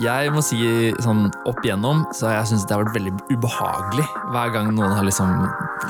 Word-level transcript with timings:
Jeg 0.00 0.30
må 0.32 0.40
si 0.42 0.56
sånn 1.04 1.26
opp 1.48 1.58
igjennom 1.64 2.04
så 2.16 2.30
jeg 2.32 2.46
syntes 2.52 2.64
det 2.68 2.76
har 2.76 2.84
vært 2.84 2.96
veldig 2.96 3.12
ubehagelig 3.34 4.06
hver 4.32 4.52
gang 4.54 4.70
noen 4.74 4.92
har 4.96 5.04
liksom 5.04 5.30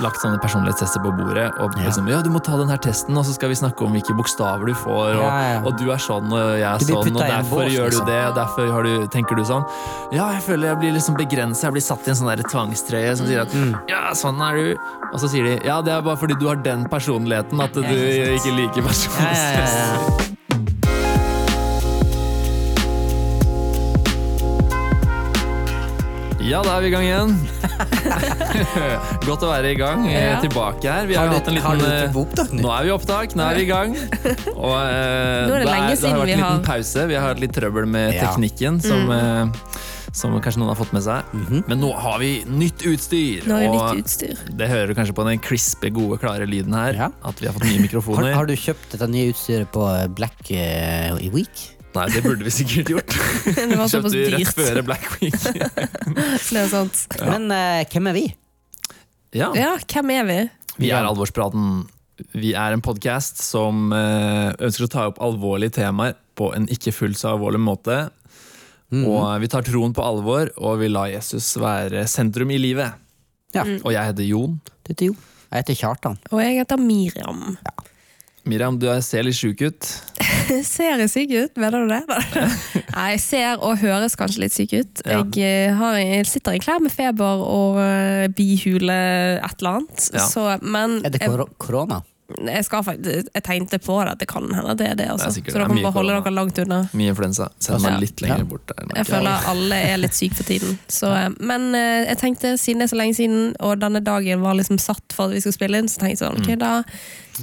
lagt 0.02 0.18
sånne 0.22 0.40
personlighetstester 0.42 1.02
på 1.04 1.12
bordet. 1.16 1.50
Og 1.60 1.76
Ja. 1.76 1.84
liksom, 1.86 2.08
ja, 2.08 2.20
du 2.22 2.30
må 2.30 2.40
ta 2.42 2.56
den 2.56 2.68
her 2.68 2.78
testen, 2.78 3.16
og 3.16 3.24
så 3.24 3.34
skal 3.34 3.48
vi 3.52 3.54
snakke 3.54 3.84
om 3.84 3.92
hvilke 3.92 4.16
bokstaver 4.16 4.66
du 4.66 4.74
får. 4.74 5.14
Og, 5.16 5.22
Ja, 5.22 5.40
ja. 5.52 5.60
og 5.64 5.76
du 5.78 5.90
er 5.92 5.98
sånn, 5.98 6.32
og 6.32 6.58
jeg 6.58 6.62
er 6.62 6.78
sånn, 6.78 7.16
og 7.16 7.22
derfor 7.22 7.62
bås, 7.62 7.72
gjør 7.72 7.90
du 7.90 7.96
liksom. 7.96 8.06
det, 8.06 8.20
og 8.26 8.34
derfor 8.34 8.72
har 8.72 8.82
du, 8.82 9.06
tenker 9.08 9.36
du 9.36 9.42
sånn. 9.44 9.64
Ja, 10.12 10.30
jeg 10.32 10.42
føler 10.42 10.68
jeg 10.72 10.78
blir 10.80 10.92
liksom 10.92 11.14
begrenset, 11.16 11.62
jeg 11.62 11.72
blir 11.72 11.82
satt 11.82 12.06
i 12.08 12.10
en 12.10 12.16
sånn 12.16 12.42
tvangstrøye 12.42 13.16
som 13.16 13.26
sier 13.26 13.42
at 13.42 13.52
Mm. 13.52 13.74
ja, 13.88 14.10
sånn 14.12 14.40
er 14.40 14.56
du. 14.56 14.76
Og 15.12 15.20
så 15.20 15.28
sier 15.28 15.44
de 15.44 15.66
ja, 15.66 15.80
det 15.82 15.92
er 15.92 16.00
bare 16.02 16.16
fordi 16.16 16.38
du 16.38 16.48
har 16.48 16.56
den 16.56 16.84
personligheten 16.88 17.60
at 17.60 17.72
du 17.74 17.82
ikke 17.82 18.52
liker 18.56 18.82
Ja, 18.82 18.88
ja, 18.88 18.88
ja, 18.88 18.88
personlighetstester. 18.88 20.31
Ja. 26.42 26.62
Da 26.62 26.76
er 26.76 26.80
vi 26.84 26.88
i 26.90 26.94
gang 26.94 27.06
igjen. 27.06 27.32
Godt 29.28 29.44
å 29.46 29.50
være 29.52 29.72
i 29.72 29.78
gang. 29.78 30.04
eh, 30.08 30.32
Ja. 30.32 30.40
Tilbake 30.42 30.84
her. 30.90 31.06
Vi 31.06 31.14
har, 31.18 31.28
Har 31.28 31.38
du, 31.38 31.60
har 31.60 31.76
liten 31.76 31.78
du 31.78 31.86
eh, 31.86 32.16
opptak 32.22 32.52
Nå 32.52 32.62
nå? 32.62 32.70
er 32.76 32.82
vi 32.82 32.88
i 32.90 32.94
opptak, 32.96 33.34
nå 33.38 33.46
er 33.50 33.54
vi 33.60 33.62
i 33.62 33.70
gang. 33.70 33.96
Og, 34.66 34.76
eh, 34.76 35.46
Nå 35.48 35.54
er 35.56 35.64
det 35.64 35.70
lenge 35.70 35.88
det 35.92 35.98
siden 36.02 36.12
har 36.16 36.22
vært 36.22 36.34
en 36.34 36.38
liten 36.38 36.44
har- 36.44 36.66
pause. 36.66 37.06
Vi 37.08 37.14
har 37.18 37.28
hatt 37.32 37.40
litt 37.42 37.54
trøbbel 37.56 37.86
med 37.88 38.14
Ja. 38.14 38.26
teknikken, 38.28 38.80
som, 38.82 39.06
Mm. 39.08 39.12
eh, 39.52 39.78
som 40.12 40.34
kanskje 40.44 40.60
noen 40.60 40.68
har 40.74 40.76
fått 40.76 40.92
med 40.92 41.02
seg. 41.02 41.22
Mhm. 41.32 41.64
Men 41.68 41.80
nå 41.80 41.92
har 41.96 42.18
vi 42.20 42.44
nytt 42.46 42.82
utstyr. 42.84 43.46
Nå 43.48 43.54
har 43.56 43.62
vi 43.62 43.68
nytt 44.00 44.04
utstyr. 44.04 44.36
det 44.56 44.68
hører 44.68 44.88
du 44.88 44.94
kanskje 44.94 45.14
på 45.16 45.24
den 45.28 45.38
crispe, 45.40 45.90
gode, 45.90 46.18
klare 46.20 46.46
lyden 46.46 46.74
her. 46.76 46.92
Ja. 46.94 47.08
At 47.24 47.40
vi 47.40 47.46
har 47.46 47.54
fått 47.54 47.64
nye 47.70 47.80
mikrofoner. 47.80 48.34
har 48.34 48.46
du 48.46 48.54
kjøpt 48.54 48.90
dette 48.92 49.08
nye 49.08 49.32
utstyret 49.32 49.70
på 49.72 49.86
Black 50.14 50.50
uh, 50.50 51.16
Week? 51.32 51.70
Nei, 51.92 52.06
det 52.14 52.22
burde 52.24 52.46
vi 52.46 52.52
sikkert 52.54 52.92
gjort. 52.94 53.16
Det 53.56 53.76
var 53.76 53.88
såpass 53.90 54.14
Kjøpte 54.14 54.36
vi 54.36 54.44
rett 54.44 54.56
før 54.56 54.82
Black 54.86 55.08
Week. 55.18 55.36
Det 56.52 56.60
er 56.62 56.70
sant. 56.70 57.02
Men 57.20 57.50
uh, 57.52 57.82
hvem 57.92 58.08
er 58.08 58.16
vi? 58.16 58.24
Ja. 59.36 59.50
Ja, 59.56 59.74
hvem 59.80 60.12
er 60.14 60.28
vi? 60.28 60.38
Vi 60.78 60.92
er 60.92 61.04
Alvorspraten. 61.08 61.84
Vi 62.36 62.52
er 62.56 62.74
en 62.74 62.82
podkast 62.84 63.40
som 63.42 63.90
eh, 63.96 64.52
ønsker 64.62 64.86
å 64.86 64.90
ta 64.92 65.06
opp 65.10 65.18
alvorlige 65.24 65.78
temaer 65.80 66.14
på 66.38 66.50
en 66.54 66.68
ikke 66.70 66.92
fullt 66.94 67.18
så 67.18 67.32
alvorlig 67.32 67.60
måte. 67.60 67.96
Mm. 68.92 69.06
Og 69.08 69.24
vi 69.42 69.48
tar 69.50 69.64
troen 69.66 69.94
på 69.96 70.04
alvor, 70.04 70.52
og 70.60 70.82
vi 70.82 70.90
lar 70.92 71.10
Jesus 71.10 71.48
være 71.60 72.04
sentrum 72.10 72.52
i 72.52 72.60
livet. 72.60 73.00
Ja. 73.56 73.64
Og 73.64 73.90
jeg 73.92 74.12
heter 74.12 74.28
Jon. 74.28 74.58
Du 74.84 74.92
heter 74.92 75.10
jo. 75.10 75.16
Jeg 75.48 75.64
heter 75.64 75.80
Kjartan. 75.80 76.20
Og 76.30 76.40
jeg 76.44 76.60
heter 76.60 76.80
Miriam. 76.80 77.56
Miriam, 78.48 78.78
du 78.80 78.88
ser 79.04 79.26
litt 79.26 79.38
sjuk 79.38 79.60
ut. 79.64 79.90
Ser 80.74 81.02
jeg 81.02 81.10
syk 81.12 81.34
ut? 81.34 81.58
Mener 81.60 81.84
du 81.84 81.92
det? 81.92 82.02
Nei, 82.96 83.08
jeg 83.14 83.22
ser 83.24 83.64
og 83.64 83.80
høres 83.82 84.16
kanskje 84.18 84.44
litt 84.44 84.54
syk 84.54 84.74
ut. 84.76 85.02
Ja. 85.06 85.22
Jeg, 85.22 85.68
eh, 85.70 85.74
har, 85.78 85.98
jeg 86.00 86.28
sitter 86.30 86.58
i 86.58 86.62
klær 86.62 86.82
med 86.84 86.92
feber 86.94 87.44
og 87.46 87.80
eh, 87.82 88.28
bihule 88.36 88.98
et 89.38 89.62
eller 89.62 89.82
annet. 89.82 90.08
Ja. 90.12 90.26
Så, 90.28 90.46
men 90.62 91.00
Er 91.06 91.14
det 91.14 91.22
kor 91.24 91.46
korona? 91.62 92.02
Jeg, 92.38 92.64
skal, 92.64 92.82
faktisk- 92.86 93.28
jeg 93.34 93.42
tenkte 93.46 93.78
på 93.82 93.96
det, 94.04 94.12
at 94.12 94.18
det 94.22 94.28
kan 94.28 94.46
hende 94.52 94.74
det 94.78 94.86
er 94.90 94.94
det. 94.98 95.08
Altså. 95.12 95.30
Det 95.34 95.48
er 95.48 95.52
så 95.52 95.58
dere 95.60 95.68
må 95.68 95.82
bare 95.82 95.92
holde 95.96 96.16
dere 96.16 96.32
langt 96.34 96.58
unna. 96.62 96.78
Mye 96.92 97.12
influensa. 97.14 97.48
Send 97.58 97.80
Ja. 97.80 97.90
meg 97.90 98.00
litt 98.00 98.20
lenger 98.24 98.38
Ja. 98.38 98.44
bort 98.44 98.66
der. 98.66 98.86
Jeg 98.96 99.06
føler 99.06 99.48
alle 99.52 99.80
er 99.92 99.96
litt 99.98 100.14
syke 100.14 100.34
for 100.34 100.44
tiden. 100.44 100.78
Så, 100.88 101.10
eh, 101.14 101.28
men 101.40 101.74
eh, 101.74 102.06
jeg 102.08 102.18
tenkte, 102.18 102.54
siden 102.58 102.78
det 102.80 102.88
er 102.90 102.94
så 102.96 103.00
lenge 103.00 103.14
siden, 103.18 103.54
og 103.60 103.78
denne 103.80 104.00
dagen 104.04 104.40
var 104.40 104.54
liksom 104.54 104.78
satt 104.80 105.12
for 105.12 105.26
at 105.26 105.32
vi 105.36 105.40
skulle 105.40 105.54
spille 105.58 105.78
inn, 105.78 105.88
så 105.88 105.98
tenkte 106.00 106.18
jeg 106.18 106.22
sånn, 106.24 106.40
ok 106.40 106.58
da, 106.58 106.82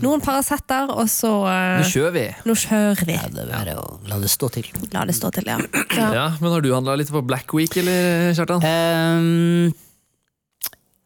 noen 0.01 0.21
Paracet-er, 0.21 0.89
og 0.93 1.07
så 1.09 1.31
Nå 1.43 1.81
eh, 1.81 1.89
kjører 1.89 2.13
vi! 2.13 2.25
nå 2.45 2.53
kjører 2.55 3.05
vi. 3.05 3.13
Ja, 3.13 3.27
det 3.33 3.45
er 3.47 3.51
bare 3.51 3.75
å 3.81 3.99
la 4.07 4.19
det 4.19 4.29
stå 4.29 4.49
til. 4.51 4.63
La 4.93 5.05
det 5.05 5.15
stå 5.15 5.31
til, 5.33 5.43
ja. 5.49 5.57
ja. 5.97 6.13
Ja, 6.13 6.25
Men 6.39 6.51
har 6.51 6.61
du 6.61 6.71
handla 6.73 6.95
litt 6.97 7.09
på 7.09 7.21
Black 7.25 7.53
Week, 7.53 7.75
eller, 7.77 8.33
Kjartan? 8.37 8.61
Um, 8.63 9.73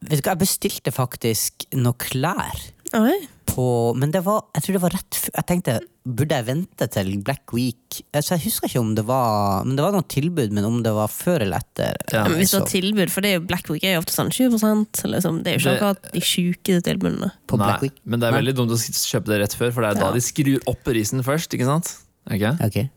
vet 0.04 0.20
du 0.20 0.28
hva, 0.28 0.34
jeg 0.36 0.42
bestilte 0.44 0.92
faktisk 0.94 1.66
noe 1.80 1.96
klær 1.98 2.60
Oi. 2.94 3.16
På 3.54 3.66
Men 4.02 4.12
det 4.14 4.24
var, 4.26 4.42
jeg 4.58 4.66
tror 4.66 4.76
det 4.78 4.82
var 4.84 4.94
rett 4.96 5.18
før 5.20 5.36
Jeg 5.38 5.46
tenkte, 5.50 5.76
burde 6.04 6.38
jeg 6.40 6.46
vente 6.48 6.88
til 6.92 7.12
Black 7.24 7.54
Week? 7.56 8.00
Altså, 8.12 8.36
jeg 8.36 8.44
husker 8.48 8.68
ikke 8.72 8.82
om 8.82 8.92
det 8.98 9.06
var 9.08 9.64
Men 9.68 9.78
det 9.78 9.86
var 9.86 9.96
noe 9.96 10.08
tilbud, 10.10 10.52
men 10.58 10.68
om 10.68 10.82
det 10.86 10.94
var 10.96 11.12
før 11.14 11.46
eller 11.46 11.64
etter. 11.64 11.98
Ja, 12.12 12.26
Men 12.28 12.40
hvis 12.42 12.52
det 12.56 12.62
er 12.64 12.72
tilbud, 12.74 13.14
for 13.14 13.26
det 13.26 13.32
er 13.32 13.38
jo 13.40 13.46
Black 13.48 13.70
Week 13.72 13.86
er 13.88 13.96
jo 13.98 14.04
ofte 14.04 14.16
sånn 14.18 14.34
20% 14.34 15.04
liksom. 15.14 15.42
Det 15.46 15.54
er 15.54 15.58
jo 15.58 15.62
ikke 15.62 15.70
Det- 15.70 15.80
akkurat 15.80 16.12
de 16.18 16.24
sjuke 16.34 16.80
tilbudene. 16.90 17.32
på 17.48 17.58
Black 17.62 17.82
Week. 17.86 17.98
men 18.06 18.20
det 18.20 18.28
er 18.28 18.32
Nei. 18.32 18.42
veldig 18.42 18.56
dumt 18.58 18.72
å 18.72 18.80
kjøpe 18.80 19.26
det 19.32 19.40
rett 19.42 19.56
før, 19.56 19.72
for 19.74 19.82
det 19.82 19.92
er 19.98 20.02
da 20.02 20.12
de 20.12 20.20
skrur 20.20 20.60
opp 20.68 20.84
prisen 20.84 21.24
først. 21.24 21.54
ikke 21.54 21.66
sant? 21.66 21.98
Okay? 22.30 22.58
Okay. 22.66 22.90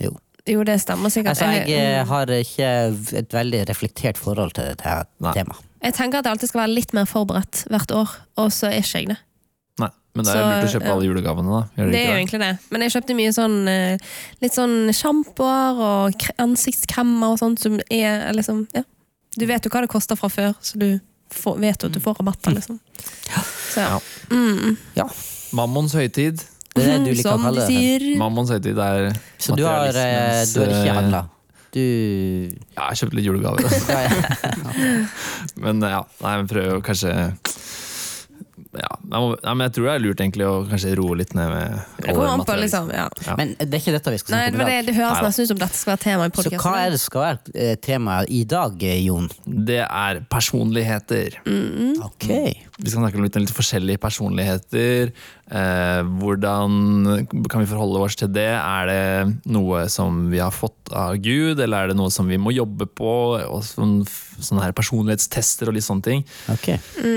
Jo. 0.00 0.16
Jo, 0.46 0.62
det 0.62 0.76
stemmer 0.82 1.08
sikkert. 1.08 1.38
Altså, 1.40 1.46
jeg 1.66 1.70
eh, 1.72 2.04
har 2.04 2.26
ikke 2.26 3.16
et 3.16 3.30
veldig 3.32 3.62
reflektert 3.70 4.18
forhold 4.20 4.52
til 4.52 4.64
dette 4.64 5.06
Nei. 5.20 5.32
temaet. 5.32 5.62
jeg 5.82 5.94
tenker 5.94 6.18
at 6.18 6.24
jeg 6.24 6.32
alltid 6.36 6.48
skal 6.48 6.60
være 6.66 6.74
litt 6.74 6.92
mer 6.92 7.06
forberedt 7.08 7.64
hvert 7.72 7.90
år, 7.96 8.10
og 8.36 8.50
så 8.52 8.68
er 8.68 8.80
ikke 8.82 8.98
jeg 9.00 9.08
det. 9.08 9.18
Men 10.14 10.26
det 10.26 10.30
er 10.30 10.38
Så, 10.38 10.46
lurt 10.46 10.64
å 10.68 10.72
kjøpe 10.76 10.90
alle 10.92 11.06
julegavene, 11.08 11.50
da. 11.50 11.62
Gjør 11.74 11.88
Det 11.90 11.92
det 11.94 12.00
er 12.00 12.10
jo 12.12 12.18
egentlig 12.20 12.40
det. 12.44 12.50
Men 12.70 12.84
jeg 12.84 12.92
kjøpte 12.94 13.16
mye 13.18 13.32
sånn 13.34 13.56
eh, 13.70 14.10
litt 14.44 14.54
sånn 14.54 14.76
sjampoer 14.94 15.80
og 15.82 16.26
ansiktskremmer 16.38 16.44
ansiktskremer 16.44 17.34
og 17.34 17.40
sånt 17.42 17.64
som 17.64 17.80
er 17.90 18.30
liksom 18.36 18.66
Ja. 18.76 18.84
Du 19.34 19.46
vet 19.50 19.64
jo 19.66 19.70
hva 19.74 19.80
det 19.82 19.90
koster 19.90 20.14
fra 20.14 20.28
før, 20.30 20.52
så 20.62 20.78
du 20.78 21.00
får, 21.34 21.58
vet 21.58 21.82
jo 21.82 21.88
at 21.90 21.94
du 21.96 21.98
får 21.98 22.20
rabatter, 22.20 22.54
liksom. 22.54 22.78
Så 23.74 23.80
ja. 23.82 23.88
Ja. 23.90 24.00
Mm. 24.30 24.76
Mammons 25.58 25.96
høytid. 25.98 26.44
Det 26.74 26.82
er 26.84 26.92
det 26.92 26.98
du 27.02 27.10
liker 27.10 27.26
Som 27.26 27.42
å 27.42 27.48
kalle 27.48 27.64
det. 27.64 27.66
sier. 27.70 28.04
Mammons 28.18 28.50
høytid 28.54 28.78
er 28.78 29.08
Så 29.42 29.56
du 29.58 29.64
har, 29.66 29.88
eh, 29.90 30.44
du 30.52 30.60
har 30.60 30.70
ikke 30.70 30.90
eh, 30.90 30.94
handla? 31.00 31.24
Du 31.74 31.82
Ja, 32.76 32.92
jeg 32.92 33.00
kjøpte 33.02 33.18
litt 33.18 33.26
julegaver. 33.26 33.66
ja, 33.90 34.00
ja. 34.06 34.94
men 35.66 35.82
ja, 35.82 36.04
nei, 36.22 36.36
men 36.38 36.50
prøver 36.50 36.76
jo 36.76 36.84
kanskje 36.86 37.14
ja, 38.80 38.90
jeg 38.98 39.22
må, 39.22 39.30
ja, 39.38 39.54
men 39.54 39.66
jeg 39.66 39.74
tror 39.76 39.86
det 39.86 39.92
er 39.94 40.02
lurt 40.02 40.22
egentlig 40.24 40.46
å 40.48 40.54
kanskje 40.68 40.94
roe 40.98 41.18
litt 41.20 41.34
ned 41.36 41.50
med 41.52 41.76
Det 41.98 42.14
kommer 42.14 42.32
an 42.32 42.44
på, 42.46 42.56
liksom. 42.58 42.90
Ja. 42.94 43.06
Ja. 43.26 43.36
Men 43.38 43.54
det 43.60 43.70
er 43.70 43.82
ikke 43.82 43.94
dette 43.96 44.14
vi 44.14 44.20
skal 44.22 44.34
snakke 44.34 44.54
om 44.54 44.60
i 44.60 44.64
det, 44.64 44.78
dag. 44.78 44.88
det 44.88 44.96
høres 44.98 45.22
nesten 45.26 45.46
ut 45.46 45.52
som 45.52 45.62
dette 45.62 45.80
skal 45.80 45.94
være 45.94 46.02
tema 46.04 46.26
i 46.28 46.34
Så 46.34 46.52
hva 46.64 46.74
er 46.80 46.94
det 46.94 47.00
skal 47.02 47.24
være 47.24 47.54
eh, 47.54 47.76
temaet 47.84 48.34
i 48.34 48.42
dag, 48.50 48.84
eh, 48.88 49.00
Jon? 49.04 49.30
Det 49.44 49.80
er 49.84 50.22
personligheter. 50.32 51.38
Mm. 51.46 52.02
Ok. 52.06 52.28
Vi 52.74 52.90
skal 52.90 53.04
snakke 53.04 53.20
om 53.20 53.26
litt, 53.26 53.38
litt 53.38 53.54
forskjellige 53.54 54.02
personligheter. 54.02 55.14
Eh, 55.44 56.00
hvordan 56.18 57.26
kan 57.52 57.62
vi 57.62 57.68
forholde 57.68 58.00
oss 58.02 58.16
til 58.18 58.32
det? 58.34 58.50
Er 58.56 58.90
det 58.90 59.50
noe 59.52 59.84
som 59.92 60.24
vi 60.32 60.40
har 60.42 60.54
fått 60.54 60.90
av 60.94 61.18
Gud, 61.22 61.60
eller 61.60 61.84
er 61.84 61.92
det 61.92 61.98
noe 62.00 62.10
som 62.14 62.30
vi 62.30 62.40
må 62.40 62.54
jobbe 62.54 62.88
på? 62.90 63.12
Og 63.44 63.62
sånn, 63.66 64.00
sånne 64.46 64.62
her 64.66 64.72
personlighetstester 64.76 65.68
og 65.70 65.76
litt 65.76 65.86
sånne 65.86 66.04
ting. 66.06 66.24
ok. 66.52 66.68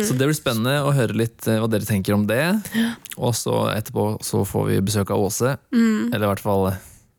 Så 0.08 0.16
det 0.18 0.28
blir 0.28 0.38
spennende 0.38 0.80
å 0.88 0.92
høre 0.96 1.14
litt 1.18 1.48
eh, 1.48 1.60
hva 1.62 1.70
dere 1.72 1.88
tenker 1.88 2.16
om 2.18 2.28
det. 2.30 2.44
Og 3.18 3.34
så 3.38 3.68
etterpå 3.76 4.18
så 4.26 4.44
får 4.48 4.68
vi 4.72 4.82
besøk 4.92 5.12
av 5.14 5.24
Åse. 5.28 5.58
Eller 5.74 6.24
i 6.26 6.32
hvert 6.32 6.44
fall 6.44 6.70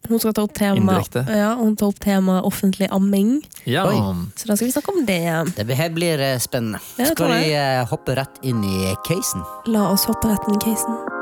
Hun 0.09 0.21
skal 0.23 0.33
ta 0.33 0.45
opp 0.47 0.55
tema, 0.57 0.95
ja, 1.29 1.51
hun 1.59 1.75
tar 1.77 1.91
opp 1.91 1.99
tema 2.01 2.39
offentlig 2.47 2.89
amming, 2.95 3.43
Ja. 3.69 3.85
Så 4.39 4.49
da 4.49 4.57
skal 4.57 4.69
vi 4.71 4.73
snakke 4.73 4.95
om 4.95 5.05
det. 5.05 5.21
Det 5.59 5.77
her 5.77 5.91
blir 5.93 6.21
eh, 6.23 6.39
spennende. 6.41 6.81
Ja, 6.97 7.11
Skal 7.13 7.35
vi 7.35 7.53
eh, 7.53 7.85
hoppe 7.91 8.17
rett 8.17 8.41
inn 8.43 8.63
i 8.65 8.95
casen? 9.05 9.45
La 9.67 9.91
oss 9.93 10.07
hoppe 10.09 10.31
rett 10.33 10.49
inn 10.49 10.57
i 10.57 10.65
casen. 10.65 11.18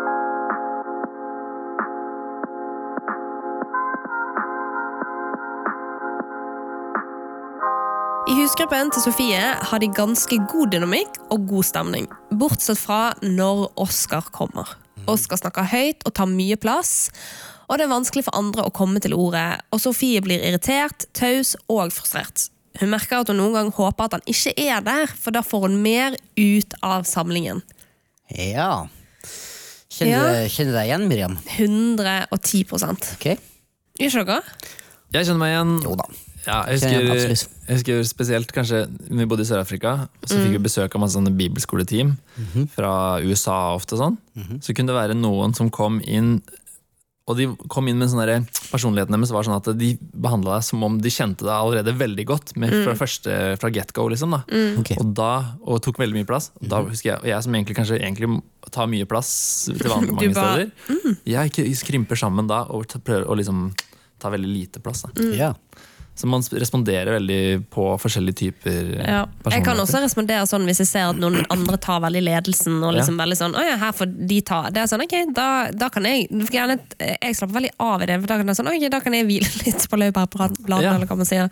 I 8.57 8.65
til 8.65 9.03
Sofie 9.05 9.41
har 9.69 9.81
de 9.83 9.87
ganske 9.93 10.37
god 10.49 10.71
dynamikk 10.73 11.19
og 11.29 11.43
god 11.45 11.67
stemning. 11.69 12.07
Bortsett 12.41 12.79
fra 12.81 13.13
når 13.21 13.67
Oskar 13.85 14.31
kommer. 14.33 14.71
Oskar 15.05 15.37
snakker 15.37 15.67
høyt 15.69 16.01
og 16.09 16.15
tar 16.17 16.31
mye 16.31 16.57
plass. 16.57 17.11
Og 17.69 17.77
det 17.77 17.85
er 17.85 17.93
vanskelig 17.93 18.25
for 18.25 18.39
andre 18.39 18.65
å 18.65 18.73
komme 18.73 19.03
til 19.05 19.13
ordet. 19.13 19.61
Og 19.77 19.83
Sofie 19.85 20.23
blir 20.25 20.41
irritert, 20.41 21.05
taus 21.13 21.53
og 21.69 21.93
frustrert. 21.93 22.47
Hun 22.81 22.95
merker 22.95 23.21
at 23.21 23.29
hun 23.29 23.43
noen 23.43 23.59
gang 23.59 23.73
håper 23.77 24.09
at 24.09 24.17
han 24.17 24.25
ikke 24.25 24.55
er 24.57 24.81
der, 24.89 25.13
for 25.13 25.37
da 25.37 25.45
får 25.45 25.67
hun 25.69 25.77
mer 25.85 26.17
ut 26.41 26.79
av 26.81 27.05
samlingen. 27.05 27.61
Ja. 28.33 28.87
Kjenner, 29.93 30.15
Ja. 30.17 30.23
Du, 30.33 30.55
kjenner 30.55 30.73
du 30.73 30.79
deg 30.79 30.89
igjen, 30.89 31.11
Miriam? 31.13 31.37
110 31.59 32.65
Ok. 33.19 33.35
Gjør 34.01 34.25
ikke 34.25 34.31
dere? 34.33 34.57
Jeg 35.13 35.29
kjenner 35.29 35.45
meg 35.45 35.53
igjen. 35.59 35.77
Jo 35.85 36.01
da. 36.01 36.09
Ja, 36.47 36.61
jeg, 36.71 36.79
husker, 36.79 37.49
jeg 37.67 37.77
husker 37.81 38.05
spesielt 38.07 38.53
kanskje 38.55 38.85
vi 39.11 39.25
bodde 39.27 39.43
i 39.43 39.49
Sør-Afrika, 39.49 39.97
så 40.25 40.37
fikk 40.39 40.53
vi 40.57 40.63
besøk 40.69 40.95
av 40.95 41.03
masse 41.03 41.19
sånne 41.19 41.33
bibelskoleteam 41.37 42.15
fra 42.75 43.19
USA 43.25 43.75
ofte. 43.75 43.97
sånn. 43.99 44.17
Så 44.63 44.73
kunne 44.77 44.93
det 44.93 45.01
være 45.01 45.17
noen 45.19 45.55
som 45.59 45.71
kom 45.71 46.01
inn 46.07 46.41
og 47.27 47.35
de 47.35 47.49
kom 47.67 47.89
inn 47.91 47.99
med 47.99 48.07
sånne 48.07 48.47
Personligheten 48.71 49.11
deres 49.11 49.33
var 49.35 49.43
sånn 49.43 49.57
at 49.57 49.67
de 49.75 49.89
behandla 50.15 50.61
deg 50.61 50.63
som 50.63 50.85
om 50.87 51.01
de 51.03 51.11
kjente 51.11 51.43
deg 51.43 51.51
allerede 51.57 51.91
veldig 51.99 52.25
godt. 52.29 52.53
Med, 52.55 52.71
fra, 52.85 52.95
første, 52.95 53.57
fra 53.59 53.71
get 53.75 53.91
go, 53.97 54.05
liksom. 54.13 54.31
da. 54.31 54.45
Ok. 54.79 54.93
Og 55.03 55.11
da, 55.19 55.33
og 55.67 55.81
tok 55.83 55.99
veldig 55.99 56.15
mye 56.21 56.29
plass. 56.29 56.53
Og 56.63 56.69
Da 56.71 56.85
husker 56.87 57.11
jeg, 57.11 57.19
og 57.19 57.27
jeg 57.27 57.43
som 57.43 57.57
egentlig 57.59 57.75
kanskje 57.81 57.99
egentlig 57.99 58.31
tar 58.71 58.87
mye 58.87 59.09
plass 59.11 59.33
til 59.73 59.91
vanlig 59.97 60.15
mange 60.15 60.31
bare- 60.39 60.69
steder, 60.71 61.19
jeg 61.27 61.51
k- 61.57 61.67
krymper 61.91 62.15
sammen 62.23 62.47
da 62.47 62.61
og 62.71 62.87
prøver 63.03 63.27
å 63.27 63.35
liksom 63.43 63.73
ta 64.23 64.31
veldig 64.31 64.47
lite 64.55 64.79
plass. 64.87 65.03
Da. 65.03 65.27
Ja. 65.35 65.51
Så 66.17 66.25
man 66.33 66.41
responderer 66.41 67.13
veldig 67.19 67.67
på 67.71 67.83
forskjellige 68.01 68.39
typer 68.41 68.77
eh, 68.97 69.09
Ja. 69.11 69.19
Jeg 69.53 69.65
kan 69.67 69.77
også 69.83 70.01
respondere 70.01 70.47
sånn 70.49 70.65
hvis 70.65 70.81
jeg 70.81 70.89
ser 70.89 71.11
at 71.11 71.19
noen 71.21 71.43
andre 71.53 71.77
tar 71.77 72.01
veldig 72.01 72.23
ledelsen. 72.25 72.79
Og 72.83 72.95
liksom 72.97 73.19
veldig 73.21 73.37
sånn, 73.37 73.57
«Å 73.57 73.65
ja, 73.67 73.75
her 73.83 73.93
får 73.93 74.15
de 74.31 74.39
ta 74.41 74.63
Det 74.73 74.81
er 74.81 74.89
sånn, 74.89 75.05
ok, 75.05 75.17
da, 75.37 75.49
da 75.77 75.91
kan 75.93 76.09
jeg 76.09 76.31
gjerne, 76.53 76.79
Jeg 76.99 77.37
slapper 77.37 77.59
veldig 77.61 77.75
av 77.85 78.03
i 78.03 78.09
det, 78.09 78.17
for 78.23 78.33
da 78.33 78.39
kan 78.41 78.49
jeg, 78.49 78.57
sånn, 78.63 78.73
ok, 78.73 78.89
da 78.97 79.01
kan 79.05 79.13
jeg 79.19 79.29
hvile 79.29 79.53
litt 79.67 79.85
på 79.93 80.01
laurbærbladene, 80.01 80.83
Ja. 80.89 80.95
eller 80.97 81.07
hva 81.07 81.17
man 81.21 81.29
sier. 81.29 81.51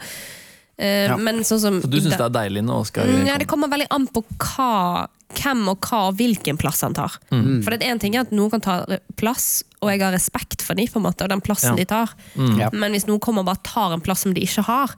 Eh, 0.79 1.07
Ja. 1.07 1.17
Men 1.17 1.45
sånn 1.47 1.61
som 1.61 1.81
Så 1.83 1.89
du 1.91 1.99
syns 2.01 2.17
det 2.17 2.21
er 2.21 2.31
deilig 2.35 2.65
når 2.65 2.81
Oskar 2.83 3.05
Mm, 3.07 3.27
Ja, 3.27 3.37
Det 3.39 3.47
kommer 3.47 3.69
veldig 3.71 3.87
an 3.91 4.07
på 4.09 4.25
hva, 4.39 5.07
hvem 5.35 5.69
og 5.69 5.81
hva 5.81 6.09
og 6.09 6.17
hvilken 6.19 6.57
plass 6.59 6.81
han 6.83 6.95
tar. 6.95 7.13
Mm. 7.31 7.63
For 7.63 7.71
det 7.71 7.83
er 7.83 7.91
en 7.93 7.99
ting 7.99 8.15
er 8.17 8.21
at 8.21 8.31
noen 8.33 8.51
kan 8.51 8.61
ta 8.61 8.87
plass, 9.17 9.63
og 9.83 9.91
jeg 9.91 10.01
har 10.01 10.13
respekt 10.13 10.63
for 10.63 10.75
dem, 10.75 10.87
på 10.87 10.97
en 10.99 11.05
måte, 11.07 11.23
og 11.23 11.29
den 11.31 11.41
plassen 11.41 11.71
Ja. 11.71 11.77
de 11.77 11.85
tar. 11.85 12.11
Mm. 12.37 12.73
Men 12.73 12.93
hvis 12.93 13.07
noen 13.07 13.21
kommer 13.21 13.41
og 13.41 13.47
bare 13.47 13.63
tar 13.63 13.93
en 13.93 14.01
plass 14.01 14.21
som 14.23 14.35
de 14.35 14.41
ikke 14.41 14.65
har, 14.65 14.91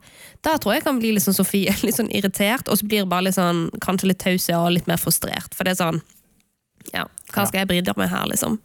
da 0.42 0.56
tror 0.56 0.74
jeg 0.74 0.84
kan 0.84 0.98
bli 0.98 1.12
litt 1.12 1.22
sånn 1.24 1.34
Sofie, 1.34 1.74
litt 1.84 1.96
sånn 1.96 2.10
irritert, 2.10 2.68
og 2.68 2.78
så 2.78 2.86
blir 2.88 3.00
det 3.04 3.08
bare 3.08 3.24
litt 3.24 3.34
sånn, 3.36 3.70
kanskje 3.80 4.06
litt 4.08 4.18
taus 4.18 4.48
og 4.48 4.72
litt 4.72 4.86
mer 4.86 4.96
frustrert. 4.96 5.52
For 5.54 5.64
det 5.64 5.78
er 5.78 5.84
sånn 5.84 6.02
Ja, 6.94 7.04
hva 7.34 7.46
skal 7.48 7.66
jeg 7.66 7.68
bry 7.68 7.82
meg 7.96 8.08
her, 8.08 8.24
liksom? 8.26 8.58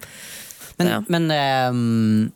Men, 0.78 0.88
Ja. 0.88 1.02
men 1.10 1.28
ehm, 1.30 2.32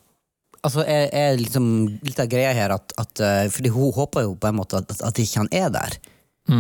altså, 0.65 0.83
er, 0.89 1.06
er 1.13 1.38
liksom 1.39 1.69
litt 2.06 2.19
av 2.19 2.27
greia 2.31 2.51
her 2.57 2.73
at, 2.75 2.91
at 3.01 3.21
eh, 3.23 3.45
Fordi 3.53 3.71
hun 3.75 3.94
håper 3.95 4.25
jo 4.25 4.35
på 4.41 4.50
en 4.50 4.57
måte 4.59 4.81
at, 4.81 4.91
at 5.06 5.21
ikke 5.21 5.44
han 5.44 5.51
er 5.56 5.69
der. 5.73 5.95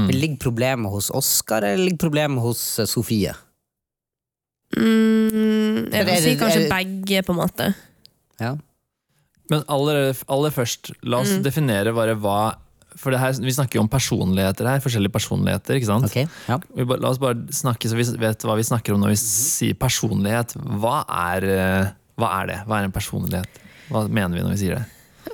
Ligger 0.09 0.39
problemet 0.41 0.89
hos 0.93 1.11
Oskar, 1.13 1.61
eller 1.67 1.83
ligger 1.89 2.05
problemet 2.07 2.41
hos 2.41 2.61
eh, 2.81 2.87
Sofie? 2.89 3.33
Mm, 4.75 5.91
jeg 5.93 6.05
vil 6.07 6.21
si 6.23 6.35
kanskje 6.39 6.63
er- 6.65 6.71
begge, 6.73 7.21
på 7.27 7.33
en 7.35 7.39
måte. 7.39 7.67
Ja. 8.41 8.55
Men 9.49 9.61
aller, 9.69 10.15
aller 10.27 10.49
først, 10.51 10.89
la 11.03 11.19
Mm. 11.19 11.21
oss 11.21 11.33
definere 11.45 11.93
bare 11.93 12.15
hva 12.17 12.55
For 12.97 13.11
det 13.11 13.19
her, 13.19 13.33
Vi 13.33 13.51
snakker 13.51 13.75
jo 13.75 13.81
om 13.81 13.89
personligheter 13.89 14.65
her, 14.69 14.79
forskjellige 14.79 15.11
personligheter. 15.11 15.75
ikke 15.75 15.85
sant? 15.85 16.05
Okay, 16.05 16.25
ja. 16.47 16.57
La 16.77 17.09
oss 17.09 17.17
bare 17.19 17.35
snakke 17.51 17.89
så 17.91 17.95
vi 17.97 18.03
vet 18.17 18.39
hva 18.47 18.55
vi 18.55 18.63
snakker 18.63 18.93
om 18.95 19.01
når 19.01 19.09
vi 19.09 19.15
sier 19.19 19.73
personlighet. 19.75 20.55
Hva 20.79 21.03
er, 21.05 21.43
eh, 21.43 21.91
hva 22.17 22.29
er 22.41 22.47
det? 22.47 22.59
Hva 22.65 22.79
er 22.79 22.83
en 22.85 22.93
personlighet? 22.95 23.45
Hva 23.89 24.07
mener 24.07 24.37
vi 24.37 24.43
når 24.45 24.55
vi 24.55 24.61
sier 24.63 24.79
det? 24.79 24.85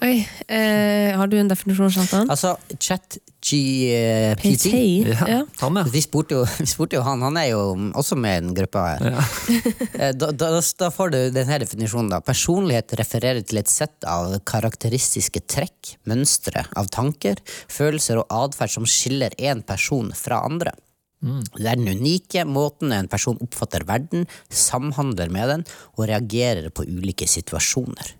Oi, 0.01 0.23
eh, 0.47 1.11
har 1.13 1.27
du 1.29 1.35
en 1.37 1.49
definisjon, 1.51 1.91
Shantan? 1.93 2.29
Altså, 2.31 2.55
ChatGPT 2.79 4.71
ja, 4.71 5.27
Ja. 5.27 5.41
Han, 5.59 5.77
ja. 5.77 5.83
vi 5.93 6.01
spurte, 6.01 6.39
jo, 6.39 6.45
vi 6.63 6.65
spurte 6.69 6.95
jo 6.97 7.03
han, 7.05 7.21
han 7.21 7.37
er 7.37 7.51
jo 7.51 7.59
også 7.99 8.15
med 8.17 8.37
i 8.37 8.45
den 8.47 8.55
gruppa 8.57 8.85
her. 8.87 9.03
Ja. 9.11 10.11
Da, 10.17 10.31
da, 10.31 10.49
da 10.57 10.89
får 10.93 11.11
du 11.13 11.17
denne 11.35 11.59
definisjonen. 11.61 12.09
da. 12.15 12.21
Personlighet 12.25 12.95
refererer 12.97 13.43
til 13.45 13.61
et 13.61 13.69
sett 13.69 14.07
av 14.09 14.33
karakteristiske 14.47 15.43
trekk, 15.45 15.97
mønstre 16.09 16.65
av 16.79 16.89
tanker, 16.93 17.43
følelser 17.69 18.23
og 18.23 18.31
atferd 18.33 18.73
som 18.73 18.87
skiller 18.89 19.35
én 19.37 19.61
person 19.67 20.09
fra 20.17 20.41
andre. 20.47 20.73
Det 21.21 21.67
er 21.69 21.77
den 21.77 21.99
unike 21.99 22.47
måten 22.49 22.95
en 22.95 23.11
person 23.11 23.37
oppfatter 23.43 23.85
verden, 23.85 24.25
samhandler 24.49 25.29
med 25.29 25.53
den 25.53 25.67
og 25.93 26.07
reagerer 26.09 26.71
på 26.73 26.87
ulike 26.89 27.27
situasjoner. 27.29 28.15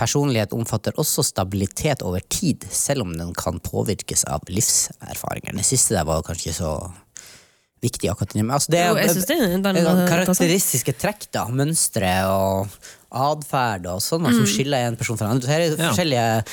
Personlighet 0.00 0.54
omfatter 0.56 0.96
også 0.96 1.22
stabilitet 1.28 2.00
over 2.06 2.22
tid, 2.32 2.64
selv 2.72 3.04
om 3.04 3.12
den 3.18 3.34
kan 3.36 3.58
påvirkes 3.60 4.24
av 4.32 4.40
livserfaringer. 4.48 5.52
Det 5.60 5.66
siste 5.68 5.92
der 5.98 6.06
var 6.08 6.22
kanskje 6.24 6.48
ikke 6.50 6.58
så 6.62 6.72
viktig 7.84 8.08
akkurat 8.12 8.34
nå. 8.36 8.42
men 8.44 8.54
Altså, 8.56 8.72
det 8.72 8.80
er, 8.80 8.96
er 8.96 10.08
karakteristiske 10.08 10.94
trekk, 11.00 11.28
da. 11.32 11.46
Mønstre 11.48 12.10
og 12.28 12.68
atferd 13.10 13.86
og 13.92 14.00
sånn, 14.04 14.24
Mm. 14.28 14.34
som 14.40 14.46
skiller 14.46 14.86
en 14.88 14.96
person 15.00 15.16
fra 15.16 15.26
en 15.28 15.36
annen. 15.36 15.48
Her 15.48 15.60
er 15.60 15.70
det 15.70 15.78
Ja. 15.78 15.88
forskjellige, 15.90 16.44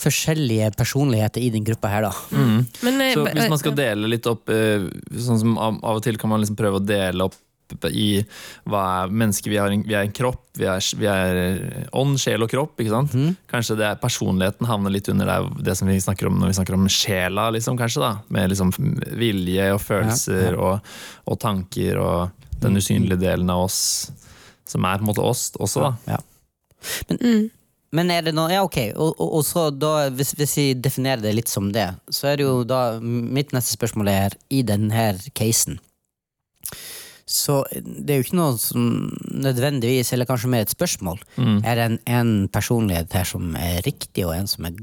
forskjellige 0.00 0.70
personligheter 0.76 1.40
i 1.44 1.50
den 1.50 1.64
gruppa 1.64 1.88
her, 1.92 2.02
da. 2.08 2.12
Men, 2.32 3.00
eh, 3.00 3.14
Så 3.14 3.26
hvis 3.26 3.48
man 3.48 3.58
skal 3.58 3.72
dele 3.74 4.08
litt 4.08 4.26
opp 4.26 4.48
eh, 4.48 4.88
Sånn 5.12 5.38
som 5.38 5.58
av, 5.58 5.78
av 5.84 5.96
og 5.96 6.02
til 6.02 6.16
kan 6.16 6.30
man 6.30 6.40
liksom 6.40 6.56
prøve 6.56 6.80
å 6.80 6.86
dele 6.86 7.24
opp 7.24 7.34
i 7.90 8.08
hva 8.68 8.82
er 9.02 9.12
mennesker 9.22 9.52
Vi, 9.52 9.58
en, 9.60 9.84
vi 9.86 9.96
er 9.96 10.06
en 10.06 10.14
kropp, 10.14 10.42
vi 10.58 10.66
er, 10.70 10.84
vi 11.00 11.08
er 11.10 11.40
eh, 11.40 11.88
ånd, 11.96 12.18
sjel 12.20 12.44
og 12.44 12.50
kropp. 12.52 12.74
ikke 12.80 12.92
sant? 12.92 13.16
Kanskje 13.50 13.78
det 13.80 13.88
er 13.88 14.00
personligheten 14.02 14.68
havner 14.68 14.94
litt 14.94 15.08
under 15.12 15.30
det, 15.30 15.64
det 15.70 15.76
som 15.78 15.90
vi 15.90 15.98
snakker 16.02 16.30
om 16.30 16.40
når 16.40 16.52
vi 16.52 16.58
snakker 16.60 16.78
om 16.78 16.88
sjela, 16.90 17.48
liksom, 17.54 17.78
kanskje. 17.80 18.02
da 18.04 18.12
Med 18.34 18.52
liksom 18.52 18.74
vilje 19.20 19.70
og 19.74 19.80
følelser 19.84 20.58
Og, 20.58 20.92
og 21.30 21.40
tanker 21.40 22.00
og 22.00 22.46
den 22.60 22.76
usynlige 22.76 23.20
delen 23.20 23.50
av 23.50 23.66
oss 23.68 24.10
som 24.68 24.84
er 24.84 25.00
på 25.00 25.06
en 25.06 25.10
måte 25.10 25.24
oss 25.24 25.48
også, 25.58 25.86
da. 25.86 25.94
Ja. 26.14 26.20
Men, 27.08 27.50
men 27.96 28.12
er 28.14 28.24
det 28.24 28.34
noe 28.36 28.52
Ja, 28.52 28.62
ok. 28.64 28.78
Og, 28.94 29.14
og, 29.16 29.34
og 29.40 29.44
så 29.46 29.66
da, 29.74 30.08
hvis, 30.14 30.34
hvis 30.38 30.56
vi 30.58 30.66
definerer 30.78 31.24
det 31.24 31.34
litt 31.36 31.50
som 31.50 31.70
det, 31.74 31.88
så 32.12 32.30
er 32.30 32.40
det 32.40 32.46
jo 32.46 32.60
da 32.68 33.00
Mitt 33.02 33.54
neste 33.56 33.74
spørsmål 33.76 34.12
er 34.12 34.36
i 34.52 34.62
denne 34.66 35.12
casen 35.36 35.80
så 37.30 37.60
det 37.70 38.10
er 38.10 38.18
jo 38.18 38.24
ikke 38.26 38.38
noe 38.40 38.56
som 38.58 38.88
nødvendigvis, 39.30 40.10
eller 40.14 40.26
kanskje 40.26 40.50
mer 40.50 40.64
et 40.66 40.72
spørsmål. 40.72 41.20
Mm. 41.38 41.60
Er 41.62 41.78
det 41.78 41.84
en, 41.86 42.00
en 42.10 42.32
personlighet 42.52 43.14
her 43.14 43.28
som 43.28 43.54
er 43.58 43.78
riktig, 43.86 44.24
og 44.26 44.34
en 44.34 44.50
som 44.50 44.66
er 44.66 44.74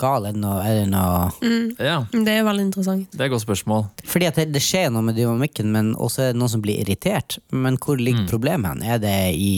gal? 0.00 0.24
Er 0.26 0.32
det 0.32 0.40
noe, 0.42 0.62
er 0.64 0.80
det 0.80 0.88
noe 0.90 1.28
Ja, 1.76 1.98
Det 2.10 2.32
er 2.32 2.46
veldig 2.48 2.64
interessant. 2.70 3.12
det 3.12 3.20
er 3.20 3.28
et 3.28 3.34
godt 3.34 3.44
spørsmål. 3.44 3.84
Fordi 4.08 4.30
at 4.30 4.40
det, 4.40 4.48
det 4.54 4.64
skjer 4.64 4.88
noe 4.94 5.04
med 5.04 5.20
dynamikken, 5.20 5.68
men 5.74 5.92
også 5.94 6.24
er 6.24 6.32
det 6.32 6.40
noen 6.40 6.54
som 6.56 6.64
blir 6.64 6.80
irritert. 6.80 7.36
Men 7.52 7.76
hvor 7.76 8.00
ligger 8.00 8.24
problemet 8.30 8.72
hen? 8.72 8.82
Er 8.88 9.02
det 9.02 9.16
i, 9.36 9.54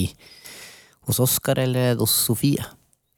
hos 1.07 1.23
Oskar 1.23 1.63
eller 1.63 1.91
er 1.91 1.95
det 1.95 2.03
hos 2.03 2.19
Sofie? 2.27 2.67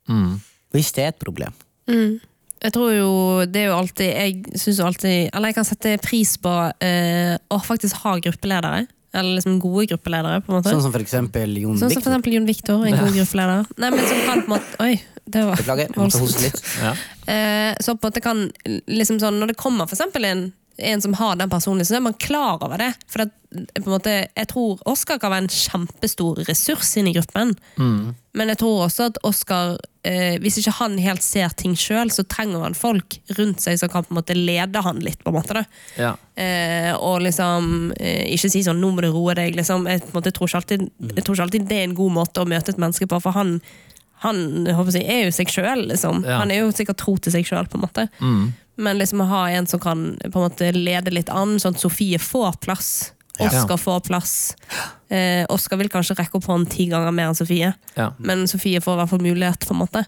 Mm. 0.08 0.38
Hvis 0.75 0.94
det 0.96 1.04
er 1.08 1.16
et 1.16 1.24
problem. 1.25 1.58
Mm. 1.90 2.20
Jeg 2.58 2.74
tror 2.74 2.92
jo 2.94 3.10
det 3.46 3.62
er 3.62 3.68
jo 3.70 3.75
alltid 3.78 4.08
Jeg 4.18 4.58
synes 4.58 4.80
jo 4.80 4.86
alltid 4.88 5.30
Eller 5.30 5.52
jeg 5.52 5.56
kan 5.60 5.68
sette 5.68 5.92
pris 6.02 6.31
på 6.42 6.54
eh, 6.84 7.36
å 7.54 7.60
faktisk 7.62 8.00
ha 8.02 8.16
gruppeledere. 8.18 8.88
Eller 9.18 9.38
liksom 9.40 9.58
gode 9.64 9.88
gruppeledere, 9.92 10.42
på 10.46 10.52
en 10.52 10.60
måte. 10.60 10.74
Sånn 10.74 10.84
som 10.86 10.94
for 10.94 11.04
eksempel 11.04 11.58
Jon 11.58 11.78
Sånn 11.80 11.92
som 11.94 12.04
for 12.04 12.14
eksempel 12.14 12.38
Jon 12.38 12.48
Viktor, 12.50 12.86
en 12.86 12.98
god 13.02 13.16
gruppeleder. 13.16 13.72
Nei, 13.81 13.92
men 13.96 14.06
som 14.06 14.24
kan 14.28 14.44
på 14.44 14.46
en 14.46 14.54
måte 14.54 14.84
Oi, 14.86 14.94
det 15.25 15.44
var 15.48 15.60
Beklager, 15.60 15.90
jeg 15.90 15.98
måtte 15.98 16.22
hoste 16.22 16.46
litt. 16.46 16.62
Ja. 16.84 16.94
Eh, 17.34 17.74
så 17.84 17.98
på 17.98 18.08
en 18.08 18.12
måte 18.12 18.24
kan 18.24 18.46
liksom 18.88 19.19
sånn, 19.19 19.42
Når 19.42 19.52
det 19.52 19.58
kommer 19.60 19.90
for 19.90 19.98
eksempel 19.98 20.28
en, 20.30 20.46
en 20.77 21.01
som 21.01 21.13
har 21.13 21.35
den 21.35 21.50
personligheten, 21.50 21.95
så 21.95 22.00
er 22.00 22.06
man 22.06 22.13
klar 22.21 22.63
over 22.63 22.77
det. 22.77 22.91
For 23.09 23.25
en 23.25 23.88
måte, 23.88 24.13
jeg 24.35 24.50
tror 24.51 24.81
Oskar 24.89 25.19
kan 25.21 25.31
være 25.33 25.45
en 25.45 25.53
kjempestor 25.53 26.44
ressurs 26.50 26.91
inn 27.00 27.09
i 27.09 27.15
gruppen. 27.15 27.56
Men 28.38 28.51
jeg 28.51 28.59
tror 28.62 28.83
også 28.85 29.07
at 29.09 29.18
Oskar, 29.25 29.77
eh, 30.06 30.35
hvis 30.44 30.59
ikke 30.62 30.75
han 30.77 30.97
helt 31.01 31.24
ser 31.25 31.50
ting 31.57 31.74
sjøl, 31.79 32.12
så 32.13 32.27
trenger 32.29 32.65
han 32.68 32.77
folk 32.77 33.18
rundt 33.39 33.63
seg 33.63 33.79
som 33.79 33.89
kan 33.89 34.06
på 34.06 34.13
en 34.13 34.19
måte 34.19 34.38
lede 34.38 34.84
han 34.86 35.01
litt. 35.01 35.24
på 35.24 35.34
en 35.34 35.39
måte. 35.39 35.65
Ja. 35.98 36.13
Eh, 36.36 36.93
og 36.93 37.24
liksom 37.25 37.93
eh, 37.98 38.27
ikke 38.36 38.51
si 38.51 38.63
sånn 38.63 38.81
'nå 38.81 38.91
må 38.93 39.01
du 39.01 39.10
roe 39.10 39.34
deg'. 39.34 39.55
Liksom. 39.55 39.88
Jeg, 39.88 40.03
måte, 40.13 40.29
jeg, 40.29 40.38
tror 40.38 40.55
alltid, 40.55 40.89
jeg 41.15 41.24
tror 41.24 41.36
ikke 41.36 41.48
alltid 41.48 41.67
det 41.67 41.77
er 41.77 41.89
en 41.89 41.98
god 41.98 42.12
måte 42.12 42.41
å 42.41 42.50
møte 42.50 42.75
et 42.75 42.77
menneske 42.77 43.07
på, 43.07 43.22
for 43.22 43.31
han, 43.31 43.62
han 44.24 44.65
jeg 44.65 45.03
er 45.05 45.25
jo 45.27 45.31
seg 45.36 45.51
sjøl. 45.53 45.88
Liksom. 45.91 46.24
Ja. 46.25 46.39
Han 46.41 46.51
er 46.51 46.63
jo 46.63 46.71
sikkert 46.71 46.97
tro 46.97 47.17
til 47.17 47.31
seg 47.36 47.45
sjøl, 47.45 47.67
på 47.69 47.77
en 47.77 47.86
måte. 47.86 48.07
Mm. 48.21 48.53
Men 48.77 48.97
liksom 49.00 49.21
å 49.21 49.27
ha 49.29 49.43
en 49.50 49.65
som 49.67 49.79
kan 49.81 50.17
på 50.21 50.33
en 50.38 50.47
måte 50.50 50.71
lede 50.74 51.13
litt 51.13 51.29
an, 51.33 51.57
sånn 51.59 51.75
at 51.77 51.81
Sofie 51.81 52.19
får 52.21 52.59
plass. 52.65 53.12
Ja. 53.38 53.51
Får 53.77 54.00
plass. 54.07 54.55
Eh, 55.13 55.43
Oskar 55.53 55.77
vil 55.77 55.89
kanskje 55.93 56.15
rekke 56.17 56.39
opp 56.39 56.47
hånden 56.50 56.69
ti 56.74 56.88
ganger 56.89 57.13
mer 57.13 57.27
enn 57.29 57.36
Sofie, 57.38 57.69
Ja. 57.95 58.07
men 58.17 58.47
Sofie 58.50 58.81
får 58.81 58.95
i 58.95 58.97
hvert 59.03 59.09
fall 59.12 59.19
mulighet 59.21 59.59
på 59.67 59.75
en 59.75 59.81
måte, 59.83 60.01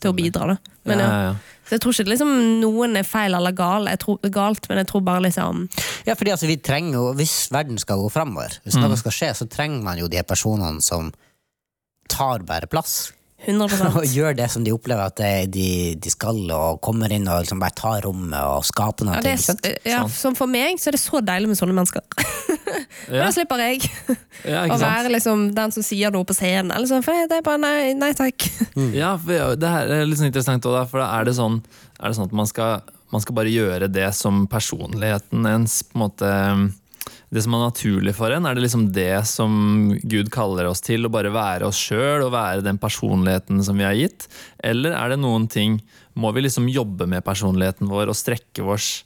til 0.00 0.10
å 0.10 0.14
bidra. 0.16 0.46
Da. 0.52 0.56
Men, 0.84 0.98
ja, 1.00 1.06
ja. 1.08 1.14
ja, 1.14 1.22
ja. 1.30 1.34
Så 1.64 1.70
jeg 1.78 1.80
tror 1.80 1.96
ikke 1.96 2.10
liksom, 2.12 2.32
noen 2.60 2.96
er 3.00 3.06
feil 3.08 3.32
eller 3.34 3.52
gal, 3.56 3.88
jeg 3.88 3.98
tror, 4.04 4.18
galt, 4.28 4.68
men 4.68 4.82
jeg 4.82 4.86
tror 4.90 5.00
bare 5.00 5.22
liksom 5.24 5.62
Ja, 6.04 6.12
fordi 6.14 6.34
altså, 6.34 6.46
vi 6.46 6.58
trenger 6.60 6.92
jo, 6.98 7.04
Hvis 7.16 7.48
verden 7.50 7.78
skal 7.80 7.96
gå 8.04 8.10
framover, 8.12 8.58
hvis 8.66 8.76
Mm. 8.76 8.82
noe 8.84 8.96
skal 9.00 9.12
skje, 9.16 9.30
så 9.40 9.48
trenger 9.48 9.82
man 9.82 9.96
jo 9.96 10.06
de 10.12 10.20
personene 10.22 10.82
som 10.82 11.08
tar 12.08 12.44
bare 12.44 12.66
plass. 12.68 13.12
100 13.44 13.90
Og 14.00 14.06
gjør 14.08 14.36
det 14.38 14.48
som 14.52 14.64
de 14.64 14.72
opplever 14.74 15.04
at 15.04 15.20
de, 15.52 15.68
de 16.00 16.12
skal, 16.12 16.38
og 16.54 16.80
kommer 16.84 17.12
inn 17.14 17.28
og 17.28 17.44
liksom 17.44 17.60
bare 17.62 17.76
tar 17.76 18.04
rommet 18.06 18.38
og 18.40 18.64
skaper 18.66 19.08
noe. 19.08 19.18
ja, 19.18 19.24
det 19.24 19.34
ikke 19.38 19.46
sant? 19.46 19.68
er, 19.68 19.78
ja, 19.88 20.02
som 20.10 20.36
For 20.38 20.50
meg 20.50 20.80
så 20.82 20.90
er 20.90 20.96
det 20.98 21.02
så 21.04 21.20
deilig 21.24 21.52
med 21.52 21.60
sånne 21.60 21.76
mennesker. 21.76 22.04
Ja, 23.08 23.26
Da 23.26 23.30
slipper 23.34 23.60
jeg 23.60 23.82
ja, 24.48 24.64
å 24.70 24.76
være 24.80 25.10
liksom, 25.12 25.48
den 25.54 25.72
som 25.74 25.84
sier 25.84 26.12
noe 26.14 26.26
på 26.26 26.34
scenen. 26.36 26.72
Eller 26.74 26.88
sånn, 26.88 27.04
for 27.04 27.14
det 27.28 27.36
er 27.38 27.44
bare 27.44 27.60
nei, 27.60 27.92
nei 27.98 28.10
takk. 28.16 28.46
Ja, 28.96 29.14
for 29.20 29.34
ja, 29.34 29.50
det 29.58 29.70
her 29.70 29.92
er 29.92 30.08
litt 30.08 30.18
sånn 30.20 30.30
interessant 30.30 30.66
også, 30.68 30.86
for 30.90 31.02
da 31.02 31.10
er 31.18 31.28
det 31.28 31.36
sånn, 31.36 31.60
er 32.00 32.10
det 32.10 32.16
sånn 32.18 32.30
at 32.30 32.36
man 32.40 32.48
skal, 32.50 32.82
man 33.14 33.22
skal 33.24 33.36
bare 33.38 33.52
gjøre 33.52 33.90
det 33.92 34.08
som 34.16 34.44
personligheten 34.50 35.46
ens 35.50 35.82
på 35.86 35.98
en 35.98 36.04
måte 36.06 36.32
Det 37.34 37.42
som 37.42 37.54
er 37.56 37.64
naturlig 37.64 38.12
for 38.14 38.30
en, 38.30 38.44
er 38.46 38.54
det 38.54 38.62
liksom 38.62 38.84
det 38.94 39.24
som 39.26 39.54
Gud 40.06 40.28
kaller 40.34 40.68
oss 40.70 40.82
til? 40.86 41.02
Å 41.02 41.10
bare 41.10 41.32
være 41.34 41.66
oss 41.66 41.80
sjøl 41.82 42.22
og 42.28 42.30
være 42.34 42.62
den 42.62 42.78
personligheten 42.78 43.58
som 43.66 43.80
vi 43.80 43.86
har 43.88 43.96
gitt? 43.98 44.28
Eller 44.62 44.94
er 44.94 45.10
det 45.14 45.18
noen 45.24 45.48
ting 45.50 45.80
Må 46.14 46.30
vi 46.36 46.44
liksom 46.44 46.68
jobbe 46.70 47.08
med 47.10 47.24
personligheten 47.26 47.90
vår 47.90 48.12
og 48.12 48.14
strekke 48.14 48.62
oss 48.70 49.00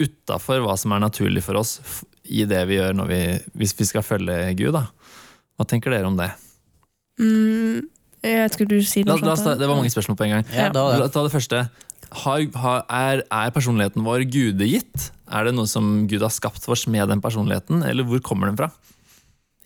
utafor 0.00 0.62
hva 0.64 0.74
som 0.80 0.94
er 0.96 1.02
naturlig 1.04 1.42
for 1.44 1.60
oss 1.60 1.76
i 2.24 2.46
det 2.48 2.62
vi 2.70 2.78
gjør 2.80 2.96
når 2.96 3.10
vi, 3.12 3.18
hvis 3.60 3.74
vi 3.78 3.84
skal 3.86 4.02
følge 4.02 4.38
Gud? 4.58 4.72
da? 4.74 4.86
Hva 5.60 5.66
tenker 5.68 5.92
dere 5.92 6.08
om 6.08 6.16
det? 6.18 6.30
Mm, 7.20 7.84
Jeg 8.24 8.38
vet 8.40 8.56
ikke, 8.56 8.66
du 8.72 8.78
sier 8.80 9.04
La, 9.06 9.18
noe 9.18 9.28
la 9.28 9.34
oss 9.36 9.42
ta, 9.44 9.50
sånt. 9.52 9.60
det 9.60 9.68
var 9.68 9.76
mange 9.78 9.92
spørsmål 9.92 10.16
på 10.18 10.24
en 10.26 10.32
gang. 10.38 10.46
Ja, 10.56 10.70
da, 10.72 10.86
La, 10.98 11.10
ta 11.12 11.22
det 11.28 11.34
første. 11.34 11.60
Har, 12.24 12.42
har, 12.64 12.80
er, 12.88 13.22
er 13.28 13.52
personligheten 13.54 14.04
vår 14.06 14.24
gudegitt? 14.32 15.10
Er 15.34 15.48
det 15.48 15.54
noe 15.56 15.68
som 15.70 16.06
Gud 16.10 16.22
har 16.22 16.32
skapt 16.32 16.62
for 16.62 16.76
oss 16.76 16.86
med 16.90 17.10
den 17.10 17.22
personligheten, 17.24 17.82
eller 17.86 18.06
hvor 18.06 18.22
kommer 18.24 18.50
den 18.50 18.58
fra? 18.58 18.70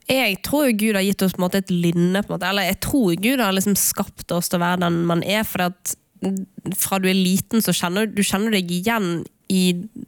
Jeg 0.09 0.39
tror 0.47 0.71
Gud 0.73 0.97
har 0.97 1.05
gitt 1.05 1.23
oss 1.27 1.37
måte 1.37 1.61
et 1.61 1.73
lynne. 1.73 2.23
Eller 2.25 2.71
jeg 2.71 2.79
tror 2.81 3.17
Gud 3.21 3.43
har 3.45 3.53
liksom 3.53 3.77
skapt 3.77 4.33
oss 4.33 4.49
til 4.49 4.57
å 4.57 4.65
være 4.65 4.81
den 4.87 5.03
man 5.09 5.21
er. 5.21 5.45
For 5.45 5.67
at 5.69 5.93
fra 6.81 6.99
du 7.03 7.11
er 7.11 7.19
liten, 7.19 7.61
så 7.61 7.75
kjenner 7.77 8.09
du 8.09 8.23
kjenner 8.25 8.57
deg 8.57 8.73
igjen 8.73 9.27
i 9.53 9.65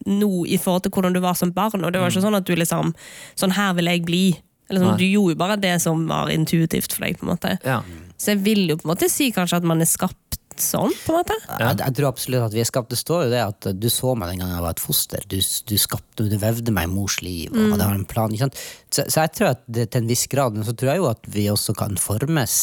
nå 0.09 0.45
i 0.49 0.59
forhold 0.61 0.87
til 0.87 0.95
hvordan 0.95 1.17
du 1.17 1.21
var 1.21 1.37
som 1.37 1.53
barn. 1.53 1.85
Og 1.85 1.93
det 1.93 2.01
var 2.01 2.13
ikke 2.13 2.25
sånn 2.25 2.39
at 2.39 2.49
du 2.49 2.55
liksom 2.57 2.95
Sånn 3.41 3.57
her 3.57 3.77
vil 3.77 3.93
jeg 3.93 4.07
bli. 4.09 4.25
Eller 4.71 4.85
sånn, 4.85 5.01
du 5.01 5.05
gjorde 5.05 5.35
jo 5.35 5.41
bare 5.41 5.61
det 5.61 5.75
som 5.83 6.07
var 6.09 6.31
intuitivt 6.33 6.95
for 6.95 7.05
deg. 7.05 7.19
på 7.19 7.27
en 7.27 7.35
måte. 7.35 7.57
Ja. 7.67 7.81
Så 8.21 8.35
jeg 8.35 8.45
vil 8.47 8.69
jo 8.71 8.79
på 8.79 8.87
en 8.87 8.95
måte 8.95 9.09
si 9.11 9.31
kanskje 9.35 9.61
at 9.61 9.67
man 9.67 9.83
er 9.83 9.89
skapt 9.91 10.30
sånn. 10.65 10.93
på 11.05 11.13
en 11.13 11.19
måte. 11.21 11.37
Jeg, 11.59 11.79
jeg 11.81 11.95
tror 11.99 12.09
absolutt 12.11 12.45
at 12.47 12.55
vi 12.57 12.61
er 12.63 12.69
skapt. 12.69 12.91
Det 12.93 12.99
står 13.01 13.25
jo 13.27 13.31
det 13.33 13.41
at 13.45 13.69
du 13.81 13.89
så 13.91 14.15
meg 14.19 14.31
den 14.33 14.41
gangen 14.43 14.55
jeg 14.57 14.65
var 14.65 14.75
et 14.77 14.83
foster. 14.83 15.25
Du, 15.31 15.37
du 15.41 15.75
skapte, 15.81 16.27
du 16.31 16.37
vevde 16.41 16.73
meg 16.77 16.89
i 16.89 16.93
mors 16.93 17.19
liv, 17.23 17.51
og 17.55 17.75
det 17.79 17.87
har 17.87 17.95
en 17.97 18.05
plan. 18.09 18.31
Ikke 18.35 18.49
sant? 18.49 18.61
Så, 18.91 19.05
så 19.09 19.25
jeg 19.27 19.33
tror 19.39 19.51
at 19.53 19.63
det, 19.71 19.89
til 19.95 20.03
en 20.03 20.09
viss 20.11 20.25
grad, 20.33 20.57
så 20.67 20.75
tror 20.75 20.93
jeg 20.93 21.03
jo 21.03 21.09
at 21.11 21.29
vi 21.31 21.47
også 21.53 21.75
kan 21.79 21.97
formes. 22.01 22.57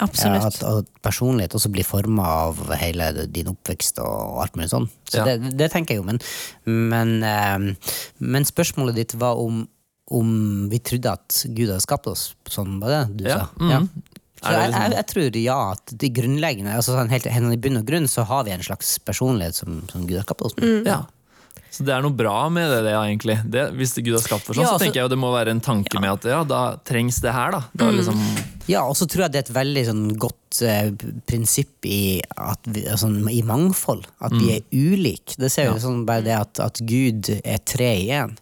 Absolutt. 0.00 0.38
Ja, 0.40 0.46
at, 0.48 0.62
at 0.64 0.92
personlighet 1.04 1.54
også 1.58 1.72
blir 1.72 1.84
forma 1.88 2.24
av 2.46 2.62
hele 2.80 3.10
din 3.28 3.50
oppvekst 3.52 4.00
og 4.04 4.40
alt 4.44 4.56
mulig 4.56 4.70
sånn. 4.72 4.88
Så 5.10 5.20
Ja. 5.20 5.24
det, 5.26 5.54
det 5.58 5.70
tenker 5.72 5.94
jeg 5.96 6.00
jo, 6.02 6.06
men, 6.06 6.20
men, 6.64 7.16
eh, 7.26 7.92
men 8.22 8.46
spørsmålet 8.48 8.94
ditt 9.00 9.14
var 9.20 9.36
om, 9.42 9.64
om 10.10 10.30
vi 10.70 10.78
trodde 10.82 11.12
at 11.12 11.42
Gud 11.54 11.68
hadde 11.70 11.82
skapt 11.84 12.06
oss. 12.10 12.30
Sånn 12.50 12.78
var 12.82 12.90
det 12.94 13.02
du 13.20 13.28
Ja, 13.28 13.44
sa? 13.44 13.48
mm. 13.60 13.70
Ja. 13.70 13.80
Så 14.40 14.52
jeg, 14.54 14.70
liksom- 14.70 14.82
jeg, 14.82 14.92
jeg 14.96 15.06
tror 15.06 15.36
ja, 15.42 15.58
at 15.72 15.92
de 16.00 16.08
grunnleggende 16.16 16.72
altså 16.74 16.94
sånn 16.96 17.10
helt, 17.12 17.26
helt 17.28 17.52
I 17.52 17.56
bunn 17.60 17.76
og 17.76 17.84
grunn 17.86 18.08
så 18.08 18.24
har 18.24 18.44
vi 18.44 18.54
en 18.54 18.62
slags 18.64 18.98
personlighet 19.04 19.54
som, 19.54 19.82
som 19.92 20.06
Gud 20.06 20.16
har 20.16 20.24
skapt 20.24 20.42
oss 20.42 20.56
med. 20.56 20.86
ja. 20.88 21.02
Så 21.70 21.84
det 21.86 21.94
er 21.94 22.02
noe 22.02 22.10
bra 22.18 22.48
med 22.50 22.66
det, 22.72 22.80
det 22.88 22.94
egentlig. 22.98 23.36
Det, 23.46 23.66
hvis 23.78 23.94
Gud 24.02 24.12
har 24.16 24.22
skapt 24.24 24.42
for 24.48 24.54
sånn, 24.58 24.64
Ja, 24.64 24.72
så 24.72 24.74
altså- 24.74 24.84
tenker 24.88 25.00
jeg 25.00 25.06
jo 25.08 25.12
det 25.14 25.18
må 25.22 25.30
være 25.32 25.50
en 25.54 25.60
tanke 25.62 26.00
med 26.02 26.10
at 26.10 26.24
ja, 26.26 26.42
da 26.44 26.62
trengs 26.84 27.20
det 27.22 27.32
her, 27.32 27.52
da. 27.54 27.62
da 27.78 27.90
liksom, 27.94 28.18
Ja, 28.70 28.82
og 28.86 28.94
så 28.98 29.06
tror 29.10 29.24
jeg 29.26 29.32
det 29.32 29.38
er 29.40 29.46
et 29.48 29.56
veldig 29.56 29.84
sånn, 29.86 30.02
godt 30.18 30.60
eh, 30.66 30.90
prinsipp 31.26 31.86
i, 31.86 32.20
at 32.38 32.58
vi, 32.66 32.82
altså, 32.90 33.08
i 33.30 33.40
mangfold. 33.46 34.04
At 34.20 34.34
vi 34.34 34.56
er 34.56 34.62
ulike. 34.74 35.34
Det 35.38 35.50
ser 35.50 35.70
jo 35.70 35.78
sånn 35.82 36.04
bare 36.06 36.22
det 36.26 36.34
at, 36.36 36.60
at 36.62 36.78
Gud 36.86 37.30
er 37.40 37.58
tre 37.66 37.90
i 38.02 38.08
én. 38.14 38.34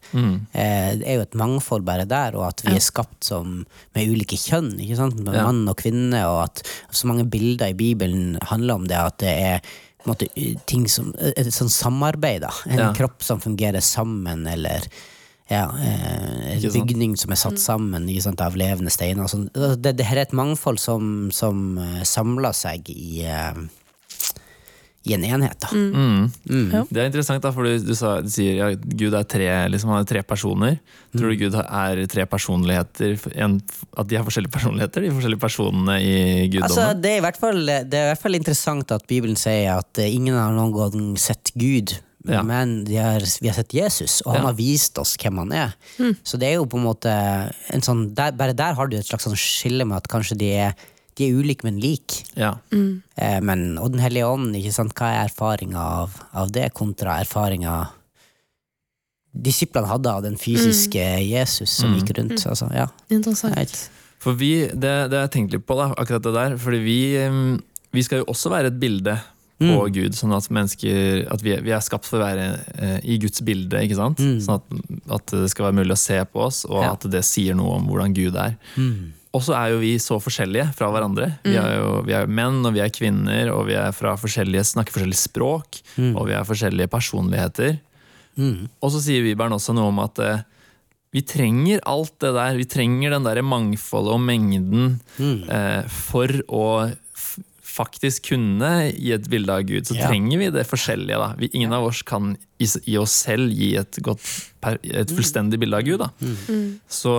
Eh, 0.53 0.97
det 1.01 1.05
er 1.07 1.19
jo 1.21 1.27
et 1.27 1.37
mangfold 1.39 1.85
bare 1.89 2.05
der, 2.09 2.37
og 2.37 2.49
at 2.49 2.65
vi 2.65 2.75
er 2.77 2.85
skapt 2.85 3.25
som, 3.29 3.61
med 3.97 4.09
ulike 4.13 4.37
kjønn. 4.41 4.75
Ikke 4.81 4.97
sant? 5.01 5.21
Med 5.21 5.37
Ja. 5.37 5.45
Mann 5.49 5.69
og 5.69 5.77
kvinne, 5.81 6.25
og 6.29 6.43
at 6.49 6.63
så 6.91 7.09
mange 7.09 7.29
bilder 7.29 7.73
i 7.73 7.79
Bibelen 7.79 8.39
handler 8.49 8.75
om 8.83 8.89
det. 8.89 8.97
At 8.97 9.19
det 9.25 9.33
er 9.37 9.61
måte, 10.07 10.29
ting 10.67 10.87
som, 10.89 11.13
et 11.19 11.51
sånn 11.53 11.69
samarbeid. 11.73 12.43
Da. 12.43 12.53
En 12.67 12.79
Ja. 12.79 12.93
kropp 12.95 13.23
som 13.23 13.41
fungerer 13.41 13.81
sammen, 13.81 14.47
eller 14.47 14.87
ja, 15.51 15.65
en 15.73 16.61
bygning 16.73 17.17
som 17.17 17.31
er 17.33 17.37
satt 17.41 17.59
sammen 17.59 18.07
ikke 18.09 18.23
sant, 18.23 18.41
av 18.41 18.55
levende 18.55 18.91
steiner. 18.91 19.25
og 19.25 19.31
sånn. 19.31 19.51
Det, 19.83 19.97
det 19.97 20.05
her 20.07 20.17
er 20.19 20.27
et 20.29 20.33
mangfold 20.37 20.79
som, 20.79 21.31
som 21.33 21.79
samler 22.05 22.53
seg 22.53 22.89
i, 22.91 23.25
eh, 23.25 23.55
i 25.07 25.15
en 25.15 25.23
enhet. 25.25 25.55
Da. 25.63 25.69
Ja. 25.73 26.83
Det 26.91 27.01
er 27.01 27.07
interessant, 27.09 27.43
da, 27.45 27.53
for 27.55 27.65
du, 27.65 27.79
du, 27.87 27.95
sa, 27.97 28.17
du 28.25 28.29
sier 28.33 28.59
ja, 28.59 28.67
Gud 28.77 29.15
er 29.17 29.25
tre, 29.31 29.47
liksom, 29.73 29.93
han 29.95 30.03
er 30.03 30.09
tre 30.11 30.23
personer. 30.27 30.81
Tror 31.15 31.33
du 31.33 31.39
Gud 31.41 31.55
er 31.61 32.03
tre 32.11 32.27
personligheter? 32.29 33.15
En, 33.41 33.61
at 33.97 34.11
de 34.11 34.19
har 34.19 34.27
forskjellige 34.27 34.53
personligheter, 34.53 35.07
de 35.07 35.15
forskjellige 35.15 35.41
personene 35.47 35.97
i 36.03 36.19
guddommen? 36.51 36.67
Altså, 36.69 36.91
det, 36.99 37.15
er 37.15 37.23
i 37.23 37.25
hvert 37.29 37.41
fall, 37.41 37.63
det 37.65 37.95
er 38.03 38.09
i 38.09 38.13
hvert 38.13 38.25
fall 38.27 38.37
interessant 38.41 38.93
at 38.99 39.07
Bibelen 39.09 39.39
sier 39.39 39.79
at 39.79 40.03
eh, 40.03 40.11
ingen 40.19 40.37
har 40.37 40.53
noen 40.57 40.75
gang 40.77 41.09
sett 41.21 41.55
Gud. 41.57 41.95
Ja. 42.29 42.43
Men 42.45 42.83
de 42.85 42.99
har, 43.01 43.23
vi 43.41 43.49
har 43.49 43.57
sett 43.57 43.73
Jesus, 43.73 44.19
og 44.27 44.35
han 44.35 44.43
Ja. 44.43 44.49
har 44.51 44.57
vist 44.59 44.99
oss 45.01 45.15
hvem 45.17 45.39
han 45.41 45.53
er. 45.55 45.71
Så 46.27 46.37
det 46.37 46.51
er 46.51 46.59
jo 46.59 46.67
på 46.69 46.77
en 46.77 46.85
måte 46.85 47.09
en 47.73 47.81
sånn, 47.87 48.11
der, 48.19 48.35
Bare 48.37 48.53
der 48.59 48.75
har 48.77 48.91
du 48.91 48.99
et 48.99 49.07
slags 49.09 49.25
sånn 49.25 49.39
skille 49.39 49.87
med 49.89 50.03
at 50.03 50.11
kanskje 50.13 50.37
de 50.43 50.51
er, 50.67 50.75
de 51.19 51.27
er 51.29 51.37
ulike, 51.39 51.67
men 51.67 51.81
like. 51.83 52.23
ja. 52.39 52.53
Eh, 52.73 53.41
men, 53.43 53.77
og 53.83 53.91
Den 53.93 54.01
hellige 54.05 54.27
ånd, 54.31 54.53
ikke 54.57 54.73
sant? 54.73 54.95
hva 54.99 55.09
er 55.17 55.25
erfaringa 55.27 55.79
av, 56.03 56.19
av 56.39 56.53
det, 56.55 56.69
kontra 56.79 57.19
erfaringa 57.25 57.77
disiplene 59.39 59.87
hadde 59.91 60.11
av 60.11 60.23
den 60.25 60.37
fysiske 60.41 61.03
Jesus 61.23 61.71
som 61.81 61.95
gikk 61.99 62.15
rundt? 62.19 62.41
Altså, 62.49 62.71
ja, 62.75 62.89
Interessant. 63.13 63.75
For 64.19 64.35
vi, 64.35 64.53
det, 64.73 64.95
det 65.13 65.19
har 65.19 65.27
jeg 65.29 65.35
tenkt 65.37 65.53
litt 65.55 65.67
på, 65.69 65.77
da, 65.79 65.93
akkurat 65.95 66.25
det 66.25 66.33
der. 66.35 66.57
Fordi 66.59 66.79
vi, 66.83 66.97
vi 67.95 68.03
skal 68.07 68.25
jo 68.25 68.31
også 68.33 68.51
være 68.51 68.73
et 68.73 68.81
bilde 68.83 69.15
på 69.59 69.77
Gud. 69.95 70.15
Sånn 70.15 70.35
at 70.35 70.47
mennesker 70.55 71.25
At 71.35 71.43
vi, 71.43 71.55
vi 71.67 71.73
er 71.75 71.83
skapt 71.83 72.07
for 72.07 72.19
å 72.19 72.25
være 72.27 72.49
eh, 72.79 72.99
i 73.15 73.19
Guds 73.23 73.43
bilde. 73.47 73.79
ikke 73.87 73.99
sant? 73.99 74.19
Sånn 74.43 74.59
at, 74.59 74.75
at 75.21 75.35
det 75.39 75.51
skal 75.53 75.69
være 75.69 75.79
mulig 75.81 75.95
å 75.95 76.01
se 76.03 76.19
på 76.33 76.43
oss, 76.49 76.65
og 76.67 76.83
Ja. 76.83 76.93
at 76.97 77.07
det 77.11 77.23
sier 77.27 77.55
noe 77.59 77.79
om 77.79 77.87
hvordan 77.91 78.15
Gud 78.19 78.39
er. 78.39 78.55
Og 79.39 79.45
så 79.47 79.55
er 79.55 79.73
jo 79.73 79.83
vi 79.83 79.93
så 80.03 80.19
forskjellige 80.19 80.73
fra 80.75 80.91
hverandre. 80.91 81.31
Vi 81.47 81.55
er 81.61 81.77
jo 81.79 82.01
vi 82.09 82.17
er 82.19 82.27
menn, 82.27 82.59
og 82.67 82.75
vi 82.75 82.83
er 82.83 82.91
kvinner, 82.91 83.53
og 83.55 83.69
vi 83.71 83.77
er 83.79 83.95
fra 83.95 84.17
forskjellige, 84.19 84.67
snakker 84.73 84.97
forskjellige 84.97 85.23
språk, 85.23 85.79
og 86.11 86.25
vi 86.27 86.35
er 86.35 86.49
forskjellige 86.49 86.91
personligheter. 86.91 87.79
Og 88.83 88.95
så 88.95 89.03
sier 89.03 89.25
Vibern 89.27 89.55
også 89.55 89.75
noe 89.77 89.91
om 89.91 89.99
at 90.03 90.21
eh, 90.23 90.47
vi 91.15 91.25
trenger 91.27 91.83
alt 91.89 92.15
det 92.23 92.33
der. 92.37 92.57
Vi 92.59 92.69
trenger 92.69 93.17
den 93.17 93.27
der 93.27 93.41
mangfoldet 93.43 94.15
og 94.15 94.23
mengden 94.23 94.99
eh, 95.19 95.83
for 95.91 96.43
å 96.47 96.65
f 97.19 97.39
faktisk 97.79 98.33
kunne 98.33 98.89
gi 98.91 99.13
et 99.15 99.27
bilde 99.31 99.55
av 99.55 99.63
Gud. 99.63 99.87
Så 99.87 99.95
yeah. 99.95 100.09
trenger 100.11 100.41
vi 100.41 100.47
det 100.51 100.65
forskjellige. 100.67 101.19
da. 101.21 101.29
Vi, 101.39 101.47
ingen 101.55 101.75
av 101.77 101.85
oss 101.87 102.01
kan 102.03 102.33
i, 102.59 102.67
i 102.91 102.97
oss 102.99 103.15
selv 103.23 103.53
gi 103.55 103.69
et, 103.79 104.01
godt, 104.03 104.25
per, 104.59 104.81
et 104.83 105.13
fullstendig 105.15 105.61
bilde 105.63 105.79
av 105.79 105.87
Gud. 105.87 106.03
da. 106.03 106.09
Så 106.91 107.15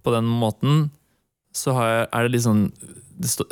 på 0.00 0.14
den 0.14 0.30
måten 0.30 0.86
så 1.58 1.74
har 1.76 1.88
jeg, 1.90 2.04
er 2.14 2.26
det 2.26 2.32
litt 2.36 2.44
sånn 2.46 2.64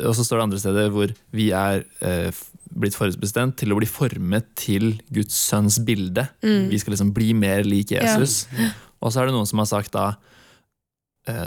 Og 0.07 0.13
så 0.15 0.23
står 0.23 0.39
det 0.39 0.45
andre 0.45 0.59
steder 0.61 0.93
hvor 0.93 1.11
vi 1.35 1.49
er 1.55 1.81
eh, 2.05 2.29
blitt 2.77 2.95
forutbestemt 2.95 3.57
til 3.59 3.73
å 3.73 3.79
bli 3.79 3.87
formet 3.89 4.47
til 4.59 4.93
Guds 5.11 5.35
sønns 5.49 5.79
bilde. 5.83 6.23
Vi 6.71 6.79
skal 6.79 6.93
liksom 6.95 7.11
bli 7.15 7.33
mer 7.35 7.67
lik 7.67 7.91
Jesus. 7.95 8.45
Og 9.01 9.11
så 9.11 9.21
er 9.21 9.27
det 9.29 9.35
noen 9.35 9.49
som 9.49 9.59
har 9.59 9.67
sagt 9.69 9.91
da 9.95 10.13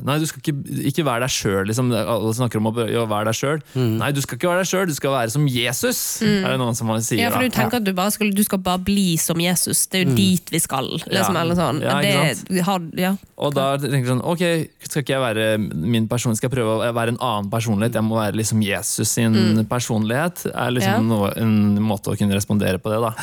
Nei, 0.04 0.18
du 0.20 0.26
skal 0.28 0.42
ikke, 0.42 0.54
ikke 0.90 1.04
være 1.06 1.24
deg 1.24 1.32
sjøl. 1.34 1.64
Liksom. 1.70 1.90
Alle 1.96 2.32
snakker 2.36 2.60
om 2.60 2.68
å 2.70 2.72
ja, 2.90 3.04
være 3.08 3.30
deg 3.30 3.38
sjøl. 3.38 3.62
Nei, 3.74 4.10
du 4.12 4.20
skal 4.24 4.36
ikke 4.38 4.50
være 4.50 4.62
deg 4.64 4.70
sjøl, 4.70 4.86
du 4.90 4.94
skal 4.96 5.14
være 5.14 5.32
som 5.34 5.46
Jesus! 5.48 6.00
Er 6.22 6.46
det 6.52 6.58
noen 6.60 6.76
som 6.78 6.90
sier 7.00 7.22
Ja, 7.24 7.30
for 7.32 7.40
du 7.44 7.48
da. 7.48 7.54
tenker 7.56 7.80
at 7.80 7.86
du 7.88 7.92
bare 7.96 8.12
skal, 8.14 8.30
du 8.36 8.42
skal 8.44 8.60
bare 8.66 8.82
bli 8.84 9.16
som 9.20 9.40
Jesus. 9.40 9.86
Det 9.90 10.00
er 10.02 10.04
jo 10.08 10.16
dit 10.18 10.52
vi 10.52 10.60
skal. 10.62 10.88
Liksom, 10.98 11.34
Ja. 11.34 11.42
eller 11.42 11.58
sånn. 11.58 11.80
Ja, 11.84 11.98
ikke 12.04 12.48
det, 12.52 12.64
har, 12.68 12.80
ja. 13.00 13.14
Og 13.40 13.54
da 13.56 13.70
tenker 13.80 14.04
du 14.04 14.12
sånn, 14.14 14.24
ok, 14.24 14.44
skal 14.88 15.02
ikke 15.04 15.16
jeg 15.16 15.24
være 15.24 15.46
min 15.60 16.08
person, 16.08 16.36
skal 16.36 16.50
jeg 16.50 16.56
prøve 16.58 16.78
å 16.84 16.92
være 16.94 17.14
en 17.16 17.20
annen 17.24 17.50
personlighet? 17.52 17.94
Jeg 17.96 18.04
må 18.04 18.18
være 18.20 18.36
liksom 18.36 18.62
Jesus 18.62 19.08
sin 19.16 19.64
personlighet. 19.70 20.46
er 20.54 20.70
liksom 20.76 20.90
Ja. 20.92 21.00
noe, 21.00 21.32
en 21.36 21.78
måte 21.80 22.12
å 22.12 22.18
kunne 22.18 22.34
respondere 22.36 22.78
på 22.78 22.90
det, 22.92 23.00
da. 23.00 23.14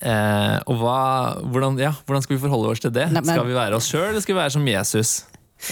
Eh, 0.00 0.58
og 0.66 0.80
hva, 0.80 0.98
hvordan, 1.44 1.78
ja, 1.78 1.92
hvordan 2.06 2.22
skal 2.24 2.36
vi 2.36 2.42
forholde 2.46 2.72
oss 2.74 2.80
til 2.80 2.90
det? 2.94 3.06
Nei, 3.12 3.20
men- 3.22 3.34
Skal 3.36 3.46
vi 3.46 3.54
være 3.54 3.76
oss 3.78 3.88
sjøl, 3.92 4.08
eller 4.10 4.20
skal 4.24 4.34
vi 4.34 4.40
være 4.42 4.50
som 4.58 4.66
Jesus? 4.66 5.14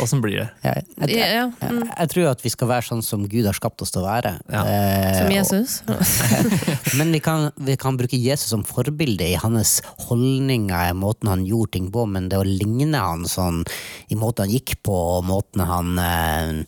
Åssen 0.01 0.23
blir 0.23 0.39
det? 0.39 0.45
Jeg, 0.65 0.85
jeg, 1.03 1.09
Ja, 1.19 1.27
ja. 1.27 1.47
jeg, 1.61 1.89
jeg 1.99 2.09
tror 2.09 2.29
at 2.31 2.41
vi 2.41 2.49
skal 2.55 2.69
være 2.71 2.87
sånn 2.87 3.03
som 3.05 3.27
Gud 3.29 3.45
har 3.45 3.53
skapt 3.53 3.83
oss 3.83 3.91
til 3.93 4.01
å 4.01 4.07
være. 4.07 4.31
Ja. 4.49 4.63
Eh, 4.65 5.19
Som 5.19 5.33
Jesus. 5.35 5.83
og- 5.85 6.97
Men 6.99 7.13
vi 7.13 7.21
kan, 7.21 7.51
vi 7.59 7.77
kan 7.77 7.99
bruke 7.99 8.17
Jesus 8.17 8.49
som 8.55 8.63
forbilde 8.65 9.27
i 9.27 9.35
hans 9.43 9.83
holdninger, 10.07 10.89
i 10.89 10.97
måten 10.97 11.29
han 11.29 11.45
gjorde 11.45 11.73
ting 11.77 11.91
på, 11.93 12.07
men 12.09 12.31
det 12.31 12.39
å 12.39 12.47
ligne 12.47 12.95
han 12.97 13.25
sånn 13.29 13.65
i 14.09 14.15
måten 14.17 14.47
han 14.47 14.55
gikk 14.55 14.77
på, 14.87 14.97
og 15.19 15.25
måten 15.29 15.61
han 15.67 15.93
eh, 15.99 16.65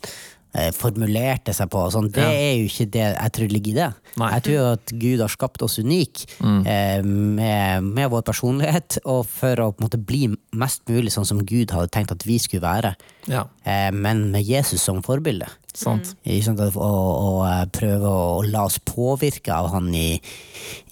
formulerte 0.77 1.51
seg 1.57 1.67
på, 1.73 1.81
sånn, 1.91 2.11
det 2.15 2.23
Ja. 2.23 2.31
er 2.31 2.53
jo 2.61 2.69
ikke 2.69 2.87
det 2.95 3.05
jeg 3.09 3.33
tror 3.35 3.49
ligger 3.51 3.73
i 3.73 3.79
det. 3.81 3.89
Nei. 4.21 4.29
Jeg 4.37 4.43
tror 4.47 4.69
at 4.75 4.93
Gud 5.03 5.21
har 5.25 5.33
skapt 5.33 5.63
oss 5.67 5.79
unik 5.83 6.21
mm. 6.39 6.61
med, 7.35 7.83
med 7.83 8.11
vår 8.13 8.23
personlighet, 8.29 8.99
og 9.05 9.25
for 9.27 9.61
å 9.65 9.73
på 9.75 9.83
en 9.83 9.89
måte 9.89 9.99
bli 9.99 10.29
mest 10.55 10.85
mulig 10.89 11.11
sånn 11.15 11.27
som 11.27 11.43
Gud 11.47 11.75
hadde 11.75 11.91
tenkt 11.95 12.15
at 12.15 12.23
vi 12.29 12.39
skulle 12.39 12.63
være, 12.63 12.95
Ja, 13.27 13.47
eh, 13.65 13.91
men 13.91 14.31
med 14.31 14.45
Jesus 14.45 14.83
som 14.85 15.03
forbilde. 15.03 15.49
sant. 15.75 16.13
Sant? 16.45 16.61
Og, 16.61 16.77
og 16.79 17.41
eh, 17.49 17.65
prøve 17.75 18.07
å, 18.07 18.39
å 18.39 18.43
la 18.47 18.63
oss 18.69 18.79
påvirke 18.79 19.51
av 19.51 19.73
han 19.75 19.89
i, 19.95 20.21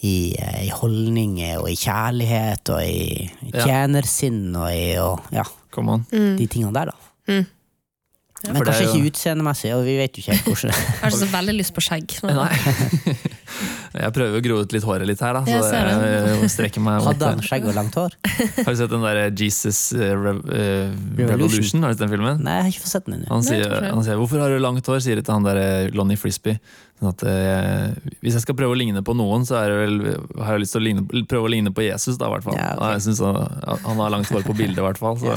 i, 0.02 0.34
eh, 0.34 0.66
i 0.66 0.70
holdninger 0.74 1.60
og 1.62 1.70
i 1.70 1.76
kjærlighet 1.78 2.72
og 2.74 2.82
i, 2.82 3.28
i 3.46 3.52
tjenersinn 3.52 4.56
og 4.56 4.68
i 4.74 4.86
og, 4.98 5.20
ja, 5.30 5.44
Come 5.72 6.02
de 6.10 6.46
tingene 6.50 6.74
der, 6.74 6.90
da. 6.90 7.12
Men 7.30 7.46
Det 8.42 8.50
er 8.50 8.66
kanskje 8.66 8.86
jo- 8.88 8.94
ikke 8.96 9.10
utseendemessig, 9.12 9.70
og 9.76 9.84
vi 9.86 9.96
vet 10.00 10.16
jo 10.18 10.22
ikke 10.24 10.32
helt 10.34 10.48
hvordan 10.50 10.72
Jeg 10.74 10.98
har 11.02 11.14
så 11.14 11.28
veldig 11.30 11.54
lyst 11.60 11.74
på 11.76 11.84
skjegg. 11.84 12.16
Nei. 12.26 13.16
Jeg 13.92 14.12
prøver 14.16 14.38
å 14.38 14.42
gro 14.44 14.56
ut 14.64 14.72
litt 14.72 14.84
håret 14.88 15.06
litt 15.06 15.20
her, 15.20 15.36
da. 15.36 15.42
Så 15.44 15.68
Jeg 15.68 15.82
jeg, 15.92 16.36
jeg 16.40 16.50
strekker 16.54 16.82
meg 16.84 17.02
Hadde 17.04 17.28
han 17.28 17.42
skjegg 17.44 17.66
og 17.68 17.74
langt 17.76 17.98
hår? 17.98 18.14
Har 18.64 18.70
du 18.72 18.78
sett 18.80 18.94
den 18.94 19.04
der 19.04 19.20
Jesus 19.36 19.80
eh, 19.92 20.14
eh, 20.16 20.94
Revolution? 21.20 21.84
Har 21.84 21.92
du 21.92 21.98
sett 21.98 22.06
den 22.06 22.14
filmen? 22.14 22.40
Nei, 22.42 22.56
jeg 22.56 22.64
har 22.66 22.72
ikke 22.72 22.84
fått 22.86 22.94
sett 22.96 23.10
den 23.10 23.18
ennå. 23.18 23.28
Han 23.30 23.44
sier, 23.46 23.76
han 23.84 24.02
sier 24.06 24.16
'hvorfor 24.20 24.40
har 24.42 24.54
du 24.54 24.58
langt 24.64 24.88
hår', 24.88 25.02
sier 25.04 25.20
det 25.20 25.26
til 25.28 25.36
han 25.36 25.44
der 25.46 25.60
eh, 25.60 25.90
Lonnie 25.92 26.16
Frisbee. 26.16 26.58
Sånn 27.02 27.10
at, 27.10 27.22
eh, 27.26 28.10
hvis 28.22 28.36
jeg 28.36 28.44
skal 28.44 28.54
prøve 28.54 28.76
å 28.76 28.78
ligne 28.78 29.00
på 29.02 29.14
noen, 29.18 29.42
så 29.42 29.56
er 29.58 29.72
det 29.72 29.78
vel, 29.80 29.94
har 30.38 30.54
jeg 30.54 30.62
lyst 30.62 30.76
til 30.76 30.78
å 30.78 30.84
ligne, 30.84 31.22
prøve 31.26 31.48
å 31.48 31.50
ligne 31.50 31.72
på 31.74 31.82
Jesus. 31.82 32.14
da, 32.20 32.28
hvert 32.30 32.46
fall. 32.46 32.54
Ja, 32.54 32.76
okay. 32.76 32.92
Jeg 32.94 33.02
synes 33.08 33.22
han, 33.26 33.40
han 33.88 34.02
har 34.04 34.12
langt 34.14 34.30
hår 34.30 34.46
på 34.46 34.54
bildet, 34.54 34.78
i 34.78 34.86
hvert 34.86 35.00
fall. 35.02 35.18
Så. 35.18 35.34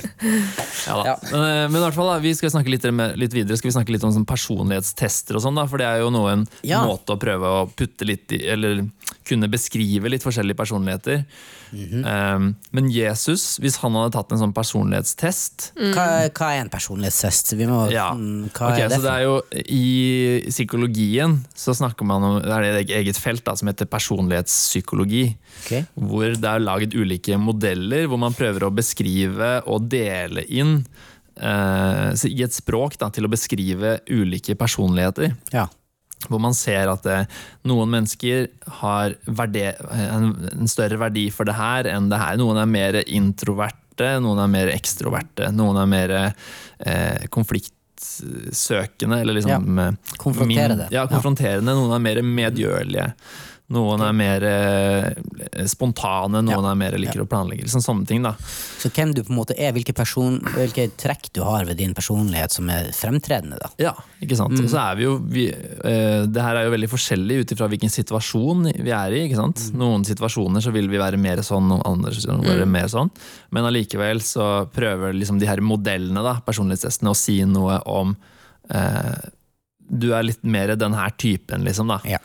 ja. 0.88 1.18
Men, 1.28 1.44
eh, 1.44 1.66
men 1.68 1.76
i 1.76 1.84
hvert 1.84 1.98
fall 1.98 2.08
da, 2.08 2.16
vi 2.24 2.32
skal 2.38 2.54
snakke 2.54 2.72
litt, 2.72 2.88
litt 3.20 3.36
videre 3.36 3.58
Skal 3.60 3.68
vi 3.68 3.76
snakke 3.76 3.92
litt 3.92 4.06
om 4.08 4.14
sånn 4.16 4.24
personlighetstester, 4.28 5.36
og 5.36 5.44
sånn 5.44 5.60
da, 5.60 5.66
for 5.68 5.82
det 5.82 5.90
er 5.90 6.00
jo 6.00 6.08
noe 6.14 6.38
en 6.38 6.48
måte 6.88 7.12
å 7.12 7.20
prøve 7.20 7.52
å 7.52 7.68
putte 7.68 8.08
litt 8.08 8.32
i, 8.32 8.40
eller 8.48 8.86
kunne 9.28 9.48
beskrive 9.50 10.10
litt 10.10 10.24
forskjellige 10.24 10.56
personligheter. 10.58 11.24
Mm 11.70 11.84
-hmm. 11.84 12.36
um, 12.36 12.56
men 12.72 12.90
Jesus, 12.90 13.58
hvis 13.60 13.76
han 13.82 13.92
hadde 13.92 14.14
tatt 14.16 14.32
en 14.32 14.40
sånn 14.40 14.54
personlighetstest 14.56 15.72
Hva, 15.76 16.30
hva 16.32 16.46
er 16.54 16.62
en 16.62 16.70
personlighetstest? 16.72 17.52
Vi 17.52 17.66
må, 17.68 17.90
ja. 17.92 18.14
mm, 18.14 18.48
hva 18.56 18.70
okay, 18.72 18.86
er 18.86 18.88
det 18.88 18.96
så 18.96 19.02
det 19.04 19.12
er 19.12 19.24
jo 19.26 19.42
I 19.52 20.48
psykologien 20.48 21.44
så 21.54 21.74
snakker 21.76 22.08
man 22.08 22.24
om 22.24 22.40
det 22.42 22.54
er 22.56 22.80
et 22.80 22.90
eget 22.90 23.20
felt 23.20 23.44
da, 23.44 23.54
som 23.56 23.68
heter 23.68 23.84
personlighetspsykologi. 23.84 25.36
Okay. 25.64 25.84
Hvor 25.94 26.32
det 26.32 26.48
er 26.48 26.58
laget 26.58 26.94
ulike 26.94 27.36
modeller 27.36 28.06
hvor 28.06 28.18
man 28.18 28.32
prøver 28.32 28.64
å 28.64 28.72
beskrive 28.74 29.62
og 29.66 29.90
dele 29.92 30.44
inn 30.48 30.86
uh, 31.42 32.10
i 32.24 32.42
et 32.44 32.54
språk 32.54 32.98
da, 33.00 33.10
til 33.14 33.26
å 33.26 33.32
beskrive 33.32 33.98
ulike 34.10 34.56
personligheter. 34.58 35.34
Ja. 35.52 35.68
Hvor 36.26 36.40
man 36.42 36.56
ser 36.56 36.90
at 36.90 37.06
eh, 37.06 37.26
noen 37.68 37.90
mennesker 37.92 38.48
har 38.80 39.14
en, 39.28 40.32
større 40.70 40.98
verdi 41.00 41.28
for 41.34 41.48
det 41.48 41.54
her 41.58 41.88
enn 41.92 42.10
det 42.10 42.18
her. 42.20 42.38
Noen 42.40 42.58
er 42.58 42.70
mer 42.70 43.00
introverte, 43.04 44.16
noen 44.24 44.42
er 44.42 44.50
mer 44.50 44.72
ekstroverte. 44.74 45.52
Noen 45.54 45.78
er 45.84 45.90
mer 45.90 46.14
eh, 46.18 47.28
konfliktsøkende, 47.34 49.20
eller 49.22 49.38
liksom 49.38 49.78
ja, 49.78 49.92
Konfronterende. 50.18 50.88
Min, 50.88 50.96
ja, 50.98 51.06
konfronterende. 51.10 51.76
Noen 51.78 51.94
er 51.94 52.04
mer 52.08 52.22
medgjørlige. 52.26 53.12
Noen 53.68 54.00
er 54.00 54.14
mer 54.16 54.44
eh, 54.48 55.64
spontane, 55.68 56.40
noen 56.40 56.64
Ja. 56.64 56.70
er 56.70 56.78
mer 56.80 56.94
liker 56.96 57.20
å 57.20 57.26
planlegge. 57.28 57.66
Liksom 57.66 57.82
sånne 57.84 58.06
ting, 58.08 58.22
da. 58.24 58.32
Så 58.80 58.88
hvem 58.88 59.12
du 59.12 59.20
på 59.22 59.28
en 59.34 59.36
måte 59.36 59.52
er, 59.60 59.74
hvilke, 59.76 59.92
person, 59.94 60.38
hvilke 60.54 60.86
trekk 60.96 61.28
du 61.36 61.42
har 61.44 61.66
ved 61.68 61.76
din 61.76 61.92
personlighet 61.92 62.50
som 62.50 62.70
er 62.72 62.88
fremtredende, 62.96 63.58
da. 63.60 63.68
Ja, 63.78 63.92
ikke 64.24 64.38
sant. 64.40 64.56
Mm. 64.56 64.64
Og 64.64 64.70
så 64.72 64.80
er 64.80 64.96
vi 64.96 65.04
jo 65.04 65.18
vi, 65.18 65.44
eh, 65.52 66.24
Det 66.24 66.40
her 66.40 66.56
er 66.56 66.64
jo 66.64 66.72
veldig 66.78 66.88
forskjellig 66.88 67.40
ut 67.42 67.52
ifra 67.52 67.68
hvilken 67.68 67.92
situasjon 67.92 68.72
vi 68.72 68.90
er 68.90 69.12
i. 69.12 69.28
ikke 69.28 69.36
sant? 69.36 69.56
Mm. 69.68 69.78
Noen 69.84 70.04
situasjoner 70.08 70.64
så 70.64 70.72
vil 70.72 70.88
vi 70.88 70.96
være 70.96 71.18
mer 71.20 71.36
sånn, 71.44 71.68
og 71.70 71.84
andre 71.84 72.10
vil 72.16 72.40
vi 72.40 72.48
være 72.48 72.64
Mm. 72.64 72.70
mer 72.72 72.88
sånn. 72.88 73.10
Men 73.52 73.64
allikevel 73.64 74.20
så 74.24 74.66
prøver 74.72 75.12
liksom 75.12 75.38
de 75.38 75.46
her 75.46 75.58
modellene, 75.60 76.22
da, 76.24 76.40
personlighetstestene, 76.40 77.10
å 77.12 77.16
si 77.16 77.44
noe 77.44 77.82
om 77.86 78.16
eh, 78.70 79.28
Du 79.90 80.12
er 80.12 80.22
litt 80.22 80.42
mer 80.44 80.74
den 80.76 80.92
her 80.92 81.08
typen, 81.16 81.64
liksom, 81.64 81.88
da. 81.88 82.00
Ja. 82.04 82.18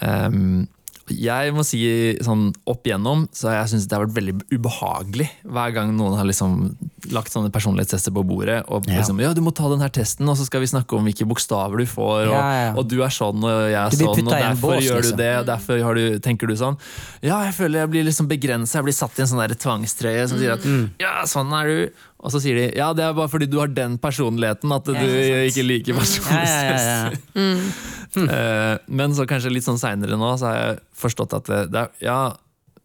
Um, 0.00 0.66
jeg 1.08 1.52
må 1.56 1.62
si 1.64 1.78
sånn 2.20 2.50
opp 2.68 2.84
igjennom 2.84 3.22
så 3.32 3.54
jeg 3.54 3.70
syntes 3.70 3.86
det 3.88 3.96
har 3.96 4.02
vært 4.04 4.16
veldig 4.18 4.34
ubehagelig 4.52 5.28
hver 5.48 5.72
gang 5.72 5.94
noen 5.96 6.18
har 6.18 6.26
liksom 6.28 6.74
lagt 7.14 7.32
sånne 7.32 7.48
personlighetstester 7.54 8.12
på 8.12 8.24
bordet. 8.28 8.58
Og 8.68 8.84
liksom, 8.90 9.20
ja, 9.22 9.30
du 9.32 9.40
må 9.44 9.52
ta 9.56 9.70
den 9.72 9.80
her 9.80 9.92
testen, 9.94 10.28
og 10.28 10.36
så 10.36 10.44
skal 10.44 10.60
vi 10.60 10.68
snakke 10.68 10.98
om 10.98 11.06
hvilke 11.08 11.24
bokstaver 11.30 11.80
du 11.80 11.86
får. 11.88 12.26
Og, 12.26 12.34
Ja, 12.34 12.42
ja. 12.58 12.72
og 12.76 12.88
du 12.90 12.98
er 13.06 13.14
sånn, 13.14 13.40
og 13.40 13.70
jeg 13.70 13.78
er 13.78 13.96
sånn, 13.96 14.26
og 14.26 14.32
derfor 14.34 14.74
bås, 14.74 14.84
gjør 14.84 15.00
du 15.00 15.06
liksom. 15.06 15.20
det. 15.22 15.30
Og 15.38 15.46
derfor 15.48 15.82
har 15.86 16.00
du, 16.00 16.04
tenker 16.28 16.50
du 16.50 16.56
sånn. 16.60 16.76
Ja, 17.24 17.38
jeg 17.46 17.54
føler 17.56 17.84
jeg 17.86 17.92
blir 17.94 18.08
liksom 18.10 18.28
begrensa. 18.28 18.80
Jeg 18.82 18.88
blir 18.90 18.98
satt 18.98 19.16
i 19.16 19.24
en 19.24 19.30
sånn 19.32 19.56
tvangstrøye 19.64 20.28
som 20.28 20.42
sier 20.42 20.58
at 20.58 20.66
Mm. 20.68 20.90
ja, 21.00 21.22
sånn 21.24 21.54
er 21.56 21.72
du. 21.72 22.04
Og 22.18 22.32
så 22.34 22.40
sier 22.42 22.56
de 22.58 22.64
ja, 22.76 22.88
det 22.98 23.04
er 23.06 23.12
bare 23.14 23.30
fordi 23.30 23.46
du 23.46 23.58
har 23.60 23.68
den 23.70 23.96
personligheten 24.02 24.72
at 24.74 24.84
du 24.90 24.94
ikke 24.96 25.62
liker 25.66 25.94
Ja, 25.94 26.00
personlighetstester. 26.00 27.20
ja, 27.34 27.42
ja, 27.42 27.54
ja. 27.54 27.62
Eh, 28.18 28.78
Men 28.88 29.12
så 29.14 29.26
kanskje 29.28 29.50
litt 29.52 29.66
sånn 29.66 29.78
seinere 29.78 30.16
nå, 30.18 30.30
så 30.40 30.46
har 30.48 30.56
jeg 30.58 30.78
forstått 30.96 31.34
at 31.36 31.44
det, 31.50 31.58
det 31.74 31.82
er, 31.84 31.90
ja, 32.02 32.20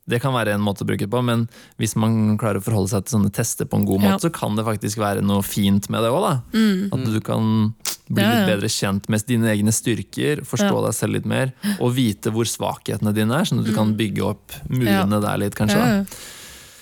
det 0.06 0.20
kan 0.22 0.34
være 0.36 0.52
en 0.58 0.62
måte 0.62 0.84
å 0.84 0.88
bruke 0.90 1.06
det 1.06 1.10
på, 1.14 1.22
men 1.24 1.46
hvis 1.80 1.94
man 1.96 2.36
klarer 2.38 2.60
å 2.60 2.66
forholde 2.66 2.92
seg 2.92 3.06
til 3.08 3.16
sånne 3.16 3.32
tester 3.34 3.66
på 3.72 3.80
en 3.80 3.86
god 3.88 4.04
måte, 4.04 4.18
Ja. 4.18 4.20
så 4.20 4.30
kan 4.36 4.58
det 4.60 4.66
faktisk 4.68 5.00
være 5.00 5.24
noe 5.24 5.42
fint 5.48 5.88
med 5.90 6.04
det 6.04 6.12
òg, 6.12 6.42
Mm. 6.52 6.92
At 6.92 7.06
du 7.08 7.20
kan 7.24 7.74
bli 8.12 8.22
Ja, 8.22 8.34
litt 8.36 8.52
bedre 8.52 8.68
kjent 8.70 9.08
med 9.10 9.24
dine 9.26 9.48
egne 9.56 9.72
styrker, 9.72 10.44
forstå 10.44 10.76
Ja. 10.76 10.86
deg 10.90 10.94
selv 11.00 11.14
litt 11.16 11.26
mer, 11.26 11.54
og 11.80 11.96
vite 11.96 12.30
hvor 12.36 12.44
svakhetene 12.46 13.14
dine 13.16 13.32
er, 13.40 13.46
sånn 13.48 13.60
at 13.64 13.66
du 13.66 13.74
kan 13.74 13.96
bygge 13.96 14.22
opp 14.28 14.52
murene 14.70 15.22
der 15.24 15.38
litt, 15.40 15.56
kanskje. 15.56 15.80
Ja, 15.80 16.04
da. 16.04 16.06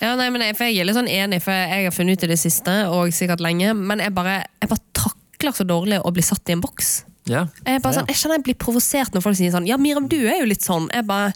Ja. 0.02 0.16
Nei, 0.20 0.28
men 0.34 0.44
jeg, 0.46 0.58
jeg 0.58 0.82
er 0.82 0.90
litt 0.90 0.98
sånn 0.98 1.12
enig, 1.12 1.42
for 1.46 1.56
jeg 1.56 1.88
har 1.88 1.96
funnet 1.96 2.18
ut 2.18 2.26
i 2.28 2.32
det 2.34 2.40
siste, 2.42 2.74
og 2.90 3.14
sikkert 3.16 3.44
lenge, 3.44 3.76
men 3.78 4.02
jeg 4.04 4.14
bare, 4.16 4.42
jeg 4.62 4.72
bare 4.72 4.86
takler 4.98 5.56
så 5.58 5.68
dårlig 5.68 6.02
å 6.02 6.14
bli 6.14 6.26
satt 6.26 6.50
i 6.50 6.58
en 6.58 6.64
boks. 6.64 6.94
Ja. 7.30 7.46
Jeg, 7.66 7.84
bare 7.84 8.00
sånn, 8.00 8.10
jeg 8.10 8.18
kjenner 8.18 8.40
jeg 8.40 8.48
blir 8.50 8.58
provosert 8.62 9.14
når 9.14 9.24
folk 9.24 9.38
sier 9.38 9.54
sånn 9.54 9.68
Ja, 9.70 9.78
Miriam, 9.78 10.08
du 10.10 10.18
er 10.24 10.42
jo 10.42 10.50
litt 10.50 10.66
sånn. 10.66 10.88
Jeg 10.90 11.06
bare 11.06 11.30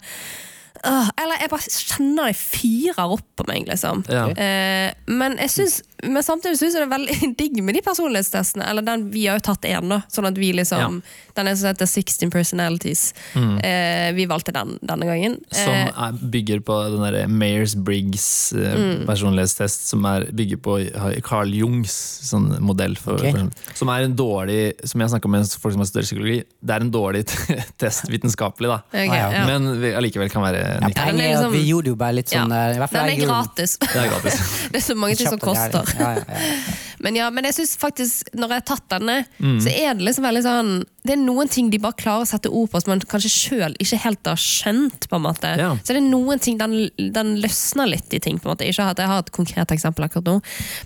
øh, 0.82 1.10
Eller 1.22 1.44
jeg 1.44 1.52
bare 1.52 1.74
kjenner 1.76 2.32
det 2.32 2.38
fyrer 2.40 3.14
opp 3.14 3.26
på 3.38 3.46
meg, 3.46 3.68
liksom. 3.70 4.02
Ja. 4.10 4.26
Eh, 4.34 4.90
men, 5.06 5.38
jeg 5.44 5.52
synes, 5.54 5.78
men 6.04 6.22
samtidig 6.22 6.58
syns 6.60 6.74
jeg 6.76 6.82
det 6.82 6.86
er 6.86 6.92
veldig 6.98 7.36
digg 7.40 7.62
med 7.64 7.74
de 7.78 7.82
personlighetstestene. 7.86 8.66
Eller 8.68 8.82
den, 8.84 9.06
vi 9.12 9.26
har 9.26 9.38
jo 9.40 9.46
tatt 9.52 9.64
én, 9.68 9.88
da. 9.88 10.02
Sånn 10.12 10.26
at 10.28 10.36
vi 10.36 10.52
liksom 10.52 11.00
Den 11.36 11.48
er 11.50 11.54
som 11.56 11.68
heter 11.68 11.86
16 11.88 12.30
Personalities. 12.32 13.12
Eh, 13.36 14.12
vi 14.16 14.24
valgte 14.28 14.52
den 14.56 14.78
denne 14.80 15.04
gangen. 15.08 15.38
Mm. 15.40 15.56
Som 15.56 15.72
Eh, 15.76 15.90
er, 16.06 16.12
bygger 16.32 16.60
på 16.64 16.76
den 16.94 17.02
derre 17.04 17.26
Mayers-Briggs 17.28 18.52
eh, 18.56 18.74
Mm. 18.76 19.06
personlighetstest, 19.08 19.86
som 19.88 20.04
er, 20.08 20.26
bygger 20.36 20.56
på 20.64 20.76
Carl 21.24 21.52
Jungs 21.54 21.92
sånn 22.28 22.48
modell. 22.64 22.96
For, 23.00 23.14
okay. 23.20 23.32
for, 23.32 23.74
som 23.78 23.88
er 23.92 24.04
en 24.06 24.14
dårlig 24.16 24.72
Som 24.88 25.00
jeg 25.00 25.10
snakka 25.12 25.28
med 25.32 25.46
folk 25.60 25.74
som 25.76 25.82
har 25.84 25.88
studert 25.90 26.08
psykologi, 26.08 26.38
det 26.60 26.74
er 26.76 26.84
en 26.84 26.90
dårlig 26.92 27.24
test 27.80 28.08
vitenskapelig, 28.12 28.68
da. 28.72 28.78
Okay, 28.92 29.08
Ah, 29.08 29.16
ja. 29.16 29.28
ja. 29.32 29.44
Men 29.48 29.80
vi, 29.80 29.92
allikevel 29.96 30.30
kan 30.32 30.42
være 30.44 30.60
Ja, 30.80 30.88
er 30.88 31.12
liksom- 31.16 31.52
vi 31.52 31.62
gjorde 31.70 31.92
jo 31.92 31.96
bare 31.96 32.16
litt 32.18 32.28
sånn 32.32 32.50
Ja. 32.50 32.68
der, 32.68 32.74
i 32.76 32.80
hvert 32.82 32.90
fall 32.92 33.06
Den 33.06 33.20
er 33.20 33.26
gratis. 33.26 33.76
Det 33.80 33.96
er 33.96 34.08
gratis. 34.12 34.40
Det 34.72 34.80
er 34.82 34.86
så 34.86 34.96
mange 34.98 35.16
ting 35.16 35.28
som 35.30 35.38
koster. 35.38 35.85
gærlig. 35.96 36.24
Ja, 36.28 36.40
ja, 36.40 36.50
ja. 36.50 36.74
Men 37.04 37.16
ja, 37.18 37.26
men 37.30 37.44
jeg 37.44 37.54
synes 37.58 37.74
faktisk, 37.76 38.30
når 38.34 38.48
jeg 38.54 38.62
har 38.62 38.66
tatt 38.70 38.86
denne, 38.88 39.16
Mm. 39.38 39.58
så 39.60 39.68
er 39.68 39.94
det 39.94 40.06
liksom 40.06 40.24
veldig 40.24 40.42
sånn 40.42 40.70
Det 41.06 41.12
er 41.12 41.20
noen 41.20 41.48
ting 41.52 41.68
de 41.70 41.78
bare 41.78 41.92
klarer 41.94 42.24
å 42.24 42.26
sette 42.26 42.48
ord 42.50 42.70
på 42.72 42.80
som 42.82 42.90
man 42.94 43.00
kanskje 43.04 43.30
sjøl 43.30 43.76
ikke 43.78 43.98
helt 44.02 44.26
har 44.26 44.40
skjønt. 44.40 45.08
på 45.08 45.16
en 45.20 45.22
måte. 45.22 45.50
Så 45.84 45.92
det 45.94 46.00
er 46.00 46.06
noen 46.08 46.40
ting, 46.42 46.56
den, 46.58 46.88
den 47.12 47.36
løsner 47.42 47.86
litt 47.86 48.12
i 48.16 48.18
ting. 48.18 48.38
på 48.40 48.48
en 48.48 48.54
måte. 48.56 48.66
Ikke 48.66 48.88
at 48.90 48.98
jeg 48.98 49.06
har 49.06 49.18
et 49.22 49.30
konkret 49.30 49.70
eksempel 49.76 50.04
akkurat 50.08 50.24
nå. 50.24 50.40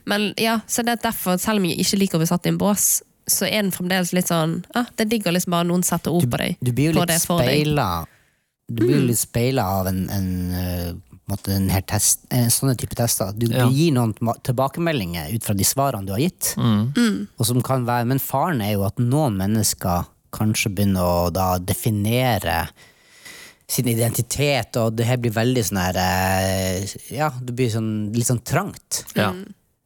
Men 0.05 0.35
ja, 0.37 0.59
så 0.67 0.83
det 0.85 0.99
er 0.99 1.05
derfor, 1.11 1.39
selv 1.41 1.63
om 1.63 1.65
jeg 1.71 1.79
ikke 1.81 1.99
liker 2.03 2.19
å 2.19 2.25
bli 2.25 2.29
satt 2.29 2.47
i 2.47 2.53
en 2.53 2.59
bås, 2.61 3.03
så 3.31 3.47
er 3.47 3.63
den 3.63 3.71
fremdeles 3.73 4.13
litt 4.13 4.27
sånn 4.27 4.65
ah, 4.75 4.87
Det 4.97 5.07
digger 5.09 5.31
liksom 5.33 5.53
bare 5.55 5.65
noen 5.69 5.85
setter 5.87 6.11
ord 6.11 6.27
på 6.29 6.37
deg. 6.41 6.57
Du 6.61 6.73
blir 6.73 6.91
jo 6.93 7.01
litt 7.01 7.21
speila 7.23 8.05
Du 8.69 8.85
blir 8.85 8.97
jo 9.01 9.07
litt 9.07 9.19
speila 9.21 9.63
av 9.81 9.87
en, 9.91 10.01
en, 10.11 10.29
eh, 10.55 10.89
en 10.91 11.10
måte 11.31 11.55
en 11.57 11.69
test, 11.89 12.27
sånne 12.31 12.77
type 12.79 12.95
tester. 12.99 13.33
Du, 13.33 13.47
Ja. 13.49 13.65
du 13.67 13.75
gir 13.75 13.93
noen 13.97 14.13
tilbakemeldinger 14.47 15.33
ut 15.35 15.45
fra 15.47 15.55
de 15.55 15.65
svarene 15.65 16.07
du 16.07 16.13
har 16.13 16.21
gitt. 16.23 16.53
Og 17.39 17.47
som 17.47 17.63
kan 17.63 17.87
være, 17.89 18.07
men 18.11 18.19
faren 18.23 18.61
er 18.63 18.75
jo 18.75 18.85
at 18.87 18.99
noen 18.99 19.37
mennesker 19.41 20.07
kanskje 20.35 20.71
begynner 20.75 21.03
å 21.03 21.31
da 21.35 21.59
definere 21.59 22.69
sin 23.71 23.87
identitet, 23.87 24.75
og 24.83 24.97
det 24.99 25.07
her 25.07 25.17
blir 25.23 25.31
veldig 25.35 25.63
sånn 25.63 25.79
her 25.79 25.97
eh, 26.03 26.87
Ja, 27.15 27.29
det 27.41 27.55
blir 27.55 27.71
sånn, 27.71 28.11
litt 28.15 28.27
sånn 28.27 28.43
trangt. 28.43 29.05
Ja. 29.15 29.31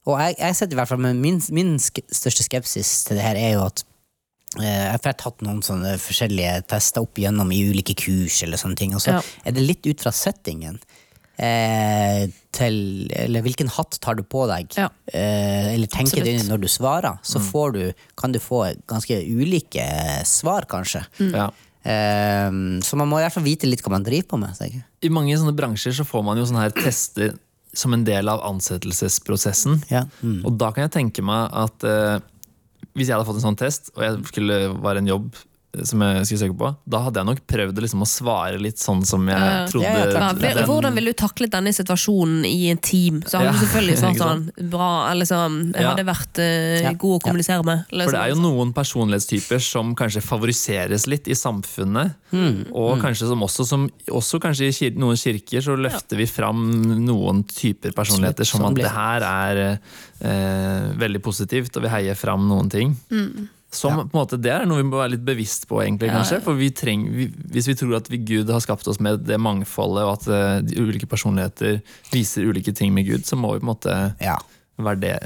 Og 0.08 0.18
jeg, 0.20 0.36
jeg 0.40 0.56
setter 0.56 0.76
i 0.76 0.78
hvert 0.80 0.88
fall 0.88 1.02
med 1.04 1.16
min, 1.20 1.40
min 1.56 1.74
største 1.80 2.44
skepsis 2.44 3.04
til 3.08 3.16
det 3.20 3.24
her 3.24 3.36
er 3.40 3.52
jo 3.58 3.62
at 3.66 3.82
eh, 4.60 4.64
jeg 4.88 5.00
har 5.04 5.16
tatt 5.20 5.44
noen 5.44 5.60
sånne 5.64 5.94
forskjellige 6.00 6.62
tester 6.72 7.04
opp 7.04 7.20
igjennom 7.20 7.52
i 7.52 7.60
ulike 7.72 7.96
kurs, 7.96 8.42
eller 8.44 8.60
sånne 8.60 8.76
ting, 8.80 8.94
og 8.96 9.04
så 9.04 9.18
Ja. 9.18 9.22
er 9.44 9.52
det 9.56 9.64
litt 9.68 9.84
ut 9.88 10.00
fra 10.04 10.12
settingen. 10.16 10.80
Eh, 11.36 12.28
til, 12.54 12.76
eller 13.10 13.42
hvilken 13.42 13.66
hatt 13.74 13.96
tar 14.00 14.14
du 14.14 14.22
på 14.22 14.44
deg, 14.46 14.68
Ja. 14.78 14.88
eh, 15.12 15.72
eller 15.74 15.88
tenker 15.90 16.22
du 16.22 16.30
Absolutt. 16.30 16.48
når 16.52 16.60
du 16.62 16.68
svarer, 16.70 17.18
så 17.26 17.40
får 17.42 17.72
du, 17.74 17.92
kan 18.16 18.30
du 18.30 18.38
få 18.38 18.60
ganske 18.86 19.16
ulike 19.26 19.82
svar, 20.24 20.62
kanskje. 20.70 21.02
Ja. 21.34 21.48
Eh, 21.82 22.50
så 22.86 22.96
man 22.96 23.08
må 23.10 23.18
i 23.18 23.24
hvert 23.26 23.34
fall 23.34 23.42
vite 23.48 23.66
litt 23.66 23.82
hva 23.82 23.90
man 23.96 24.04
driver 24.06 24.28
på 24.28 24.38
med. 24.38 24.54
tenker. 24.56 24.84
I 25.02 25.08
mange 25.10 25.34
sånne 25.36 25.56
bransjer 25.58 25.92
så 25.98 26.06
får 26.06 26.22
man 26.24 26.38
jo 26.38 26.44
sånne 26.46 26.62
her 26.68 26.70
tester 26.78 27.34
som 27.74 27.92
en 27.92 28.04
del 28.06 28.28
av 28.30 28.40
ansettelsesprosessen. 28.46 29.82
Ja. 29.90 30.04
Mm. 30.22 30.44
Og 30.46 30.56
da 30.56 30.70
kan 30.70 30.86
jeg 30.86 30.92
tenke 30.94 31.24
meg 31.26 31.50
at 31.52 31.82
eh, 31.82 32.20
hvis 32.94 33.08
jeg 33.10 33.16
hadde 33.16 33.26
fått 33.26 33.40
en 33.42 33.48
sånn 33.48 33.58
test, 33.58 33.90
og 33.96 34.04
jeg 34.06 34.22
skulle 34.30 34.60
være 34.84 35.02
en 35.02 35.10
jobb 35.10 35.34
som 35.82 36.00
jeg 36.00 36.26
skulle 36.26 36.42
søke 36.44 36.56
på, 36.60 36.68
da 36.88 37.00
hadde 37.06 37.20
jeg 37.20 37.26
nok 37.26 37.40
prøvd 37.50 37.80
liksom 37.84 38.02
å 38.04 38.08
svare 38.08 38.60
litt 38.62 38.78
sånn 38.78 39.04
som 39.06 39.26
jeg 39.28 39.38
Ja. 39.38 39.66
trodde. 39.66 39.82
Ja, 39.82 40.06
ja, 40.06 40.32
den- 40.32 40.64
hvordan 40.68 40.94
ville 40.94 41.12
du 41.12 41.18
taklet 41.18 41.50
denne 41.50 41.72
situasjonen 41.74 42.44
i 42.46 42.70
en 42.70 42.78
team? 42.78 43.22
Så 43.26 43.38
hadde 43.38 43.46
Ja, 43.46 43.52
du 43.52 43.58
selvfølgelig 43.66 43.98
svart 44.04 44.16
sånn 44.22 44.70
bra, 44.70 45.10
eller 45.10 45.24
sånn 45.24 45.72
Jeg 45.74 45.82
Ja. 45.82 45.94
hadde 45.94 46.06
vært 46.06 46.38
uh, 46.38 46.92
god 46.94 47.10
å 47.10 47.20
ja. 47.20 47.24
kommunisere 47.30 47.64
med. 47.64 47.84
Liksom. 47.90 48.04
For 48.04 48.12
det 48.12 48.20
er 48.22 48.28
jo 48.28 48.34
sånn. 48.36 48.42
noen 48.54 48.72
personlighetstyper 48.74 49.60
som 49.60 49.94
kanskje 49.96 50.22
favoriseres 50.22 51.06
litt 51.06 51.26
i 51.28 51.34
samfunnet. 51.34 52.14
Mm, 52.32 52.66
Og 52.74 52.98
kanskje 53.00 53.28
som 53.28 53.40
også, 53.40 53.64
som, 53.66 53.88
også 54.08 54.40
kanskje 54.40 54.68
i 54.68 54.72
kir 54.72 54.90
noen 54.98 55.16
kirker 55.16 55.62
så 55.62 55.76
løfter 55.78 56.16
vi 56.16 56.26
fram 56.26 56.64
noen 57.06 57.44
typer 57.46 57.92
personligheter 57.94 58.44
som 58.44 58.60
Sånn 58.60 58.70
at 58.70 58.74
det 58.74 58.90
her 58.90 59.20
er 59.22 59.78
uh, 60.24 60.92
veldig 60.98 61.20
positivt, 61.22 61.76
og 61.76 61.82
vi 61.84 61.88
heier 61.88 62.14
fram 62.16 62.48
noen 62.48 62.70
ting. 62.70 62.96
Som 63.74 63.98
Ja. 63.98 64.04
måte, 64.14 64.40
Det 64.40 64.52
er 64.52 64.64
noe 64.66 64.78
vi 64.82 64.88
må 64.88 64.96
være 65.02 65.10
litt 65.16 65.24
bevisst 65.24 65.66
på, 65.68 65.82
egentlig, 65.82 66.10
kanskje. 66.10 66.40
For 66.42 66.54
vi 66.54 66.70
treng, 66.70 67.04
vi, 67.12 67.26
Hvis 67.28 67.66
vi 67.68 67.74
tror 67.74 67.96
at 67.96 68.08
vi, 68.08 68.18
Gud 68.18 68.48
har 68.50 68.60
skapt 68.60 68.86
oss 68.88 69.00
med 69.00 69.24
det 69.26 69.38
mangfoldet, 69.40 70.04
og 70.04 70.12
at 70.20 70.28
eh, 70.28 70.60
de 70.62 70.76
ulike 70.80 71.06
personligheter 71.10 71.82
viser 72.12 72.46
ulike 72.46 72.74
ting 72.74 72.92
med 72.94 73.06
Gud, 73.06 73.24
så 73.26 73.36
må 73.36 73.52
vi 73.54 73.60
på 73.60 73.68
en 73.68 73.74
måte 73.74 74.14
Ja. 74.20 74.38
verde, 74.76 75.18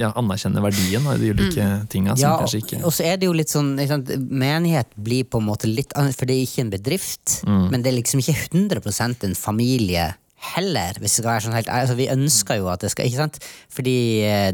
ja, 0.00 0.12
anerkjenne 0.16 0.62
verdien 0.62 1.06
av 1.06 1.18
de 1.20 1.30
ulike 1.34 1.88
tinga. 1.92 2.14
Ja, 2.16 2.38
og 2.40 2.92
så 2.92 3.04
er 3.04 3.18
det 3.18 3.26
jo 3.26 3.32
litt 3.36 3.48
sånn 3.52 3.74
sant, 3.86 4.08
Menighet 4.30 4.86
blir 4.96 5.24
på 5.24 5.40
en 5.42 5.46
måte 5.46 5.68
litt 5.68 5.92
annet, 5.94 6.16
for 6.16 6.24
det 6.26 6.36
er 6.38 6.46
ikke 6.46 6.60
en 6.64 6.70
bedrift. 6.70 7.44
Men 7.44 7.82
det 7.82 7.92
er 7.92 7.98
liksom 8.02 8.20
ikke 8.20 8.48
100% 8.50 9.24
en 9.24 9.34
familie 9.34 10.14
heller, 10.42 10.96
hvis 10.98 11.14
det 11.14 11.22
skal 11.22 11.30
være 11.30 11.42
sånn 11.44 11.54
helt 11.54 11.68
altså, 11.70 11.94
Vi 11.98 12.08
ønsker 12.10 12.58
jo 12.58 12.66
at 12.72 12.82
det 12.82 12.90
skal, 12.92 13.06
ikke 13.06 13.20
sant? 13.20 13.38
Fordi 13.70 13.94
eh, 14.26 14.50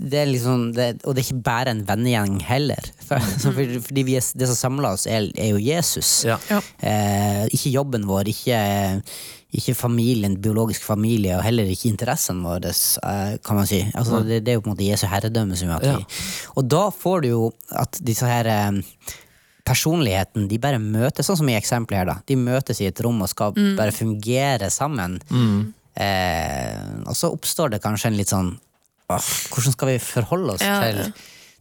det 0.00 0.20
er 0.22 0.30
liksom 0.30 0.70
det, 0.76 0.86
Og 1.04 1.14
det 1.14 1.22
er 1.22 1.26
ikke 1.28 1.44
bare 1.46 1.74
en 1.74 1.82
vennegjeng 1.88 2.38
heller. 2.48 2.88
For, 3.06 3.20
så 3.38 3.52
for, 3.54 3.74
fordi 3.86 4.02
vi 4.08 4.16
er, 4.18 4.24
det 4.40 4.48
som 4.50 4.56
samler 4.58 4.96
oss, 4.96 5.04
er, 5.06 5.28
er 5.38 5.52
jo 5.52 5.60
Jesus. 5.62 6.24
Ja. 6.26 6.38
Ja. 6.50 6.62
Eh, 6.80 7.42
ikke 7.54 7.70
jobben 7.76 8.06
vår, 8.08 8.32
ikke, 8.32 8.58
ikke 9.60 9.76
familien, 9.78 10.34
biologisk 10.42 10.82
familie, 10.82 11.36
og 11.38 11.44
heller 11.46 11.68
ikke 11.70 11.92
interessene 11.92 12.42
våre, 12.42 12.72
eh, 12.72 13.36
kan 13.46 13.60
man 13.60 13.68
si. 13.70 13.78
Altså, 13.94 14.24
det, 14.26 14.40
det 14.46 14.52
er 14.54 14.58
jo 14.58 14.64
på 14.64 14.72
en 14.72 14.74
måte 14.74 14.88
Jesu 14.88 15.06
herredømme 15.12 15.60
som 15.60 15.70
gjør 15.70 15.84
at 15.84 15.86
Ja. 15.92 15.94
vi 16.00 16.50
Og 16.56 16.66
da 16.72 16.82
får 16.90 17.22
du 17.22 17.28
jo 17.30 17.44
at 17.84 18.00
disse 18.02 18.26
her 18.26 18.50
eh, 18.50 18.82
personligheten, 19.66 20.46
de 20.50 20.58
bare 20.62 20.78
møtes, 20.82 21.26
sånn 21.26 21.40
som 21.40 21.48
i 21.50 21.56
eksempelet 21.58 21.98
her, 22.00 22.08
da. 22.10 22.16
De 22.28 22.36
møtes 22.38 22.80
i 22.80 22.86
et 22.88 23.00
rom 23.04 23.18
og 23.24 23.30
skal 23.32 23.56
bare 23.78 23.94
fungere 23.94 24.70
sammen. 24.70 25.18
Eh, 25.96 27.02
og 27.06 27.16
så 27.18 27.32
oppstår 27.34 27.72
det 27.74 27.82
kanskje 27.82 28.10
en 28.12 28.18
litt 28.18 28.28
sånn 28.28 28.50
åh, 29.08 29.28
Hvordan 29.48 29.72
skal 29.72 29.88
vi 29.88 29.94
forholde 30.04 30.52
oss 30.58 30.60
Ja, 30.60 30.74
til, 30.84 30.98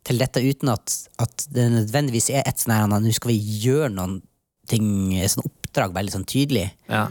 til 0.04 0.20
dette 0.20 0.42
uten 0.44 0.74
at, 0.74 0.92
at 1.24 1.46
det 1.56 1.70
nødvendigvis 1.72 2.28
er 2.34 2.44
et 2.44 2.60
sånn 2.60 2.74
her 2.76 2.90
Nå 2.92 3.00
skal 3.16 3.32
vi 3.32 3.38
gjøre 3.64 3.94
noen 3.96 4.18
ting, 4.68 4.90
sånn 5.32 5.46
oppdrag 5.48 5.96
veldig 5.96 6.16
sånn 6.18 6.28
tydelig. 6.28 6.66
Ja. 6.90 7.06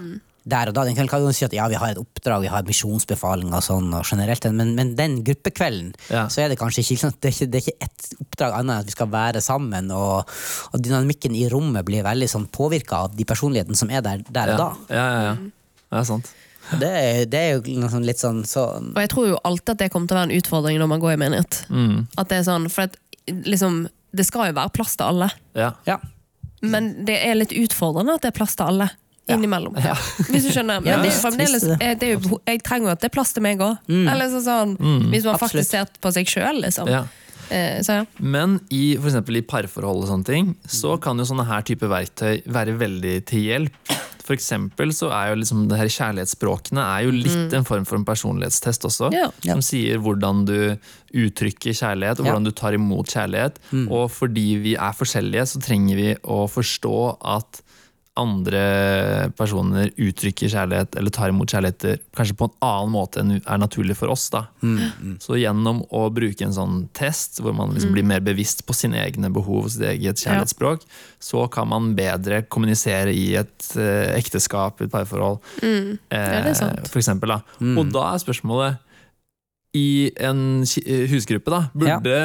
Der 0.47 0.69
og 0.69 0.75
da. 0.77 0.83
Den 0.85 0.95
kvelden 0.97 1.09
kan 1.09 1.33
si 1.33 1.45
at 1.47 1.55
ja, 1.57 1.65
vi 1.73 1.79
har 1.81 1.95
et 1.95 1.99
oppdrag, 1.99 2.43
vi 2.45 2.51
har 2.53 2.63
misjonsbefaling 2.69 3.55
og 3.57 3.63
sånn, 3.65 3.87
og 3.97 4.05
generelt, 4.05 4.45
men, 4.53 4.75
men 4.77 4.95
den 4.99 5.23
gruppekvelden, 5.25 5.95
Ja. 6.13 6.27
så 6.29 6.43
er 6.45 6.49
det 6.53 6.59
kanskje 6.61 6.85
ikke, 6.85 7.11
det 7.21 7.31
er 7.31 7.35
ikke, 7.35 7.49
det 7.51 7.61
er 7.61 7.65
ikke 7.65 7.87
ett 7.89 8.09
oppdrag 8.21 8.53
annet 8.59 8.75
enn 8.75 8.81
at 8.83 8.91
vi 8.91 8.95
skal 8.97 9.09
være 9.15 9.41
sammen, 9.41 9.89
og, 9.91 10.29
og 10.73 10.83
dynamikken 10.85 11.35
i 11.39 11.47
rommet 11.49 11.87
blir 11.89 12.05
veldig 12.05 12.29
sånn 12.29 12.45
påvirka 12.53 13.05
av 13.07 13.17
de 13.17 13.25
personlighetene 13.25 13.77
som 13.81 13.89
er 13.91 14.05
der, 14.05 14.21
der 14.29 14.53
og 14.53 14.61
da. 14.61 14.69
Ja, 14.93 15.05
ja, 15.09 15.23
ja. 15.31 15.37
Det 15.95 16.01
er 16.03 16.09
sant. 16.11 16.33
Det, 16.81 16.89
er- 16.91 17.27
det 17.29 17.41
er 17.41 17.51
jo 17.59 17.89
sånn 17.93 18.05
litt 18.09 18.21
sånn 18.21 18.39
så 18.49 18.63
Og 18.81 18.97
jeg 19.01 19.11
tror 19.13 19.27
jo 19.29 19.39
alltid 19.45 19.75
at 19.75 19.81
det 19.83 19.89
kommer 19.93 20.09
til 20.09 20.17
å 20.17 20.21
være 20.23 20.31
en 20.31 20.39
utfordring 20.43 20.79
når 20.81 20.89
man 20.89 21.01
går 21.03 21.13
i 21.13 21.19
menighet. 21.21 21.59
Mm. 21.69 22.07
At 22.17 22.29
det 22.33 22.39
er 22.39 22.47
sånn, 22.49 22.69
for 22.73 22.87
at 22.89 22.97
liksom 23.29 23.83
Det 24.17 24.25
skal 24.29 24.49
jo 24.49 24.57
være 24.57 24.73
plass 24.77 24.97
til 24.97 25.05
alle, 25.09 25.29
Ja. 25.57 25.73
Ja. 25.89 25.99
men 26.63 27.05
det 27.05 27.17
er 27.25 27.35
litt 27.37 27.53
utfordrende 27.53 28.15
at 28.17 28.23
det 28.25 28.31
er 28.33 28.37
plass 28.39 28.55
til 28.57 28.65
alle. 28.69 28.87
Ja. 29.27 29.39
Innimellom. 29.39 29.75
Hvis 30.29 30.45
du 30.45 30.51
skjønner. 30.53 30.83
Men 30.85 31.01
det 31.01 31.09
er 31.15 31.21
fremdeles, 31.23 31.63
er 31.65 31.79
det. 31.97 32.03
eh, 32.05 32.09
er 32.11 32.17
jo, 32.19 32.39
jeg 32.47 32.63
trenger 32.67 32.91
jo 32.91 32.93
at 32.93 33.01
det 33.01 33.09
er 33.09 33.15
plass 33.15 33.33
til 33.33 33.43
meg 33.47 33.63
òg. 33.65 33.79
Eller 33.89 34.29
så 34.29 34.43
sånn, 34.45 34.75
Hvis 34.77 35.25
man 35.25 35.35
Absolutt. 35.35 35.41
faktisk 35.47 35.71
ser 35.71 35.87
på 36.05 36.13
seg 36.13 36.29
sjøl, 36.29 36.61
liksom. 36.67 36.91
Ja. 36.93 37.07
Eh, 37.51 37.81
så 37.85 38.01
ja. 38.01 38.05
Men 38.21 38.59
i, 38.73 38.97
for 39.01 39.09
i 39.37 39.41
parforhold 39.49 40.05
og 40.05 40.09
sånne 40.09 40.25
ting, 40.29 40.55
så 40.69 40.99
kan 41.01 41.17
jo 41.21 41.25
sånne 41.29 41.45
her 41.49 41.63
type 41.65 41.89
verktøy 41.89 42.43
være 42.47 42.77
veldig 42.81 43.17
til 43.29 43.41
hjelp. 43.49 43.95
For 44.25 44.33
eksempel 44.33 44.89
så 44.97 45.11
er 45.13 45.33
jo 45.35 45.41
liksom 45.43 45.67
det 45.69 45.77
her 45.77 45.91
kjærlighetsspråkene 45.93 46.81
er 46.81 47.03
jo 47.05 47.11
litt 47.13 47.53
en 47.53 47.67
form 47.69 47.85
for 47.85 47.99
en 48.01 48.07
personlighetstest 48.09 48.87
også. 48.89 49.11
Ja. 49.13 49.27
Ja. 49.45 49.53
Som 49.53 49.61
sier 49.65 50.01
hvordan 50.01 50.47
du 50.49 50.57
uttrykker 51.13 51.77
kjærlighet, 51.77 52.21
og 52.21 52.25
Ja. 52.25 52.33
hvordan 52.33 52.45
du 52.49 52.51
tar 52.57 52.73
imot 52.73 53.07
kjærlighet. 53.13 53.61
Og 53.91 54.09
fordi 54.11 54.47
vi 54.65 54.75
er 54.77 54.93
forskjellige, 54.97 55.45
så 55.49 55.61
trenger 55.61 55.97
vi 56.01 56.15
å 56.25 56.45
forstå 56.49 56.97
at 57.21 57.61
andre 58.15 58.61
personer 59.35 59.89
uttrykker 59.99 60.51
kjærlighet 60.53 60.95
eller 61.01 61.11
tar 61.15 61.33
imot 61.33 61.51
kjærligheter 61.51 61.97
kanskje 62.15 62.37
på 62.39 62.47
en 62.47 62.55
annen 62.63 62.93
måte 62.95 63.23
enn 63.23 63.33
er 63.41 63.59
naturlig 63.59 63.97
for 63.99 64.13
oss. 64.15 64.29
da. 64.31 64.45
Så 65.23 65.39
gjennom 65.41 65.83
å 65.91 66.05
bruke 66.15 66.47
en 66.47 66.55
sånn 66.55 66.85
test, 66.95 67.41
hvor 67.43 67.57
man 67.59 67.75
liksom 67.75 67.95
blir 67.97 68.07
mer 68.07 68.23
bevisst 68.25 68.63
på 68.69 68.77
sine 68.77 69.03
egne 69.03 69.33
behov 69.35 69.67
og 69.67 69.75
sitt 69.75 69.87
eget 69.91 70.23
kjærlighetsspråk, 70.23 70.87
så 71.19 71.49
kan 71.51 71.71
man 71.73 71.93
bedre 71.99 72.45
kommunisere 72.47 73.11
i 73.11 73.35
et 73.41 73.71
eh, 73.75 74.15
ekteskap, 74.15 74.81
et 74.85 74.95
parforhold. 74.95 75.41
Mm. 75.65 75.95
Ja, 76.15 76.43
det 76.47 76.57
sant. 76.61 76.85
Eh, 76.85 76.91
for 76.91 77.03
eksempel, 77.03 77.35
da. 77.35 77.43
Og 77.75 77.91
da 77.95 78.13
er 78.13 78.23
spørsmålet 78.23 78.83
I 79.75 80.13
en 80.23 80.63
eh, 80.63 81.09
husgruppe, 81.11 81.51
da, 81.51 81.65
burde 81.75 82.21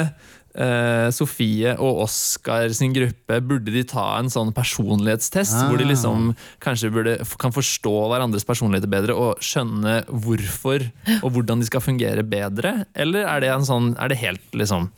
eh, 0.60 1.08
Sofie 1.15 1.76
og 1.78 2.04
Oskar 2.06 2.74
sin 2.76 2.93
gruppe 2.95 3.39
Burde 3.45 3.74
de 3.74 3.86
ta 3.88 4.06
en 4.19 4.32
sånn 4.32 4.52
personlighetstest? 4.56 5.56
Ah. 5.56 5.69
Hvor 5.69 5.82
de 5.82 5.88
liksom 5.89 6.34
kanskje 6.63 6.91
burde, 6.93 7.15
kan 7.41 7.56
forstå 7.56 7.95
hverandres 8.12 8.48
personligheter 8.48 8.91
bedre 8.91 9.15
og 9.17 9.43
skjønne 9.43 10.02
hvorfor 10.10 10.86
og 11.22 11.32
hvordan 11.34 11.63
de 11.63 11.69
skal 11.69 11.84
fungere 11.84 12.26
bedre? 12.28 12.84
Eller 12.93 13.28
er 13.30 13.43
det, 13.43 13.54
en 13.54 13.67
sånn, 13.67 13.93
er 14.00 14.12
det 14.12 14.19
helt 14.22 14.58
liksom 14.58 14.89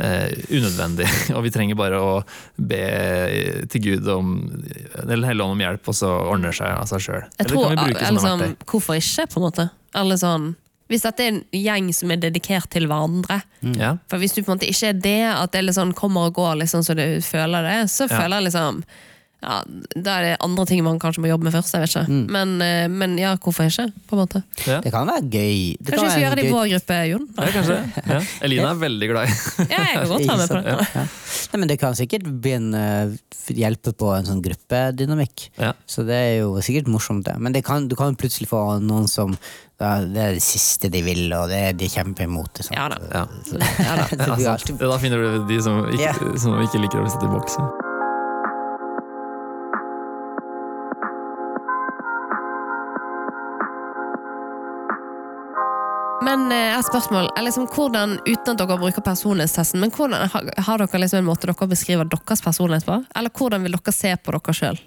eh, 0.00 0.32
unødvendig, 0.50 1.08
og 1.36 1.44
vi 1.46 1.52
trenger 1.54 1.78
bare 1.78 2.00
å 2.02 2.14
be 2.56 2.84
til 3.70 3.84
Gud 3.84 4.08
om 4.12 4.36
Eller 5.04 5.30
helle 5.32 5.46
om 5.46 5.64
hjelp, 5.66 5.90
og 5.90 5.96
så 5.96 6.12
ordner 6.20 6.52
det 6.52 6.60
seg 6.60 6.72
av 6.74 6.88
seg 6.90 7.04
sjøl? 7.04 7.28
Verktøy? 7.38 8.54
hvorfor 8.64 8.98
ikke, 9.00 9.28
på 9.28 9.40
en 9.40 9.48
måte? 9.48 9.68
Eller 9.96 10.20
sånn, 10.20 10.52
hvis 10.88 11.04
dette 11.04 11.24
er 11.24 11.34
en 11.34 11.42
gjeng 11.52 11.90
som 11.92 12.12
er 12.14 12.20
dedikert 12.22 12.70
til 12.72 12.88
hverandre. 12.88 13.42
Ja. 13.76 13.96
For 14.08 14.20
Hvis 14.22 14.32
du 14.32 14.40
på 14.40 14.48
en 14.52 14.56
måte 14.56 14.70
ikke 14.70 14.92
er 14.94 15.00
det, 15.04 15.20
at 15.34 15.52
det 15.52 15.66
liksom 15.66 15.92
kommer 15.96 16.30
og 16.30 16.38
går 16.38 16.62
liksom, 16.62 16.84
så 16.86 16.96
du 16.96 17.04
føler 17.24 17.66
det, 17.66 17.78
så 17.92 18.08
føler 18.08 18.38
jeg 18.38 18.48
liksom 18.48 18.82
ja, 19.42 19.62
Da 19.94 20.14
er 20.18 20.22
det 20.24 20.32
andre 20.42 20.64
ting 20.66 20.82
man 20.82 20.98
kanskje 20.98 21.22
må 21.22 21.28
jobbe 21.30 21.44
med 21.46 21.52
først. 21.54 21.72
jeg 21.76 21.80
vet 21.84 21.92
ikke. 21.94 22.18
Men, 22.34 22.56
eh, 22.62 22.88
men 22.88 23.16
ja, 23.18 23.36
hvorfor 23.36 23.68
ikke? 23.70 23.86
på 24.08 24.16
en 24.16 24.22
måte. 24.24 24.42
Ja. 24.66 24.80
Det 24.82 24.90
kan 24.92 25.06
være 25.06 25.22
gøy. 25.30 25.76
Det 25.78 25.92
Kanskje 25.92 25.96
kan 25.96 26.04
vi 26.04 26.10
skal 26.10 26.22
gjøre 26.24 26.36
det 26.40 26.44
i 26.44 26.52
vår 26.52 26.66
gruppe, 26.72 26.98
Jon? 27.08 27.28
Ja, 27.38 27.46
kanskje. 27.54 27.78
Ja. 28.08 28.20
Elina 28.42 28.70
er 28.72 28.80
veldig 28.82 29.08
glad 29.12 29.28
i 29.28 29.36
Ja, 29.74 29.84
jeg 29.84 29.94
kan 29.94 30.08
godt 30.08 30.26
være 30.26 30.38
med 30.38 30.48
på 30.48 30.58
det. 30.58 30.76
Ja. 30.94 31.06
Nei, 31.52 31.60
men 31.62 31.68
det 31.68 31.78
kan 31.80 31.94
sikkert 31.94 32.26
bli 32.42 32.52
en, 32.58 32.68
eh, 32.74 33.14
hjelpe 33.54 33.94
på 33.96 34.10
en 34.16 34.26
sånn 34.26 34.42
gruppedynamikk. 34.44 35.48
Ja. 35.58 35.72
Så 35.86 36.04
det 36.04 36.18
er 36.18 36.34
jo 36.42 36.58
sikkert 36.60 36.90
morsomt, 36.90 37.24
det. 37.30 37.38
Men 37.38 37.52
det 37.54 37.64
kan, 37.64 37.86
du 37.88 37.94
kan 37.96 38.12
jo 38.12 38.18
plutselig 38.20 38.48
få 38.50 38.80
noen 38.82 39.06
som 39.08 39.36
ja, 39.78 40.00
Det 40.02 40.18
er 40.18 40.32
det 40.34 40.42
siste 40.42 40.90
de 40.90 41.00
vil, 41.06 41.28
og 41.38 41.48
det, 41.52 41.76
de 41.78 41.86
kjemper 41.86 42.26
imot 42.26 42.50
Liksom. 42.58 42.74
Ja 42.74 42.88
da. 42.90 42.98
Ja. 43.14 43.26
Ja, 43.54 43.94
da. 44.02 44.08
Det 44.10 44.26
Ja, 44.26 44.34
blir 44.34 44.48
alltid- 44.50 44.78
Da 44.82 44.98
finner 44.98 45.22
du 45.22 45.46
de 45.46 45.62
som 45.62 45.84
ikke, 45.92 46.34
som 46.42 46.58
ikke 46.64 46.82
liker 46.82 47.04
å 47.04 47.06
sitte 47.12 47.30
i 47.30 47.36
boks. 47.36 47.86
Men 56.28 56.44
eh, 56.52 56.60
jeg 56.68 56.74
har 56.76 56.82
et 56.84 56.90
spørsmål. 56.90 57.30
Liksom, 57.46 57.66
hvordan, 57.72 58.16
uten 58.28 58.52
at 58.52 58.60
dere 58.60 58.76
bruker 58.82 59.04
personlighetstesten, 59.06 59.80
men 59.80 59.92
hvordan, 59.94 60.28
har, 60.34 60.48
har 60.68 60.82
dere 60.84 61.00
liksom 61.02 61.22
en 61.22 61.28
måte 61.30 61.48
dere 61.48 61.68
beskriver 61.70 62.08
deres 62.12 62.42
personlighet 62.44 62.84
på? 62.88 63.00
Eller 63.16 63.32
hvordan 63.38 63.64
vil 63.64 63.76
dere 63.78 63.94
se 63.96 64.12
på 64.20 64.34
dere 64.36 64.56
sjøl? 64.60 64.80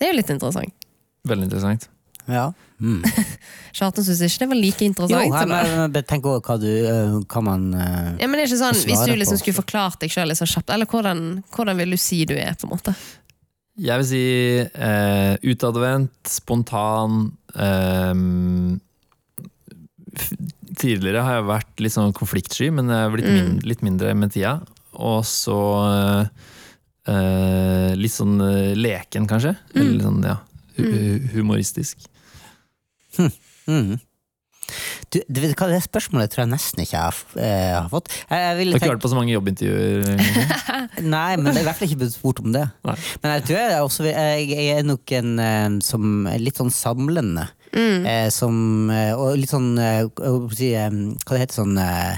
Det 0.00 0.08
er 0.08 0.14
jo 0.14 0.18
litt 0.22 0.32
interessant. 0.32 0.86
Veldig 1.28 1.50
interessant. 1.50 1.88
Ja. 2.30 2.46
Mm. 2.80 3.02
Kjartan 3.76 4.04
syns 4.06 4.20
ikke 4.24 4.44
det 4.44 4.48
var 4.54 4.58
like 4.60 4.84
Jo, 4.84 4.88
interessant. 4.88 5.34
her, 5.36 5.48
men, 5.50 5.92
men 5.92 6.04
tenk 6.08 6.24
også 6.30 6.46
hva 6.46 6.54
du 6.62 6.68
eh, 6.70 7.16
Hva 7.28 7.40
man 7.44 7.64
eh, 7.76 8.10
Ja, 8.22 8.28
men 8.28 8.38
det 8.38 8.44
er 8.44 8.48
ikke 8.48 8.60
sånn, 8.60 8.78
Hvis 8.86 9.02
du 9.04 9.12
liksom 9.18 9.36
på. 9.36 9.40
skulle 9.42 9.58
forklart 9.58 9.98
deg 10.04 10.12
sjøl 10.14 10.30
liksom 10.32 10.48
kjapt, 10.48 10.70
eller 10.72 10.88
hvordan, 10.88 11.20
hvordan 11.52 11.80
vil 11.80 11.92
du 11.92 11.98
si 12.00 12.22
du 12.30 12.32
er? 12.40 12.54
på 12.60 12.68
en 12.68 12.72
måte? 12.72 12.94
Jeg 13.80 14.00
vil 14.00 14.08
si 14.08 14.22
eh, 14.62 15.34
utadvendt, 15.52 16.30
spontan 16.38 17.18
ehm, 17.56 18.78
f- 18.78 18.89
Tidligere 20.80 21.22
har 21.26 21.38
jeg 21.40 21.48
vært 21.50 21.82
litt 21.84 21.92
sånn 21.96 22.14
konfliktsky, 22.16 22.70
men 22.72 22.88
jeg 22.88 23.04
har 23.04 23.12
blitt 23.12 23.28
Mm. 23.28 23.36
min, 23.36 23.58
litt 23.68 23.82
mindre 23.84 24.14
med 24.16 24.32
tida. 24.32 24.54
Og 24.96 25.22
så 25.28 25.56
eh, 25.92 26.22
eh, 27.12 27.90
litt 28.00 28.14
sånn 28.14 28.40
eh, 28.40 28.74
leken, 28.78 29.26
kanskje. 29.30 29.56
Mm. 29.74 29.80
Eller 29.82 30.06
sånn, 30.08 30.22
ja, 30.24 30.38
hu 30.80 31.18
humoristisk. 31.36 31.98
mm. 33.18 33.98
Du, 35.10 35.18
du 35.26 35.40
hva, 35.42 35.66
Det 35.66 35.80
spørsmålet 35.82 36.30
tror 36.30 36.44
jeg 36.44 36.50
nesten 36.52 36.82
ikke 36.84 36.94
jeg 36.94 37.02
har, 37.02 37.16
eh, 37.42 37.72
har 37.74 37.88
fått. 37.90 38.06
Jeg, 38.30 38.38
jeg 38.38 38.66
Du 38.68 38.70
har 38.70 38.78
ikke 38.78 38.92
vært 38.92 39.02
på 39.02 39.10
så 39.10 39.18
mange 39.18 39.32
jobbintervjuer? 39.34 40.20
nei, 41.16 41.30
men 41.40 41.48
det 41.50 41.56
er 41.58 41.64
i 41.64 41.66
hvert 41.66 41.80
fall 41.80 41.88
ikke 41.90 41.98
blitt 42.04 42.14
spurt 42.14 42.42
om 42.44 42.52
det. 42.54 42.62
Nei. 42.86 42.94
Men 43.24 43.34
jeg 43.34 43.46
tror 43.48 43.58
jeg, 43.58 43.72
er 43.74 43.80
også, 43.82 44.06
jeg, 44.06 44.46
jeg 44.52 44.76
er 44.78 44.86
nok 44.86 45.14
en 45.18 45.32
eh, 45.42 45.78
som 45.82 46.28
er 46.30 46.38
litt 46.44 46.60
sånn 46.62 46.70
samlende. 46.74 47.48
Eh, 47.72 48.28
som, 48.34 48.90
eh, 48.90 49.12
og 49.14 49.36
litt 49.38 49.50
sånn 49.52 49.78
eh, 49.78 50.04
si, 50.56 50.72
eh, 50.74 50.90
Hva 50.90 51.36
det 51.36 51.40
heter 51.46 51.60
sånn 51.62 51.78
eh, 51.78 52.16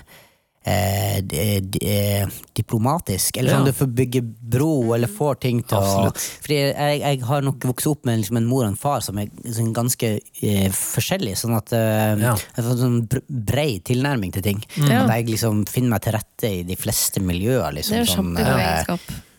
de, 1.27 1.59
eh, 1.83 2.27
diplomatisk. 2.55 3.37
Eller 3.37 3.51
sånn 3.51 3.67
Ja. 3.67 3.73
du 3.73 3.73
får 3.73 3.89
bygge 3.95 4.21
bro, 4.23 4.95
eller 4.95 5.09
får 5.09 5.41
ting 5.41 5.63
til 5.67 5.77
å. 5.79 6.13
Fordi 6.15 6.55
jeg, 6.73 7.01
jeg 7.01 7.21
har 7.27 7.43
nok 7.43 7.59
vokst 7.67 7.87
opp 7.91 8.05
med 8.07 8.21
liksom 8.21 8.37
en 8.39 8.47
mor 8.47 8.63
og 8.65 8.69
en 8.71 8.77
far 8.77 9.01
som 9.03 9.19
er 9.19 9.27
sånn 9.43 9.73
ganske 9.75 10.21
eh, 10.43 10.71
forskjellige. 10.71 11.37
Sånn 11.43 11.57
at 11.59 11.73
eh, 11.73 12.15
Ja. 12.23 12.37
jeg 12.57 12.65
får 12.65 12.79
sånn 12.79 13.01
brei 13.29 13.81
tilnærming 13.81 14.33
til 14.33 14.43
ting. 14.43 14.63
Mm. 14.79 14.91
At 15.03 15.11
jeg 15.17 15.27
liksom 15.35 15.65
finner 15.69 15.91
meg 15.97 16.03
til 16.03 16.13
rette 16.13 16.45
i 16.61 16.63
de 16.63 16.77
fleste 16.77 17.21
miljøer. 17.21 17.73
Liksom, 17.75 17.91
Det 17.93 17.99
er 17.99 18.07
jo 18.07 18.15
sånn, 18.15 18.39
eh. 18.39 18.97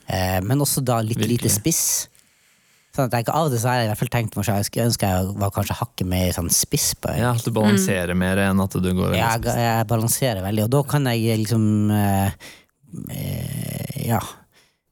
Eh, 0.10 0.42
men 0.44 0.60
også 0.60 0.84
da 0.84 1.00
litt 1.00 1.18
Virkelig. 1.18 1.40
lite 1.40 1.50
spiss. 1.50 2.08
Sånn 2.94 3.08
at 3.10 3.16
jeg, 3.18 3.26
ikke 3.26 3.34
av 3.34 3.48
og 3.48 3.54
til 3.56 3.62
så 3.64 3.70
har 3.72 3.80
jeg 3.80 3.88
i 3.88 3.90
hvert 3.90 4.02
fall 4.04 4.12
tenkt 4.14 4.36
meg 4.38 4.46
selv, 4.46 4.58
jeg 4.60 4.66
ønsker 4.68 4.84
ønske 4.86 5.08
jeg 5.10 5.30
var 5.42 5.54
kanskje 5.56 5.78
hakket 5.80 6.10
mer 6.12 6.28
sånn 6.36 6.52
spiss 6.54 6.92
på 7.02 7.16
Ja, 7.18 7.32
At 7.34 7.48
du 7.48 7.50
balanserer 7.56 8.14
mer 8.14 8.38
enn 8.44 8.62
at 8.62 8.78
du 8.78 8.90
går 8.94 9.16
jeg, 9.18 9.48
jeg 9.58 9.88
balanserer 9.90 10.44
veldig, 10.46 10.68
og 10.68 10.70
da 10.76 10.84
kan 10.94 11.10
jeg 11.10 11.40
liksom 11.42 11.66
eh, 11.98 12.32
eh, 13.10 14.08
Ja, 14.14 14.22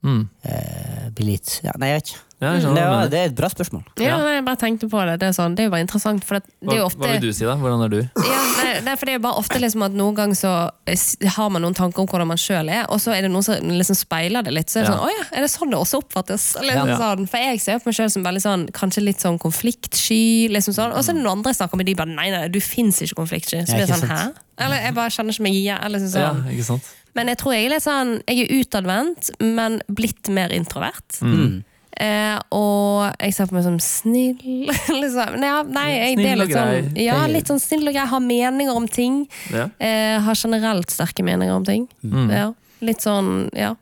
Mm. 0.01 0.23
eh, 0.49 1.09
bli 1.13 1.25
litt 1.27 1.59
ja, 1.61 1.75
Nei, 1.77 1.91
jeg 1.91 1.99
vet 1.99 2.07
ikke. 2.09 2.21
Ja, 2.41 2.56
ja, 2.58 3.06
Det, 3.06 3.13
er 3.19 3.25
et 3.30 3.36
bra 3.38 3.47
spørsmål. 3.54 3.84
Ja, 4.01 4.04
Ja. 4.08 4.17
nei, 4.17 4.32
jeg 4.39 4.45
bare 4.45 4.58
tenkte 4.58 4.88
på 4.89 4.97
det. 5.06 5.19
Det 5.21 5.27
er, 5.30 5.34
sånn, 5.38 5.54
det 5.56 5.62
er 5.62 5.67
jo 5.67 5.73
bare 5.75 5.86
interessant. 5.86 6.23
For 6.25 6.39
det, 6.39 6.43
det 6.60 6.71
er 6.73 6.77
jo 6.80 6.88
hva 6.88 6.89
ofte 6.89 7.10
vil 7.12 7.21
du 7.21 7.32
si, 7.38 7.45
da? 7.45 7.54
Hvordan 7.56 7.84
er 7.86 7.89
du? 7.93 7.99
ja, 8.01 8.39
nei, 8.63 8.71
nei, 8.82 8.95
for 8.97 9.06
det 9.06 9.13
er 9.13 9.17
jo 9.19 9.23
bare 9.27 9.38
ofte 9.38 9.60
liksom 9.62 9.84
at 9.86 9.91
noen 9.93 10.15
ganger 10.17 10.36
så 10.39 10.54
eh, 10.89 11.30
har 11.38 11.49
man 11.54 11.62
noen 11.62 11.75
tanker 11.77 12.01
om 12.01 12.08
hvordan 12.10 12.27
man 12.27 12.38
sjøl 12.41 12.67
er, 12.73 12.88
og 12.89 12.97
så 12.99 13.13
er 13.13 13.21
det 13.21 13.32
noen 13.32 13.43
som 13.45 13.56
liksom 13.69 13.95
speiler 13.95 14.41
det 14.43 14.54
litt. 14.58 14.69
Så 14.73 14.82
er 14.82 14.88
det 14.88 14.89
Ja. 14.89 14.97
sånn, 14.97 15.06
å 15.06 15.13
ja, 15.13 15.23
er 15.38 15.41
det 15.45 15.51
sånn 15.54 15.69
det 15.69 15.77
også 15.77 16.01
oppfattes? 16.01 16.47
Liksom 16.65 16.89
Ja. 16.89 16.97
sånn, 16.97 17.30
for 17.30 17.38
jeg 17.38 17.62
ser 17.62 17.77
på 17.80 17.86
meg 17.91 17.95
sjøl 17.95 18.10
som 18.12 18.23
veldig 18.25 18.41
sånn, 18.41 18.65
kanskje 18.71 19.04
litt 19.06 19.19
sånn 19.21 19.38
konfliktsky, 19.39 20.49
liksom 20.49 20.73
sånn. 20.73 20.91
og 20.97 21.04
så 21.06 21.10
er 21.12 21.13
det 21.13 21.23
noen 21.23 21.38
andre 21.38 21.54
jeg 21.54 21.62
snakker 21.62 21.77
med, 21.77 21.86
de 21.86 21.93
bare 21.93 22.10
nei, 22.10 22.30
nei, 22.32 22.47
du 22.47 22.60
fins 22.60 23.01
ikke 23.06 23.21
konfliktsky. 23.21 23.62
Så 23.67 23.75
blir 23.77 23.86
det 23.86 23.95
sånn, 24.01 24.10
hæ? 24.10 24.34
Eller 24.58 24.82
jeg 24.82 24.93
bare 24.97 25.10
kjenner 25.13 25.30
ikke 25.34 25.45
meg 25.45 25.54
igjen. 25.54 25.80
Eller 25.86 25.99
liksom 25.99 26.21
Ja, 26.21 26.34
sånn. 26.34 26.49
ikke 26.51 26.63
sant? 26.65 26.84
Men 27.13 27.27
jeg 27.27 27.38
tror 27.38 27.54
jeg 27.54 27.65
er 27.65 27.69
litt 27.69 27.84
sånn, 27.84 28.23
jeg 28.25 28.39
er 28.49 28.63
utadvendt, 28.63 29.30
men 29.41 29.82
blitt 29.91 30.30
mer 30.30 30.49
introvert. 30.49 31.19
Mm. 31.21 31.63
Eh, 32.01 32.37
og 32.57 33.11
jeg 33.21 33.35
ser 33.37 33.49
på 33.51 33.57
meg 33.57 33.65
som 33.67 33.77
snill. 33.83 34.39
liksom. 35.03 35.37
Nei, 35.41 35.51
nei, 35.75 35.85
jeg, 35.93 36.17
Snill 36.17 36.31
og 36.33 36.41
litt 36.47 36.55
sånn, 36.57 36.71
grei. 36.73 37.05
ja, 37.05 37.19
litt 37.29 37.51
sånn 37.53 37.61
snill 37.61 37.91
og 37.91 37.97
grei. 37.99 38.07
Har 38.15 38.25
meninger 38.25 38.73
om 38.81 38.89
ting. 38.89 39.21
Ja. 39.53 39.67
Eh, 39.77 40.17
har 40.25 40.39
generelt 40.39 40.89
sterke 40.93 41.23
meninger 41.27 41.53
om 41.53 41.67
ting. 41.67 41.85
Mm. 42.01 42.27
Ja, 42.33 42.49
litt 42.81 43.05
sånn, 43.05 43.49
ja. 43.53 43.75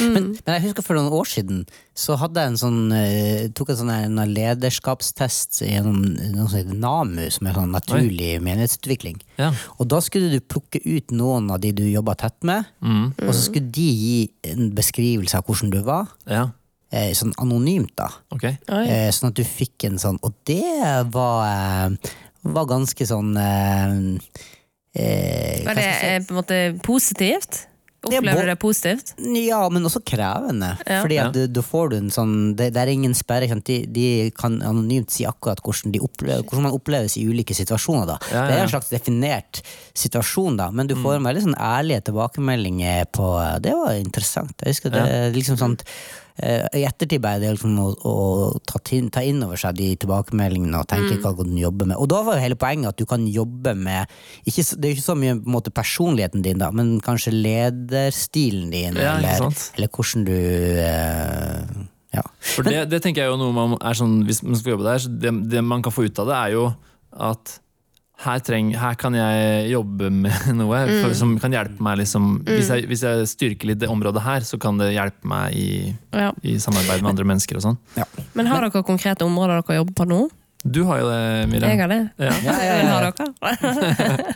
Mm. 0.00 0.12
Men, 0.14 0.26
men 0.46 0.54
jeg 0.56 0.62
husker 0.64 0.80
for 0.86 0.96
noen 0.96 1.12
år 1.12 1.26
siden 1.28 1.58
så 1.92 2.14
hadde 2.16 2.40
jeg 2.40 2.54
en 2.54 2.56
sånn 2.56 2.78
uh, 2.88 3.42
tok 3.52 3.74
en 3.74 3.76
sånn 3.82 3.90
en 3.92 4.16
lederskapstest 4.32 5.58
gjennom 5.60 5.98
noe 6.32 6.46
som 6.48 6.56
heter 6.56 6.78
NAMU, 6.80 7.26
som 7.34 7.50
er 7.50 7.58
sånn 7.58 7.74
naturlig 7.76 8.30
menighetsutvikling. 8.46 9.20
Ja. 9.36 9.50
Og 9.76 9.90
da 9.92 10.00
skulle 10.00 10.32
du 10.32 10.40
plukke 10.40 10.80
ut 10.88 11.12
noen 11.12 11.52
av 11.52 11.60
de 11.60 11.74
du 11.76 11.84
jobba 11.84 12.16
tett 12.24 12.38
med, 12.48 12.64
Mm. 12.80 13.12
og 13.28 13.30
så 13.34 13.42
skulle 13.50 13.70
de 13.76 13.86
gi 14.00 14.16
en 14.54 14.72
beskrivelse 14.74 15.36
av 15.36 15.44
hvordan 15.44 15.70
du 15.76 15.82
var. 15.84 16.08
ja. 16.26 16.46
Eh, 16.94 17.10
sånn 17.16 17.32
anonymt, 17.42 17.90
da. 17.98 18.06
Okay. 18.36 18.54
Eh, 18.70 19.10
sånn 19.14 19.32
at 19.32 19.38
du 19.38 19.42
fikk 19.46 19.88
en 19.88 19.98
sånn 19.98 20.20
Og 20.22 20.34
det 20.46 20.62
var, 21.14 21.38
eh, 21.48 22.12
var 22.54 22.70
ganske 22.70 23.06
sånn 23.08 23.34
Var 23.34 24.20
det 24.94 25.86
eh, 25.90 26.20
på 26.22 26.34
en 26.34 26.38
måte 26.38 26.60
positivt? 26.86 27.64
Er 28.04 28.18
Opplever 28.18 28.44
du 28.44 28.50
det 28.50 28.58
positivt? 28.60 29.14
Ja, 29.16 29.62
men 29.72 29.86
også 29.88 30.02
krevende. 30.04 30.74
Ja. 30.84 30.98
Fordi 31.00 31.16
at 31.22 31.32
du, 31.32 31.46
du 31.48 31.60
får 31.64 31.88
du 31.88 31.96
en 32.02 32.10
sånn 32.12 32.34
Det, 32.58 32.66
det 32.74 32.82
er 32.82 32.90
ingen 32.92 33.14
sperre. 33.16 33.48
De, 33.64 33.78
de 33.88 34.08
kan 34.36 34.58
anonymt 34.60 35.10
si 35.14 35.24
akkurat 35.24 35.62
hvordan, 35.64 35.94
de 35.94 36.02
opplever, 36.04 36.44
hvordan 36.44 36.66
man 36.68 36.76
oppleves 36.76 37.16
i 37.16 37.24
ulike 37.24 37.56
situasjoner. 37.56 38.10
da 38.12 38.18
Ja, 38.28 38.34
ja, 38.34 38.42
Det 38.44 38.58
er 38.58 38.66
en 38.66 38.74
slags 38.74 38.92
definert 38.92 39.62
situasjon, 39.96 40.58
da 40.60 40.68
men 40.70 40.90
du 40.90 40.94
får 41.00 41.16
en 41.16 41.30
veldig 41.30 41.46
sånn 41.46 41.56
ærlige 41.56 42.04
tilbakemeldinger 42.10 43.08
på 43.14 43.30
Det 43.64 43.72
var 43.72 43.96
interessant. 43.96 44.54
Jeg 44.60 44.76
husker 44.76 44.94
det 44.94 45.08
liksom 45.38 45.58
sånn 45.60 45.78
I 46.34 46.82
ettertid 46.82 47.22
er 47.22 47.38
det 47.38 47.52
liksom 47.54 47.76
å, 47.78 47.84
å 47.94 48.14
ta, 48.66 48.80
inn, 48.96 49.06
ta 49.14 49.22
inn 49.22 49.38
over 49.46 49.60
seg 49.60 49.76
de 49.78 49.92
tilbakemeldingene 50.02 50.80
og 50.80 50.88
tenke 50.90 51.20
hva 51.22 51.30
kan 51.38 51.52
du 51.52 51.60
jobbe 51.60 51.86
med. 51.86 51.94
Og 51.94 52.08
da 52.10 52.24
var 52.26 52.40
jo 52.40 52.42
hele 52.42 52.58
poenget 52.58 52.90
at 52.90 52.98
du 52.98 53.06
kan 53.06 53.22
jobbe 53.30 53.76
med 53.78 54.10
ikke, 54.42 54.64
Det 54.74 54.88
er 54.88 54.90
jo 54.90 54.96
ikke 54.98 55.06
så 55.06 55.16
mye 55.18 55.36
måte, 55.46 55.70
personligheten 55.70 56.42
din, 56.42 56.58
da 56.58 56.72
men 56.74 56.96
kanskje 57.04 57.36
lederstilen 57.36 58.72
din, 58.74 58.98
Ja, 58.98 59.14
eller, 59.20 59.46
eller 59.78 59.92
hvordan 59.94 60.26
du 60.26 60.34
eh, 60.34 61.82
Ja. 62.18 62.26
For 62.50 62.66
det, 62.66 62.88
det 62.90 63.02
tenker 63.02 63.24
jeg 63.24 63.30
jo 63.30 63.38
noe 63.38 63.54
man 63.54 63.78
er 63.78 63.96
sånn 63.98 64.20
Hvis 64.26 64.42
man 64.46 64.58
skal 64.58 64.74
jobbe 64.74 64.86
der, 64.86 65.00
så 65.02 65.10
det, 65.10 65.32
det 65.50 65.62
man 65.66 65.82
kan 65.86 65.94
få 65.94 66.08
ut 66.08 66.18
av 66.22 66.30
det, 66.30 66.40
er 66.40 66.56
jo 66.58 66.66
at 67.14 67.60
her, 68.24 68.38
treng, 68.46 68.70
her 68.78 68.94
kan 68.94 69.12
jeg 69.18 69.70
jobbe 69.72 70.08
med 70.10 70.32
noe 70.60 70.84
for, 71.02 71.14
som 71.18 71.34
kan 71.42 71.52
hjelpe 71.52 71.82
meg. 71.82 71.98
Liksom, 71.98 72.28
hvis, 72.46 72.68
jeg, 72.70 72.86
hvis 72.88 73.02
jeg 73.04 73.26
styrker 73.28 73.66
litt 73.72 73.80
det 73.82 73.88
området 73.90 74.22
her, 74.24 74.40
så 74.46 74.58
kan 74.62 74.78
det 74.80 74.92
hjelpe 74.94 75.26
meg 75.28 75.52
i, 75.58 75.94
Ja. 76.14 76.30
i 76.42 76.54
samarbeid 76.62 77.02
med 77.02 77.10
andre 77.14 77.26
mennesker 77.32 77.58
og 77.58 77.66
sånn. 77.66 77.78
Men 78.38 78.46
har 78.52 78.64
dere 78.68 78.84
konkrete 78.86 79.26
områder 79.26 79.60
dere 79.66 79.80
jobber 79.82 79.98
på 79.98 80.06
nå? 80.08 80.22
Du 80.64 80.84
har 80.88 81.02
jo 81.02 81.10
det, 81.10 81.48
Miriam. 81.50 81.70
Jeg 81.74 81.80
har 81.82 81.88
det. 81.92 82.02
Ja. 82.16 82.32
Ja, 82.46 82.54
ja, 82.64 82.76
ja. 82.78 82.86
Har 82.94 83.02
dere? 83.10 84.34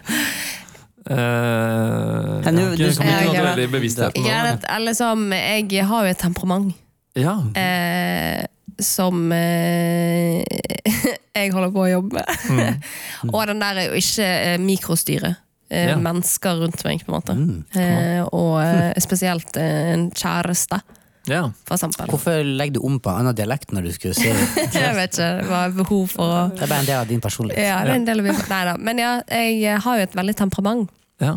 Uh, 1.09 2.43
Men 2.45 2.55
du- 2.57 2.63
har 2.63 2.77
du- 2.77 2.85
Ja, 2.85 2.85
jeg 5.71 5.85
har 5.87 6.05
jo 6.05 6.11
et 6.11 6.19
temperament 6.19 6.75
Ja. 7.17 7.39
eh, 7.57 8.45
som 8.79 9.33
eh, 9.33 10.45
jeg 11.39 11.53
holder 11.55 11.73
på 11.75 11.85
å 11.85 11.91
jobbe 11.91 12.21
med. 12.21 12.29
Mm. 12.51 13.33
og 13.35 13.43
den 13.51 13.63
der 13.63 13.81
er 13.83 13.89
jo 13.93 13.99
ikke 14.01 14.29
eh, 14.29 14.59
mikrostyre. 14.63 15.35
Eh, 15.71 15.91
Ja. 15.91 15.97
Mennesker 16.01 16.63
rundt 16.63 16.81
meg, 16.87 17.03
på 17.05 17.13
en 17.13 17.17
måte. 17.19 17.35
Mm. 17.37 17.59
Eh, 17.77 18.23
og 18.33 19.03
spesielt 19.05 19.57
en 19.61 20.07
kjæreste, 20.17 20.79
ja. 21.29 21.43
for. 21.69 22.09
Hvorfor 22.09 22.41
legger 22.47 22.79
du 22.79 22.87
om 22.89 22.97
på 23.05 23.13
annen 23.13 23.37
dialekt 23.37 23.75
når 23.77 23.85
du 23.85 23.91
skulle 23.93 24.17
si 24.17 24.31
det? 24.33 24.47
Jeg 24.79 24.95
vet 24.97 25.13
ikke, 25.13 25.27
det 25.43 25.49
var 25.51 25.75
behov 25.77 26.07
for 26.15 26.25
å 26.25 26.39
Det 26.55 26.65
er 26.65 26.71
bare 26.73 26.81
en 26.87 26.89
del 26.89 27.03
av 27.03 27.11
din 27.11 27.21
personlighet. 27.21 27.67
Ja, 27.69 27.83
det 27.85 27.93
er 27.93 28.01
en 28.01 28.07
del 28.09 28.23
av 28.25 28.31
Nei 28.49 28.63
da. 28.71 28.77
Men 28.81 29.03
ja, 29.03 29.11
jeg 29.29 29.83
har 29.85 30.01
jo 30.01 30.07
et 30.09 30.17
veldig 30.17 30.37
temperament. 30.41 30.89
ja. 31.21 31.37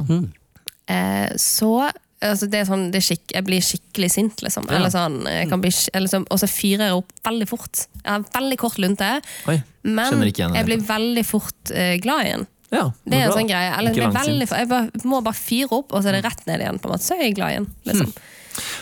Eh, 0.92 1.28
så 1.40 1.90
altså 2.22 2.48
det 2.52 2.60
er 2.62 2.66
sånn, 2.70 2.88
det 2.94 3.02
er 3.02 3.06
skikk, 3.08 3.24
Jeg 3.34 3.46
blir 3.48 3.62
skikkelig 3.66 4.10
sint, 4.14 4.42
liksom. 4.46 4.68
Ja. 4.70 4.78
Eller 4.78 4.94
sånn, 4.94 5.20
jeg 5.26 5.50
kan 5.50 5.62
bli, 5.64 5.72
eller 5.98 6.12
så, 6.12 6.22
og 6.30 6.42
så 6.42 6.50
fyrer 6.52 6.88
jeg 6.90 6.98
opp 7.02 7.12
veldig 7.26 7.48
fort. 7.50 7.86
Jeg 8.04 8.12
har 8.12 8.26
veldig 8.36 8.58
kort 8.62 8.78
lunte, 8.82 9.12
Oi. 9.52 9.58
men 9.84 10.26
ikke 10.28 10.44
igjen 10.44 10.58
jeg 10.60 10.70
blir 10.70 10.84
veldig 10.88 11.26
fort 11.26 11.74
uh, 11.74 11.96
glad 12.04 12.26
igjen. 12.30 12.46
ja. 12.72 12.84
Det 13.06 13.18
er 13.18 13.24
en 13.26 13.32
bra. 13.32 13.38
sånn 13.40 13.50
greie. 13.50 13.72
Eller, 13.78 13.92
er 13.98 14.06
langsint. 14.08 14.28
veldig, 14.28 14.50
jeg 14.62 14.70
bare, 14.70 15.06
må 15.06 15.24
bare 15.26 15.40
fyre 15.40 15.82
opp, 15.82 15.92
og 15.94 16.04
så 16.04 16.12
er 16.12 16.20
det 16.20 16.26
rett 16.28 16.46
ned 16.48 16.62
igjen. 16.62 16.80
på 16.80 16.90
en 16.90 16.96
måte, 16.96 17.08
Så 17.08 17.18
er 17.18 17.26
jeg 17.28 17.36
glad 17.40 17.56
igjen. 17.56 17.68
Liksom. 17.90 18.14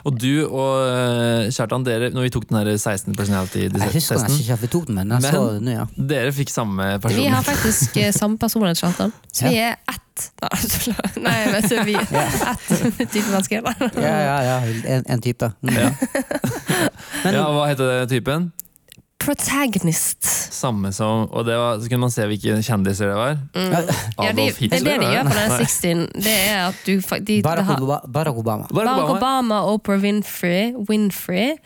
Og 0.10 0.18
du 0.18 0.32
og 0.48 0.72
eh, 0.90 1.50
Kjartan, 1.54 1.84
dere, 1.86 2.10
når 2.14 2.28
vi 2.28 2.32
tok 2.34 2.48
den 2.50 2.58
her 2.58 2.70
16 2.74 2.82
Jeg 2.82 2.90
husker 2.90 2.96
testen. 2.96 3.16
personality-testen, 3.20 4.40
ikke 4.42 4.56
at 4.58 4.64
vi 4.64 4.70
tok 4.74 4.88
den, 4.90 4.96
men 4.96 5.14
jeg 5.14 5.22
Men- 5.22 5.34
så 5.36 5.44
det 5.54 5.62
nå, 5.68 5.72
ja. 5.76 5.86
dere 6.14 6.32
fikk 6.34 6.50
samme 6.50 6.88
Vi 7.06 7.28
har 7.28 7.44
faktisk 7.46 7.98
eh, 8.02 8.12
samme 8.16 8.38
personlighet, 8.42 8.82
Kjartan. 8.82 9.14
Så 9.32 9.50
vi 9.50 9.62
er 9.62 9.78
ett. 9.88 10.09
Nei, 11.26 11.38
vet 11.54 11.68
så 11.72 11.84
vi 11.88 11.96
ett 12.00 13.12
type 13.12 13.28
mennesker. 13.32 13.62
Ja, 14.00 14.16
ja, 14.24 14.38
ja. 14.44 14.58
En, 14.96 15.04
en 15.16 15.22
type. 15.26 15.52
Ja. 15.62 15.92
Ja. 17.26 17.32
ja, 17.36 17.44
hva 17.52 17.66
heter 17.68 17.90
det 17.90 18.10
typen? 18.14 18.52
Protagonist. 19.20 20.24
Samme 20.56 20.94
som 20.96 21.26
Og 21.36 21.44
det 21.46 21.58
var, 21.60 21.80
så 21.82 21.90
kunne 21.92 22.06
man 22.06 22.14
se 22.14 22.24
hvilke 22.30 22.54
kjendiser 22.64 23.10
det 23.12 23.18
var. 23.18 23.34
Ja, 24.24 24.32
de, 24.38 24.46
Hitler, 24.56 24.80
det 24.80 24.80
er 24.80 24.86
det 24.86 24.96
de 25.04 25.10
gjør 25.12 25.28
på 25.28 25.36
den 25.36 25.52
Nei. 25.52 25.58
16. 25.66 26.06
Det 26.24 26.36
er 26.38 26.62
at 26.70 26.80
du 26.88 26.94
de, 27.28 27.38
Barack, 27.44 27.68
har- 27.68 27.84
Obama, 27.84 28.00
Barack 28.16 28.40
Obama. 28.40 28.70
Barack 28.72 29.12
Obama. 29.18 29.60
Oprah 29.74 30.00
Winfrey, 30.06 30.72
Winfrey 30.90 31.58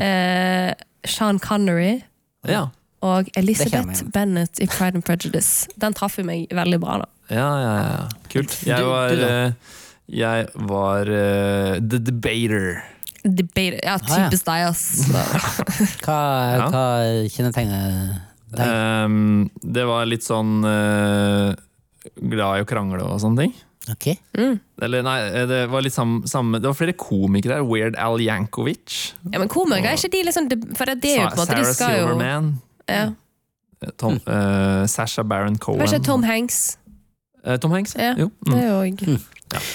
eh, 0.00 0.72
Sean 1.06 1.38
Connery 1.38 2.00
Ja. 2.48 2.66
og 3.02 3.30
Elisabeth 3.36 3.78
Elizabeth. 3.78 4.10
Bennett 4.12 4.58
i 4.60 4.66
Pride 4.66 4.98
and 4.98 5.04
Prejudice. 5.06 5.68
Den 5.78 5.94
traff 5.94 6.18
jo 6.18 6.26
meg 6.26 6.48
veldig 6.50 6.80
bra. 6.82 6.98
da 7.04 7.11
Ja, 7.30 7.48
ja, 7.62 7.72
ja. 7.78 8.08
Kult. 8.32 8.56
Jeg 8.66 8.84
var, 8.88 9.12
eh, 9.12 9.52
jeg 10.12 10.48
var 10.68 11.08
uh, 11.08 11.76
The 11.80 11.98
Debater. 12.02 12.82
Debater. 13.22 13.78
ja, 13.84 13.96
ja. 13.96 13.98
typisk 14.26 14.46
deg, 14.48 14.66
ass. 14.66 14.84
Hva, 16.04 16.20
Ja. 16.58 16.68
hva 16.72 16.86
kjennetegner 17.30 17.84
deg? 18.52 18.62
Um, 18.62 19.50
det 19.62 19.84
var 19.88 20.08
litt 20.10 20.26
sånn 20.26 20.58
uh, 20.66 21.52
glad 22.18 22.58
i 22.58 22.64
å 22.64 22.68
krangle 22.68 23.04
og 23.06 23.20
sånne 23.22 23.46
ting. 23.46 23.54
Ok. 23.90 24.10
Mm. 24.38 24.58
Eller 24.82 25.02
nei, 25.06 25.16
det 25.50 25.62
var 25.72 25.82
litt 25.82 25.94
samme, 25.94 26.20
samme 26.30 26.60
Det 26.62 26.68
var 26.68 26.76
flere 26.78 26.92
komikere 26.94 27.56
der. 27.56 27.64
Weird 27.66 27.96
Al 27.98 28.20
Jankovic. 28.22 29.14
Ja, 29.32 29.40
men 29.42 29.48
komikere 29.50 29.94
er 29.94 29.98
ikke 29.98 30.12
de 30.12 30.20
liksom 30.28 30.46
For 30.78 30.86
det, 30.86 31.00
det 31.02 31.16
er 31.16 31.24
jo 31.24 31.32
på 31.32 31.34
en 31.34 31.40
måte 31.40 31.56
Sarah 31.56 31.96
jo 31.96 32.06
Silverman. 32.12 32.52
ja. 32.86 33.08
Tom, 33.98 34.20
uh, 34.30 34.84
Sasha 34.86 35.24
Baron 35.26 35.56
Cohen. 35.58 35.80
Kanskje 35.82 35.98
Tom 36.06 36.22
Hanks? 36.22 36.76
Eh, 37.44 37.56
Tom 37.58 37.72
Hanks? 37.74 37.94
Ja, 37.98 38.14
Jo. 38.18 38.30
det 38.44 38.52
Mm. 38.54 38.62
jo 38.68 38.74
òg 38.82 39.20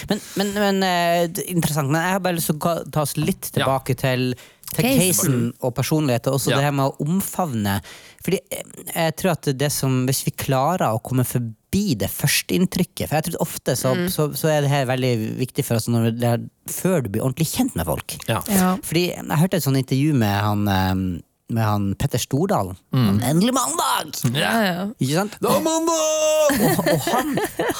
Men, 0.08 0.20
men, 0.36 0.52
men 0.54 0.82
eh, 0.82 1.24
er 1.28 1.28
interessant. 1.52 1.90
Men 1.90 2.00
jeg 2.02 2.12
har 2.16 2.20
bare 2.24 2.34
lyst 2.38 2.46
til 2.50 2.56
å 2.58 2.90
ta 2.90 3.02
oss 3.02 3.16
litt 3.16 3.50
tilbake 3.54 3.94
til, 3.94 4.32
til 4.74 4.84
Case. 4.84 5.22
casen 5.22 5.52
og 5.62 5.74
personlighet, 5.76 6.26
og 6.26 6.34
også 6.40 6.50
Ja. 6.50 6.56
det 6.56 6.64
her 6.64 6.72
med 6.72 6.90
å 6.90 6.96
omfavne. 7.06 7.80
Fordi 8.24 8.40
eh, 8.50 8.62
jeg 8.96 9.16
tror 9.16 9.30
at 9.36 9.42
det 9.56 9.70
som, 9.70 10.00
hvis 10.08 10.24
vi 10.26 10.32
klarer 10.32 10.88
å 10.90 10.98
komme 11.02 11.22
forbi 11.24 11.94
det 12.00 12.08
førsteinntrykket 12.08 13.06
For 13.08 13.14
jeg 13.20 13.24
tror 13.28 13.42
ofte 13.44 13.74
så, 13.76 13.92
så, 14.10 14.30
så 14.34 14.48
er 14.48 14.62
det 14.64 14.70
her 14.72 14.86
veldig 14.88 15.12
viktig 15.38 15.64
for 15.64 15.76
oss 15.76 15.86
når 15.92 16.10
det 16.18 16.24
er, 16.26 16.42
før 16.66 17.02
du 17.04 17.10
blir 17.12 17.22
ordentlig 17.22 17.46
kjent 17.52 17.76
med 17.76 17.86
folk. 17.86 18.16
Ja. 18.26 18.40
Ja. 18.48 18.76
Fordi 18.82 19.04
jeg 19.14 19.38
hørte 19.44 19.60
et 19.60 19.66
sånt 19.68 19.78
intervju 19.78 20.14
med 20.16 20.34
han, 20.42 20.66
eh, 20.66 21.22
med 21.48 21.64
han 21.64 21.84
Petter 21.98 22.20
Stordalen. 22.20 22.76
Mm. 22.92 23.20
Endelig 23.24 23.54
mandag! 23.56 24.16
Ja, 24.36 24.52
ja. 24.64 24.82
Ikke 25.00 25.14
sant? 25.22 25.36
Det 25.40 25.50
er 25.50 25.62
mandag! 25.64 26.58
og, 26.58 26.80
og 26.92 27.06
han, 27.08 27.30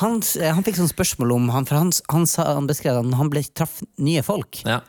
han, 0.00 0.20
han 0.56 0.64
fikk 0.66 0.78
sånn 0.80 0.92
spørsmål 0.92 1.34
om 1.36 1.50
han, 1.52 1.68
For 1.68 1.80
han, 1.80 1.92
han, 2.12 2.24
sa, 2.30 2.46
han 2.56 2.68
beskrev 2.70 3.00
at 3.00 3.18
han 3.20 3.32
ble 3.32 3.44
traff 3.52 3.80
nye 4.00 4.24
folk. 4.24 4.62
Ja. 4.64 4.80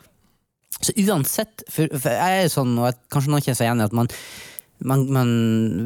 Så 0.79 0.95
uansett 0.95 1.65
For, 1.67 1.91
for 1.91 2.15
jeg 2.15 2.45
er 2.45 2.53
sånn, 2.53 2.77
og 2.79 2.87
jeg, 2.87 2.99
kanskje 3.11 3.33
noen 3.33 3.43
kjenner 3.43 3.59
seg 3.59 3.67
igjen 3.67 3.83
i 3.83 3.87
at 3.89 3.97
man, 3.99 4.11
man, 4.85 5.05
man 5.11 5.31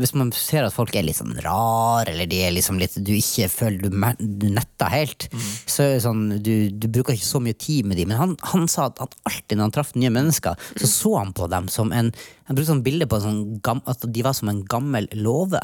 Hvis 0.02 0.14
man 0.18 0.32
ser 0.36 0.68
at 0.68 0.76
folk 0.76 0.94
er 0.96 1.06
litt 1.06 1.18
sånn 1.18 1.36
rar, 1.44 2.10
eller 2.10 2.30
de 2.30 2.42
er 2.46 2.54
liksom 2.56 2.80
litt 2.82 2.96
du 3.02 3.14
ikke 3.16 3.50
føler 3.52 3.88
du, 3.88 3.98
du 4.20 4.48
netter 4.54 4.92
helt, 4.94 5.28
så 5.66 5.86
er 5.86 5.96
det 5.96 6.04
sånn 6.06 6.24
du, 6.46 6.54
du 6.70 6.88
bruker 6.90 7.18
ikke 7.18 7.30
så 7.30 7.42
mye 7.44 7.58
tid 7.58 7.90
med 7.90 8.00
dem. 8.00 8.12
Men 8.14 8.22
han, 8.22 8.36
han 8.54 8.68
sa 8.72 8.90
at, 8.92 9.02
at 9.04 9.18
alltid 9.30 9.58
når 9.58 9.70
han 9.70 9.76
traff 9.80 9.94
nye 9.98 10.14
mennesker, 10.14 10.70
så 10.78 10.90
så 10.90 11.16
han 11.20 11.34
på 11.36 11.50
dem 11.52 11.70
som 11.72 11.94
en 11.94 12.14
Han 12.44 12.58
brukte 12.58 12.74
sånn 12.74 12.84
bilde 12.84 13.08
på 13.08 13.16
en 13.16 13.24
sånn 13.24 13.44
gam, 13.64 13.80
at 13.88 14.04
de 14.04 14.24
var 14.26 14.36
som 14.36 14.50
en 14.52 14.66
gammel 14.68 15.08
låve. 15.16 15.62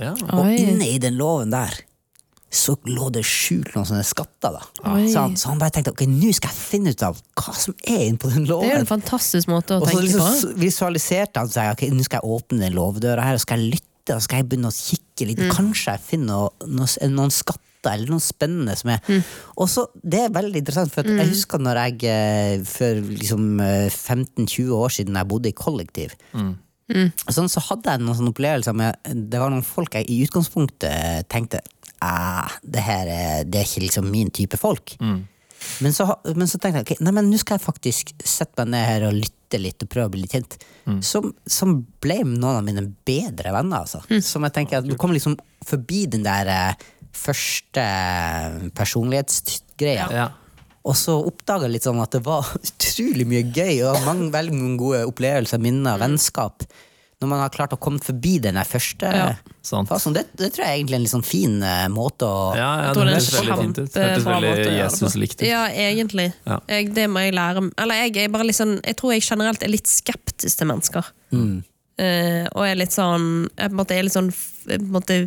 Ja. 0.00 0.10
Og 0.34 0.42
Oi. 0.42 0.56
inne 0.58 0.88
i 0.90 0.98
den 0.98 1.14
låven 1.20 1.52
der 1.54 1.76
så 2.50 2.74
lå 2.90 3.08
det 3.14 3.22
skjult 3.26 3.70
noen 3.76 3.86
sånne 3.86 4.04
skatter. 4.06 4.56
da 4.56 4.62
så 4.82 5.22
han, 5.22 5.36
så 5.38 5.52
han 5.52 5.60
bare 5.60 5.74
tenkte 5.76 5.92
ok, 5.94 6.02
nå 6.10 6.32
skal 6.34 6.50
jeg 6.50 6.58
finne 6.58 6.94
ut 6.94 7.04
av 7.06 7.20
hva 7.38 7.54
som 7.54 7.76
er 7.86 8.08
inne 8.08 8.18
på 8.20 8.30
den 8.32 8.48
Det 8.48 8.56
er 8.58 8.74
jo 8.74 8.80
en 8.82 8.90
fantastisk 8.90 9.50
måte 9.52 9.76
å 9.76 9.84
Og 9.84 9.86
så 9.86 9.92
tenke 9.92 10.06
liksom 10.08 10.24
på. 10.24 10.32
Så 10.40 10.50
visualiserte 10.58 11.44
han 11.44 11.52
seg 11.52 11.70
ok, 11.76 11.84
nå 11.94 12.06
skal 12.06 12.22
jeg 12.22 12.36
åpne 12.36 12.64
den 12.64 12.74
låvedøra 12.74 13.28
her 13.28 13.38
og 13.38 13.44
skal 13.44 13.62
jeg 13.62 13.76
lytte 13.76 14.16
og 14.16 14.24
skal 14.24 14.40
jeg 14.40 14.48
begynne 14.50 14.72
å 14.72 14.74
kikke 14.74 15.28
litt. 15.28 15.42
Mm. 15.44 15.52
Kanskje 15.54 15.94
jeg 15.94 16.04
finner 16.08 16.32
noe, 16.32 16.70
noe, 16.80 17.10
noen 17.14 17.34
skatter 17.34 17.92
eller 17.94 18.10
noe 18.12 18.24
spennende 18.24 18.74
som 18.76 18.90
er 18.92 18.98
Mm. 19.06 19.22
Og 19.56 19.68
så, 19.68 19.86
Det 20.02 20.20
er 20.24 20.34
veldig 20.34 20.58
interessant, 20.58 20.92
for 20.92 21.00
at 21.00 21.08
jeg 21.08 21.30
husker 21.30 21.58
når 21.58 21.78
jeg 21.84 22.10
eh, 22.10 22.64
for 22.64 22.98
liksom 23.00 23.60
eh, 23.60 23.88
15-20 23.88 24.74
år 24.74 24.88
siden 24.88 25.16
jeg 25.16 25.28
bodde 25.28 25.48
i 25.48 25.56
kollektiv. 25.56 26.18
Sånn, 27.30 27.50
så 27.50 27.62
hadde 27.68 27.94
jeg 27.94 28.02
noen 28.02 28.16
sånne 28.18 28.32
opplevelser 28.32 28.74
med 28.76 29.10
Det 29.30 29.38
var 29.38 29.52
noen 29.52 29.66
folk 29.66 29.94
jeg 29.94 30.08
i 30.10 30.20
utgangspunktet 30.24 31.28
tenkte 31.30 31.60
ah, 32.00 32.48
det 32.62 32.82
her 32.84 33.10
er, 33.12 33.44
det 33.44 33.60
er 33.60 33.68
ikke 33.68 33.84
liksom 33.84 34.08
min 34.10 34.30
type 34.34 34.56
folk. 34.60 34.96
Men, 35.84 35.92
så, 35.92 36.06
men 36.32 36.48
så 36.48 36.58
tenkte 36.58 36.80
jeg 36.80 36.86
okay, 36.86 37.02
nei, 37.04 37.12
men 37.12 37.28
nå 37.28 37.38
skal 37.40 37.58
jeg 37.58 37.66
faktisk 37.66 38.14
sette 38.24 38.64
meg 38.64 38.72
ned 38.72 38.86
her 38.88 39.04
og 39.10 39.18
lytte 39.18 39.60
litt 39.60 39.84
og 39.84 39.90
prøve 39.92 40.08
å 40.08 40.12
bli 40.14 40.22
litt 40.24 40.36
kjent. 40.36 40.56
Som, 41.04 41.34
som 41.44 41.74
ble 42.02 42.22
noen 42.24 42.62
av 42.62 42.64
mine 42.66 42.86
bedre 43.06 43.52
venner. 43.52 43.84
Altså. 43.84 44.00
Som 44.24 44.46
jeg 44.48 44.56
tenker 44.56 44.80
at 44.80 44.88
Du 44.88 44.96
kommer 44.96 45.18
liksom 45.18 45.36
forbi 45.66 46.06
den 46.10 46.24
der 46.24 46.48
eh, 46.50 46.88
første 47.12 47.84
personlighetsgreia. 48.78 50.08
Ja. 50.14 50.28
Og 50.88 50.96
så 50.96 51.16
oppdaga 51.20 51.68
jeg 51.68 51.76
litt 51.76 51.86
sånn 51.88 52.00
at 52.00 52.14
det 52.16 52.22
var 52.24 52.46
utrolig 52.68 53.26
mye 53.28 53.42
gøy 53.52 53.82
og 53.90 54.06
mange, 54.06 54.30
veldig 54.32 54.54
mange 54.56 54.78
gode 54.80 55.02
opplevelser, 55.10 55.60
minner, 55.62 56.00
vennskap. 56.00 56.64
Når 57.20 57.28
man 57.28 57.42
har 57.42 57.50
klart 57.52 57.74
å 57.76 57.76
komme 57.76 58.00
forbi 58.00 58.38
den 58.40 58.56
første 58.64 59.08
Ja, 59.12 59.24
sant. 59.60 59.90
fasen. 59.90 60.14
Det, 60.16 60.22
det 60.40 60.54
tror 60.54 60.64
jeg 60.64 60.72
er 60.72 60.78
egentlig 60.78 60.96
er 60.96 61.00
en 61.02 61.04
litt 61.04 61.12
sånn 61.12 61.26
fin 61.26 61.58
eh, 61.60 61.82
måte 61.92 62.24
å 62.24 62.38
Ja, 62.56 62.70
ja, 62.86 62.94
det 62.96 63.02
høres 63.10 63.28
veldig 63.34 63.58
fint 63.60 63.80
ut. 63.82 63.90
Det 63.92 64.06
hørtes 64.06 64.28
veldig. 64.30 64.70
Jesus-likt 64.78 65.36
ut. 65.42 65.44
Ja, 65.44 65.66
egentlig. 65.68 66.30
Ja. 66.48 66.56
Jeg, 66.72 66.94
det 66.96 67.04
må 67.12 67.26
jeg 67.26 67.36
lære 67.36 67.66
Eller 67.76 68.06
jeg 68.06 68.14
jeg, 68.16 68.32
bare 68.32 68.46
litt 68.48 68.56
sånn 68.56 68.78
Jeg 68.78 68.96
tror 68.96 69.12
jeg 69.12 69.26
generelt 69.26 69.66
er 69.66 69.72
litt 69.74 69.90
skeptisk 69.90 70.62
til 70.62 70.70
mennesker. 70.72 71.12
Mm. 71.36 71.58
Uh, 72.00 72.46
og 72.56 72.64
er 72.64 72.80
litt 72.80 72.96
sånn 72.96 73.26
Jeg 73.52 73.68
på 73.68 73.74
en 73.74 73.80
måte 73.82 73.98
er 73.98 74.06
litt 74.06 74.16
sånn 74.16 74.32
på 74.32 74.78
en 74.78 74.92
måte, 74.94 75.18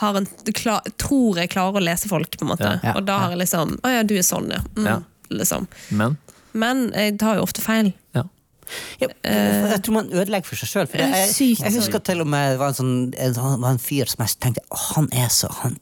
en, 0.00 0.26
klar, 0.56 0.80
tror 0.96 1.36
jeg 1.42 1.50
klarer 1.52 1.76
å 1.80 1.84
lese 1.84 2.08
folk, 2.08 2.32
på 2.40 2.46
en 2.46 2.52
måte. 2.54 2.64
Ja. 2.64 2.90
Ja. 2.90 2.96
Og 2.96 3.04
da 3.08 3.18
har 3.24 3.30
jeg 3.34 3.42
liksom 3.44 3.76
Å 3.84 3.90
ja, 3.92 4.02
du 4.02 4.14
er 4.16 4.26
sånn, 4.26 4.50
ja. 4.50 4.60
Mm, 4.76 4.86
Ja. 4.88 4.98
Liksom. 5.30 5.66
Men 5.94 6.16
Men 6.52 6.86
jeg 6.96 7.18
tar 7.20 7.36
jo 7.38 7.42
ofte 7.46 7.60
feil. 7.62 7.92
ja. 8.16 8.24
ja, 8.98 9.08
Jeg 9.22 9.82
tror 9.84 9.94
man 9.94 10.08
ødelegger 10.10 10.48
for 10.48 10.58
seg 10.58 10.70
sjøl. 10.72 10.88
Jeg, 10.98 11.28
jeg, 11.60 11.72
husker 11.76 12.02
til 12.02 12.20
og 12.24 12.26
med 12.30 12.52
det 12.54 12.58
var 12.58 12.72
en, 12.72 12.78
sånn, 12.78 13.14
en, 13.14 13.36
var 13.62 13.70
en 13.70 13.78
fyr 13.82 14.10
som 14.10 14.24
jeg 14.24 14.34
tenkte 14.42 14.64
«Å, 14.70 14.80
han 14.96 15.08
er 15.12 15.28
så 15.30 15.50
han, 15.60 15.76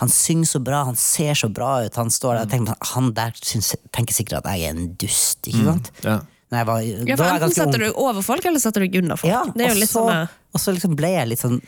han 0.00 0.08
synger 0.12 0.48
så 0.54 0.60
bra, 0.64 0.82
han 0.88 0.96
ser 0.96 1.34
så 1.36 1.50
bra 1.52 1.84
ut. 1.84 2.00
Han 2.00 2.08
står 2.14 2.38
der 2.38 2.46
og 2.48 2.52
tenker 2.54 2.92
Han 2.94 3.12
der 3.16 3.36
syns, 3.42 3.74
tenker 3.92 4.16
sikkert 4.16 4.40
at 4.46 4.52
jeg 4.56 4.68
er 4.70 4.76
en 4.76 4.90
dust, 5.00 5.40
ikke 5.48 5.64
sant? 5.72 5.92
ja. 6.04 6.20
Jeg 6.48 6.64
var, 6.64 6.80
Ja, 6.80 7.16
for 7.18 7.24
var 7.26 7.34
Enten 7.42 7.52
setter 7.52 7.82
ung. 7.84 7.90
du 7.92 7.98
over 8.00 8.22
folk, 8.24 8.46
eller 8.48 8.60
setter 8.62 8.80
du 8.80 8.94
under 9.02 9.18
folk. 9.20 9.28
Ja, 9.28 9.42
det 9.52 9.66
er 9.66 9.74
jo 9.74 9.74
og 9.76 9.80
litt 9.82 9.90
så, 9.92 10.04
sånn 10.08 10.30
og 10.56 10.62
så 10.62 10.72
liksom 10.72 10.94
ble 10.96 11.10
jeg 11.12 11.28
litt 11.28 11.42
sånn 11.42 11.58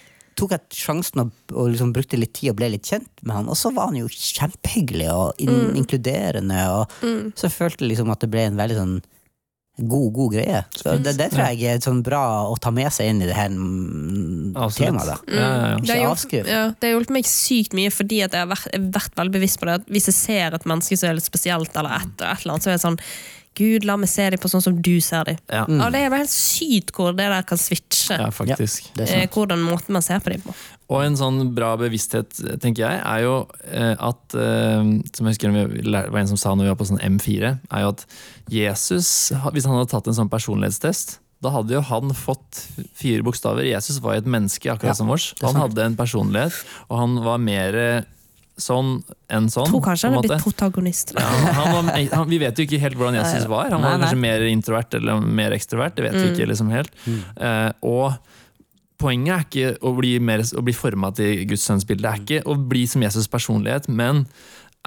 tok 0.41 0.57
jeg 0.57 0.81
sjansen 0.81 1.21
og, 1.27 1.31
og 1.55 1.71
liksom 1.75 1.93
brukte 1.95 2.19
litt 2.19 2.33
tid 2.41 2.51
og 2.55 2.59
ble 2.61 2.73
litt 2.73 2.89
kjent 2.89 3.11
med 3.23 3.37
han. 3.37 3.49
Og 3.53 3.57
så 3.61 3.71
var 3.77 3.91
han 3.93 4.01
jo 4.01 4.09
kjempehyggelig 4.09 5.09
og 5.13 5.35
in 5.45 5.49
Mm. 5.55 5.77
inkluderende. 5.85 6.61
Og 6.81 7.33
Så 7.37 7.51
følte 7.53 7.85
jeg 7.85 7.93
liksom 7.95 8.11
at 8.11 8.21
det 8.25 8.31
ble 8.33 8.47
en 8.49 8.57
veldig 8.59 8.77
sånn 8.81 9.01
god, 9.81 10.13
god 10.13 10.33
greie. 10.35 10.59
Så 10.77 10.97
det, 11.01 11.15
det 11.17 11.31
tror 11.33 11.47
jeg 11.55 11.63
er 11.65 11.79
sånn 11.81 12.03
bra 12.05 12.21
å 12.51 12.57
ta 12.61 12.69
med 12.75 12.91
seg 12.93 13.09
inn 13.15 13.23
i 13.23 13.29
det 13.31 13.37
her 13.39 13.49
mm, 13.49 14.53
Absolutt. 14.57 14.91
temaet. 14.91 15.07
da. 15.07 15.17
Ja, 15.33 15.41
ja, 15.41 15.69
ja. 15.71 15.77
Det 15.81 15.95
har 15.95 16.03
hjulpet- 16.05 16.51
Ja, 16.51 16.63
det 16.75 16.89
har 16.91 16.93
hjulpet 17.01 17.15
meg 17.17 17.25
sykt 17.31 17.73
mye 17.79 17.91
fordi 17.95 18.19
at 18.27 18.33
jeg 18.37 18.43
har 18.45 18.51
vært, 18.51 18.69
jeg 18.73 18.81
har 18.83 18.91
vært 18.99 19.15
veldig 19.17 19.33
bevisst 19.39 19.61
på 19.61 19.67
det. 19.71 19.75
At 19.81 19.87
hvis 19.89 20.07
jeg 20.11 20.15
ser 20.19 20.55
et 20.59 20.65
menneske 20.69 20.99
som 20.99 21.09
er 21.09 21.15
litt 21.17 21.25
spesielt, 21.31 21.77
eller 21.77 21.97
et, 21.97 22.13
et 22.21 22.45
eller 22.45 22.53
annet, 22.59 22.67
så 22.67 22.73
er 22.75 22.77
det 22.77 22.85
sånn 22.85 23.01
Gud, 23.61 23.87
la 23.89 23.97
meg 24.01 24.11
se 24.11 24.27
dem 24.33 24.41
på 24.41 24.49
sånn 24.51 24.65
som 24.65 24.77
du 24.81 24.95
ser 25.05 25.29
dem. 25.29 25.41
Ja. 25.53 25.67
Mm. 25.69 25.83
det 25.93 26.03
er 26.03 26.13
bare 26.13 26.25
helt 26.25 26.33
sykt 26.35 26.93
hvor 26.97 27.15
det 27.17 27.29
der 27.29 27.47
kan 27.47 27.61
switche. 27.61 28.17
ja, 28.17 28.29
faktisk. 28.35 28.91
Det 28.97 29.09
er 29.09 29.25
eh, 29.27 29.33
hvordan 29.33 29.63
måten 29.67 29.97
man 29.97 30.05
ser 30.05 30.23
på 30.25 30.33
dem 30.33 30.45
på. 30.45 30.57
Og 30.91 31.05
en 31.05 31.19
sånn 31.19 31.53
bra 31.55 31.75
bevissthet, 31.79 32.41
tenker 32.63 32.87
jeg, 32.87 33.01
er 33.05 33.25
jo 33.27 33.35
eh, 33.71 33.95
at 33.95 34.35
eh, 34.35 34.81
Som 35.15 35.29
jeg 35.29 35.37
husker 35.37 35.53
det 35.55 36.05
var 36.11 36.23
en 36.23 36.31
som 36.33 36.41
sa 36.41 36.55
når 36.57 36.67
vi 36.67 36.73
var 36.73 36.81
på 36.81 36.89
sånn 36.91 37.03
M4, 37.13 37.57
er 37.71 37.85
jo 37.85 37.93
at 37.95 38.07
Jesus, 38.51 39.11
hvis 39.55 39.69
han 39.69 39.79
hadde 39.79 39.93
tatt 39.93 40.11
en 40.11 40.23
sånn 40.23 40.33
personlighetstest 40.33 41.21
da 41.41 41.49
hadde 41.55 41.73
jo 41.73 41.81
han 41.89 42.11
fått 42.13 42.59
fire 42.93 43.25
bokstaver. 43.25 43.65
Jesus 43.65 43.97
var 44.05 44.19
jo 44.19 44.21
et 44.21 44.29
menneske, 44.29 44.69
akkurat 44.69 44.93
Ja, 44.93 44.97
som 44.99 45.09
vårs. 45.09 45.31
Han 45.41 45.57
hadde 45.57 45.87
en 45.87 45.97
personlighet, 45.97 46.59
og 46.91 47.01
han 47.01 47.15
var 47.25 47.41
mer 47.41 47.79
sånn 48.63 48.99
enn 49.33 49.49
sånn. 49.53 49.69
To 49.71 49.79
tror 49.79 49.85
kanskje 49.91 50.09
på 50.09 50.15
han 50.15 50.19
har 50.19 50.27
blitt 50.29 50.45
protagonist. 50.45 51.15
Ja, 51.17 51.29
han 51.61 51.73
var, 51.75 51.89
han, 52.15 52.29
vi 52.31 52.39
vet 52.43 52.59
jo 52.61 52.67
ikke 52.69 52.81
helt 52.83 52.99
hvordan 53.01 53.19
Jesus 53.21 53.49
var. 53.51 53.71
Han 53.75 53.81
var 53.83 53.95
Nei, 53.95 53.97
nei. 53.99 54.05
kanskje 54.07 54.21
mer 54.27 54.47
introvert 54.51 54.99
eller 55.01 55.25
mer 55.41 55.57
ekstrovert. 55.57 55.97
Det 55.99 56.07
vet 56.09 56.19
vi 56.21 56.29
ikke 56.35 56.49
liksom 56.53 56.71
helt. 56.75 56.93
Eh, 57.09 57.71
og 57.89 58.15
poenget 59.01 59.33
er 59.35 59.45
ikke 59.47 59.71
å 59.89 59.95
bli, 59.97 60.15
mer, 60.21 60.43
å 60.45 60.63
bli 60.65 60.75
forma 60.77 61.09
til 61.17 61.45
Guds 61.49 61.65
sønns 61.65 61.87
bilde. 61.89 62.05
Det 62.05 62.11
er 62.13 62.25
ikke 62.25 62.53
å 62.53 62.57
bli 62.71 62.85
som 62.91 63.01
Jesus' 63.05 63.31
personlighet, 63.33 63.89
men 63.89 64.27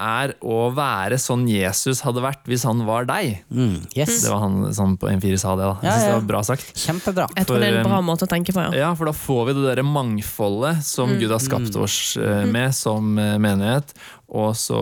er 0.00 0.32
å 0.42 0.68
være 0.74 1.18
sånn 1.22 1.44
Jesus 1.46 2.02
hadde 2.02 2.22
vært 2.24 2.48
hvis 2.50 2.64
han 2.66 2.82
var 2.88 3.06
deg. 3.06 3.44
Mm, 3.54 3.76
yes. 3.94 4.24
Det 4.24 4.32
var 4.32 4.42
han 4.42 4.56
som 4.74 4.96
på 4.98 5.10
M4 5.12 5.38
sa 5.38 5.54
det. 5.58 5.68
da. 5.68 5.76
Jeg 5.84 5.92
synes 5.92 6.02
ja. 6.02 6.08
det 6.08 6.16
var 6.16 6.26
bra 6.32 6.40
sagt. 6.46 6.72
Kjempebra. 6.82 7.28
Jeg 7.38 7.48
tror 7.48 7.62
det 7.62 7.68
er 7.68 7.78
en 7.78 7.88
bra 7.88 8.00
måte 8.02 8.26
å 8.26 8.30
tenke 8.30 8.54
på, 8.54 8.64
ja. 8.64 8.74
Ja, 8.74 8.90
for 8.98 9.10
da 9.10 9.14
får 9.14 9.46
vi 9.50 9.56
det 9.60 9.68
der 9.68 9.86
mangfoldet 9.86 10.82
som 10.86 11.14
Gud 11.20 11.30
har 11.30 11.42
skapt 11.42 11.78
oss 11.78 12.16
eh, 12.18 12.42
med 12.50 12.74
som 12.74 13.14
eh, 13.22 13.36
menighet. 13.42 13.94
Og 14.34 14.52
så 14.58 14.80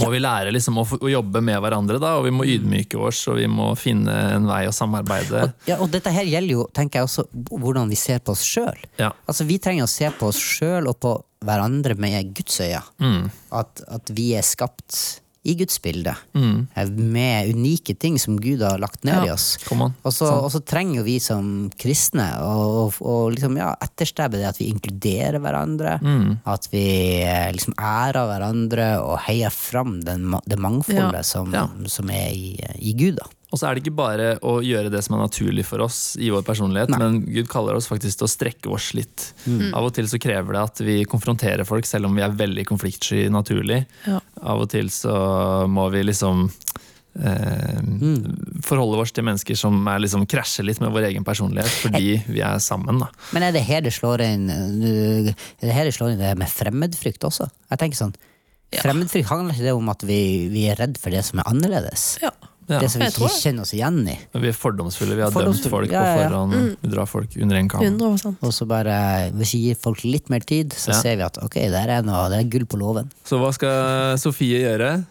må 0.00 0.10
vi 0.12 0.20
lære 0.22 0.52
liksom 0.54 0.78
å, 0.80 0.84
å 1.00 1.10
jobbe 1.10 1.42
med 1.44 1.60
hverandre, 1.62 1.98
da, 2.02 2.16
og 2.18 2.26
vi 2.28 2.34
må 2.34 2.46
ydmyke 2.48 3.00
oss 3.00 3.22
og 3.30 3.40
vi 3.40 3.48
må 3.50 3.70
finne 3.78 4.14
en 4.36 4.48
vei 4.50 4.62
å 4.68 4.74
samarbeide. 4.74 5.46
Og, 5.46 5.66
ja, 5.70 5.78
og 5.82 5.90
dette 5.94 6.12
her 6.14 6.28
gjelder 6.28 6.56
jo 6.58 6.68
tenker 6.76 7.00
jeg 7.00 7.08
også 7.10 7.26
hvordan 7.50 7.90
vi 7.90 7.98
ser 7.98 8.22
på 8.24 8.34
oss 8.36 8.44
sjøl. 8.46 8.86
Ja. 9.00 9.12
Altså, 9.26 9.46
vi 9.48 9.58
trenger 9.62 9.86
å 9.86 9.90
se 9.90 10.10
på 10.14 10.30
oss 10.30 10.40
sjøl 10.40 10.90
og 10.90 11.00
på 11.02 11.16
hverandre 11.46 11.96
med 12.00 12.34
Guds 12.36 12.60
øyne. 12.60 12.82
Mm. 13.00 13.28
At, 13.56 13.82
at 13.88 14.12
vi 14.14 14.32
er 14.38 14.46
skapt 14.46 15.20
i 15.42 15.54
Guds 15.56 15.78
bilde, 15.80 16.12
Mm. 16.34 16.66
med 17.12 17.54
unike 17.54 17.94
ting 17.98 18.18
som 18.18 18.36
Gud 18.36 18.60
har 18.60 18.78
lagt 18.78 19.04
ned 19.04 19.26
i 19.26 19.30
oss. 19.30 19.56
Og 20.04 20.12
så, 20.12 20.26
og 20.44 20.50
så 20.52 20.60
trenger 20.60 21.02
vi 21.02 21.18
som 21.18 21.70
kristne 21.80 22.26
å 22.42 23.30
liksom, 23.32 23.56
ja, 23.56 23.74
etterstrebe 23.80 24.36
det 24.36 24.44
at 24.50 24.58
vi 24.60 24.68
inkluderer 24.70 25.40
hverandre. 25.40 25.98
Mm. 26.02 26.38
At 26.44 26.68
vi 26.70 27.22
eh, 27.24 27.50
liksom 27.52 27.72
ærer 27.78 28.28
hverandre 28.28 29.00
og 29.00 29.18
heier 29.20 29.50
fram 29.50 30.00
den, 30.04 30.34
det 30.46 30.58
mangfoldet 30.58 31.12
Ja. 31.14 31.22
Som, 31.22 31.52
Ja. 31.54 31.66
som 31.86 32.10
er 32.10 32.28
i, 32.32 32.58
i 32.78 32.92
Gud. 32.92 33.16
da. 33.16 33.24
Og 33.50 33.58
så 33.58 33.66
er 33.66 33.74
det 33.74 33.82
ikke 33.82 33.96
bare 33.98 34.26
å 34.46 34.58
gjøre 34.62 34.92
det 34.94 35.00
som 35.02 35.16
er 35.16 35.24
naturlig 35.24 35.64
for 35.66 35.82
oss 35.82 36.14
i 36.22 36.28
vår 36.30 36.44
personlighet, 36.46 36.92
men 36.94 37.20
Gud 37.26 37.48
kaller 37.50 37.74
oss 37.74 37.88
faktisk 37.90 38.20
til 38.20 38.28
å 38.28 38.30
strekke 38.30 38.70
oss 38.70 38.92
litt. 38.94 39.32
Av 39.74 39.88
og 39.88 39.90
til 39.96 40.06
så 40.10 40.20
krever 40.22 40.54
det 40.54 40.62
at 40.62 40.82
vi 40.86 41.00
konfronterer 41.10 41.66
folk, 41.66 41.88
selv 41.88 42.06
om 42.06 42.14
vi 42.14 42.22
er 42.22 42.36
veldig 42.38 42.66
konfliktsky 42.68 43.24
naturlig. 43.32 43.82
Ja. 44.06 44.20
Av 44.46 44.62
og 44.62 44.70
til 44.70 44.92
så 44.94 45.16
må 45.66 45.88
vi 45.90 46.04
liksom 46.06 46.46
eh, 47.18 47.82
forholde 48.66 49.02
oss 49.02 49.14
til 49.16 49.26
mennesker 49.26 49.58
som 49.58 49.82
er 49.90 50.02
liksom 50.04 50.28
krasjer 50.30 50.68
litt 50.70 50.78
med 50.84 50.94
vår 50.94 51.08
egen 51.10 51.26
personlighet 51.26 51.74
fordi 51.82 52.20
vi 52.30 52.44
er 52.46 52.62
sammen. 52.62 53.02
da. 53.02 53.10
Men 53.34 53.48
er 53.48 53.56
det 53.56 53.66
her 53.66 53.82
det 53.82 53.96
slår 53.96 54.22
inn 54.28 54.46
Er 54.50 55.34
det 55.66 55.74
her 55.74 55.90
det 55.90 55.96
slår 55.98 56.14
inn 56.14 56.22
det 56.22 56.36
med 56.38 56.50
fremmedfrykt 56.54 57.26
også? 57.26 57.50
Jeg 57.70 57.82
tenker 57.82 58.04
sånn, 58.04 58.14
Fremmedfrykt 58.70 59.26
handler 59.26 59.56
ikke 59.56 59.66
det 59.66 59.74
om 59.74 59.88
at 59.90 60.04
vi, 60.06 60.20
vi 60.52 60.68
er 60.70 60.78
redd 60.78 60.98
for 61.02 61.10
det 61.10 61.24
som 61.26 61.40
er 61.42 61.48
annerledes? 61.50 62.12
Ja. 62.22 62.30
Ja. 62.70 62.78
Det 62.78 62.90
som 62.92 63.02
vi 63.02 63.08
jeg 63.08 63.16
ikke 63.16 63.30
kjenner 63.34 63.66
oss 63.66 63.72
igjen 63.74 63.96
i? 64.06 64.16
Vi 64.38 64.50
er 64.52 64.54
fordomsfulle, 64.54 65.16
vi 65.18 65.24
har 65.24 65.34
dømt 65.34 65.64
folk 65.72 65.90
ja, 65.90 66.02
på 66.06 66.20
forhånd. 66.22 66.58
Vi 66.84 66.90
drar 66.92 67.08
folk 67.10 67.34
under 67.42 67.58
en 67.58 67.70
kam. 67.72 68.02
Og 68.38 68.52
så 68.54 68.66
bare, 68.70 68.96
Hvis 69.34 69.54
vi 69.56 69.62
gir 69.66 69.80
folk 69.80 70.04
litt 70.06 70.30
mer 70.30 70.46
tid, 70.46 70.72
så 70.78 70.94
Ja. 70.94 71.00
ser 71.00 71.16
vi 71.18 71.26
at 71.26 71.38
ok, 71.42 71.54
der 71.74 71.94
er 71.98 72.02
noe, 72.06 72.28
det 72.30 72.38
er 72.38 72.50
gull 72.50 72.66
på 72.70 72.78
låven. 72.78 73.10
Så 73.26 73.40
hva 73.42 73.52
skal 73.52 74.18
Sofie 74.22 74.62
gjøre? 74.62 75.04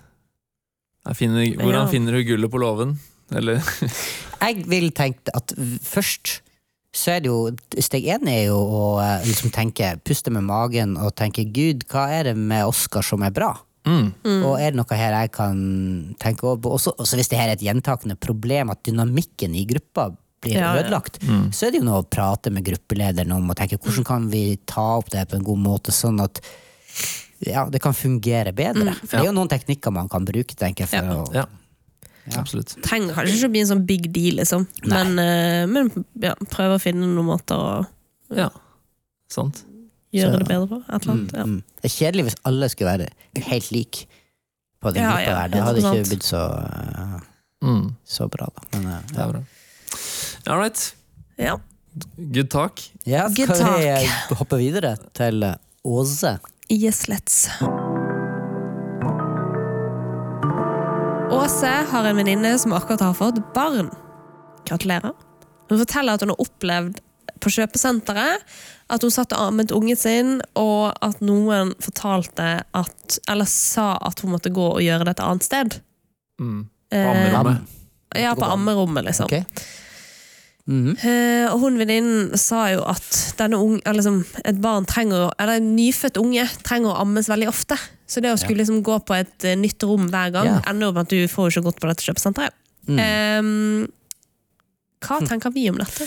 Finner, 1.16 1.55
hvordan 1.57 1.89
finner 1.89 2.14
hun 2.20 2.26
gullet 2.28 2.51
på 2.51 2.60
låven? 2.62 2.97
Eller 3.36 3.62
Jeg 4.41 4.64
vil 4.70 4.91
tenke 4.95 5.34
at 5.36 5.53
først 5.84 6.39
så 6.95 7.16
er 7.16 7.20
det 7.22 7.30
jo 7.30 7.51
Steg 7.86 8.07
én 8.10 8.26
er 8.30 8.47
jo 8.47 8.57
å 8.57 8.84
eh, 9.03 9.26
liksom 9.28 9.51
tenke, 9.53 9.91
puste 10.03 10.32
med 10.34 10.43
magen 10.47 10.95
og 10.97 11.14
tenke 11.20 11.45
Gud, 11.45 11.86
hva 11.91 12.07
er 12.10 12.32
det 12.32 12.38
med 12.38 12.66
Oskar 12.66 13.05
som 13.05 13.22
er 13.26 13.34
bra? 13.36 13.51
Mm. 13.89 14.39
Og 14.45 14.55
er 14.59 14.71
det 14.71 14.79
noe 14.79 14.97
her 14.97 15.15
jeg 15.21 15.31
kan 15.35 15.59
tenke 16.21 16.47
over 16.47 16.61
på? 16.63 16.73
Også, 16.77 16.93
også 16.97 17.19
hvis 17.19 17.29
det 17.31 17.39
her 17.39 17.51
er 17.51 17.57
et 17.57 17.65
gjentakende 17.65 18.17
problem, 18.19 18.71
at 18.73 18.83
dynamikken 18.87 19.55
i 19.55 19.65
gruppa 19.69 20.09
blir 20.41 20.55
Ja, 20.55 20.71
ja. 20.79 21.01
Mm. 21.27 21.49
så 21.51 21.67
er 21.67 21.71
det 21.73 21.81
jo 21.81 21.87
noe 21.89 22.01
å 22.03 22.07
prate 22.07 22.51
med 22.53 22.63
gruppelederen 22.63 23.31
om 23.35 23.49
og 23.51 23.57
tenke 23.59 23.79
hvordan 23.81 24.05
kan 24.07 24.29
vi 24.31 24.43
ta 24.65 24.85
opp 24.99 25.09
det 25.11 25.25
på 25.29 25.35
en 25.35 25.43
god 25.43 25.59
måte, 25.65 25.91
sånn 25.91 26.21
at 26.23 26.39
ja, 27.43 27.65
det 27.71 27.79
kan 27.83 27.93
fungere 27.95 28.51
bedre. 28.55 28.93
For 28.99 29.15
det 29.15 29.21
er 29.21 29.29
jo 29.29 29.35
noen 29.35 29.51
teknikker 29.51 29.93
man 29.95 30.09
kan 30.11 30.25
bruke, 30.27 30.55
tenker 30.59 30.83
jeg. 30.85 30.89
For 30.91 30.97
Ja. 31.07 31.23
å, 31.23 31.33
Ja. 31.33 31.45
Absolutt. 32.37 32.75
Trenger 32.83 33.15
kanskje 33.15 33.35
ikke 33.37 33.47
å 33.47 33.51
bli 33.51 33.61
en 33.61 33.67
sånn 33.67 33.85
big 33.87 34.11
deal, 34.13 34.35
liksom. 34.35 34.67
Men, 34.85 35.17
eh, 35.17 35.65
men 35.65 36.05
ja, 36.21 36.35
prøve 36.51 36.75
å 36.77 36.81
finne 36.81 37.07
noen 37.07 37.25
måter 37.25 37.55
å 37.55 37.87
Ja. 38.35 38.49
Sant. 39.29 39.63
Gjøre 40.14 40.32
Så- 40.34 40.39
det 40.39 40.47
bedre 40.47 40.68
på. 40.68 40.80
Et 40.89 41.01
eller 41.01 41.14
annet. 41.14 41.34
Ja. 41.34 41.43
Mm. 41.45 41.64
Det 41.82 41.86
er 41.91 41.95
kjedelig 41.95 42.24
hvis 42.30 42.36
alle 42.45 42.70
skulle 42.70 42.91
være 42.97 43.07
helt 43.49 43.72
like 43.72 44.05
på 44.82 44.93
den 44.93 45.03
Ja, 45.03 45.10
gruppa 45.10 45.24
ja, 45.24 45.36
der. 45.36 45.47
Det 45.53 45.64
hadde 45.64 45.78
ikke 45.84 46.10
blitt 46.10 46.24
så, 46.24 46.41
uh, 46.49 47.20
Mm. 47.62 47.95
så 48.05 48.28
bra, 48.30 48.47
da. 48.55 48.78
Men, 48.78 48.86
uh, 48.88 49.01
Det 49.07 49.18
ja. 49.18 49.28
er 49.28 49.32
bra. 49.32 49.43
All 50.47 50.60
right. 50.60 50.95
Ja. 51.38 51.55
Good 52.18 52.49
talk. 52.49 52.80
ja, 53.05 53.28
Good 53.28 53.47
vi 53.49 53.55
talk. 53.60 53.80
eh, 53.82 54.36
hoppe 54.38 54.57
videre 54.57 54.97
til 55.14 55.43
eh, 55.43 55.55
Åse? 55.86 56.39
Yes, 56.72 57.05
let's. 57.10 57.49
Åse 61.32 61.70
har 61.91 62.05
en 62.10 62.16
venninne 62.18 62.57
som 62.60 62.74
akkurat 62.74 62.99
har 63.05 63.14
fått 63.14 63.41
barn. 63.53 63.89
Gratulerer. 64.66 65.14
Hun 65.70 65.78
forteller 65.82 66.14
at 66.18 66.22
hun 66.26 66.30
har 66.34 66.41
opplevd 66.41 66.99
på 67.39 67.51
kjøpesenteret 67.55 68.45
at 68.89 69.05
hun 69.05 69.13
satt 69.13 69.33
og 69.37 69.51
ammet 69.51 69.73
ungen 69.75 69.97
sin, 69.99 70.39
og 70.57 70.95
at 71.05 71.19
noen 71.21 71.75
fortalte 71.83 72.47
at 72.73 73.19
Eller 73.29 73.49
sa 73.49 73.95
at 74.05 74.21
hun 74.21 74.33
måtte 74.35 74.51
gå 74.53 74.65
og 74.71 74.81
gjøre 74.83 75.05
det 75.07 75.17
et 75.17 75.25
annet 75.25 75.45
sted. 75.45 75.77
Mm. 76.41 76.63
På 76.89 76.97
Eh, 76.97 77.09
ammerommet. 77.09 77.77
Ja, 78.17 78.33
på 78.35 78.45
ammerommet, 78.45 79.05
liksom. 79.05 79.25
Ok. 79.25 79.45
Mhm. 80.69 80.97
Eh, 81.01 81.47
og 81.49 81.59
hun 81.63 81.79
venninnen 81.81 82.37
sa 82.37 82.67
jo 82.69 82.83
at 82.85 83.41
unge, 83.41 83.81
eller 83.85 84.01
liksom, 84.01 84.19
et 84.45 84.61
barn 84.61 84.85
trenger, 84.85 85.31
eller 85.39 85.57
en 85.57 85.75
nyfødt 85.75 86.17
unge 86.21 86.45
trenger 86.63 86.93
å 86.93 87.01
ammes 87.01 87.29
veldig 87.29 87.49
ofte. 87.49 87.77
Så 88.07 88.21
det 88.21 88.33
å 88.33 88.37
skulle 88.37 88.61
liksom 88.61 88.83
gå 88.85 88.99
på 89.05 89.17
et 89.17 89.45
eh, 89.45 89.57
nytt 89.57 89.81
rom 89.83 90.09
hver 90.09 90.33
gang, 90.33 90.45
yeah. 90.45 90.61
ender 90.69 90.89
opp 90.89 90.99
med 90.99 91.07
at 91.07 91.13
du 91.13 91.27
får 91.27 91.49
jo 91.49 91.55
ikke 91.55 91.69
gått 91.69 91.81
på 91.81 91.89
dette 91.89 92.05
kjøpesenteret. 92.05 92.53
Mm. 92.89 92.99
Eh, 93.01 93.89
hva 95.05 95.21
tenker 95.25 95.53
vi 95.53 95.69
om 95.71 95.77
dette? 95.81 96.05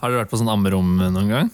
Har 0.00 0.10
dere 0.10 0.22
vært 0.24 0.32
på 0.32 0.40
sånn 0.40 0.52
ammerom 0.52 0.96
noen 1.02 1.30
gang? 1.30 1.52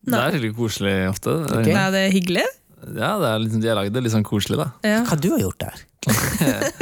Det 0.00 0.16
er 0.16 0.32
skikkelig 0.32 0.54
koselig 0.56 0.94
ofte. 1.10 1.34
Okay. 1.44 1.74
Er 1.76 1.92
det 1.94 2.04
hyggelig? 2.14 2.46
Ja, 2.96 3.12
det 3.20 3.28
er 3.28 3.38
liksom, 3.44 3.60
De 3.60 3.68
har 3.68 3.76
lagd 3.76 3.92
det 3.94 4.02
litt 4.06 4.12
sånn 4.14 4.24
koselig, 4.26 4.56
da. 4.60 4.70
Ja. 4.86 5.02
Hva 5.04 5.16
du 5.20 5.30
har 5.34 5.40
gjort 5.42 5.60
der? 5.60 5.86
Jeg 6.40 6.72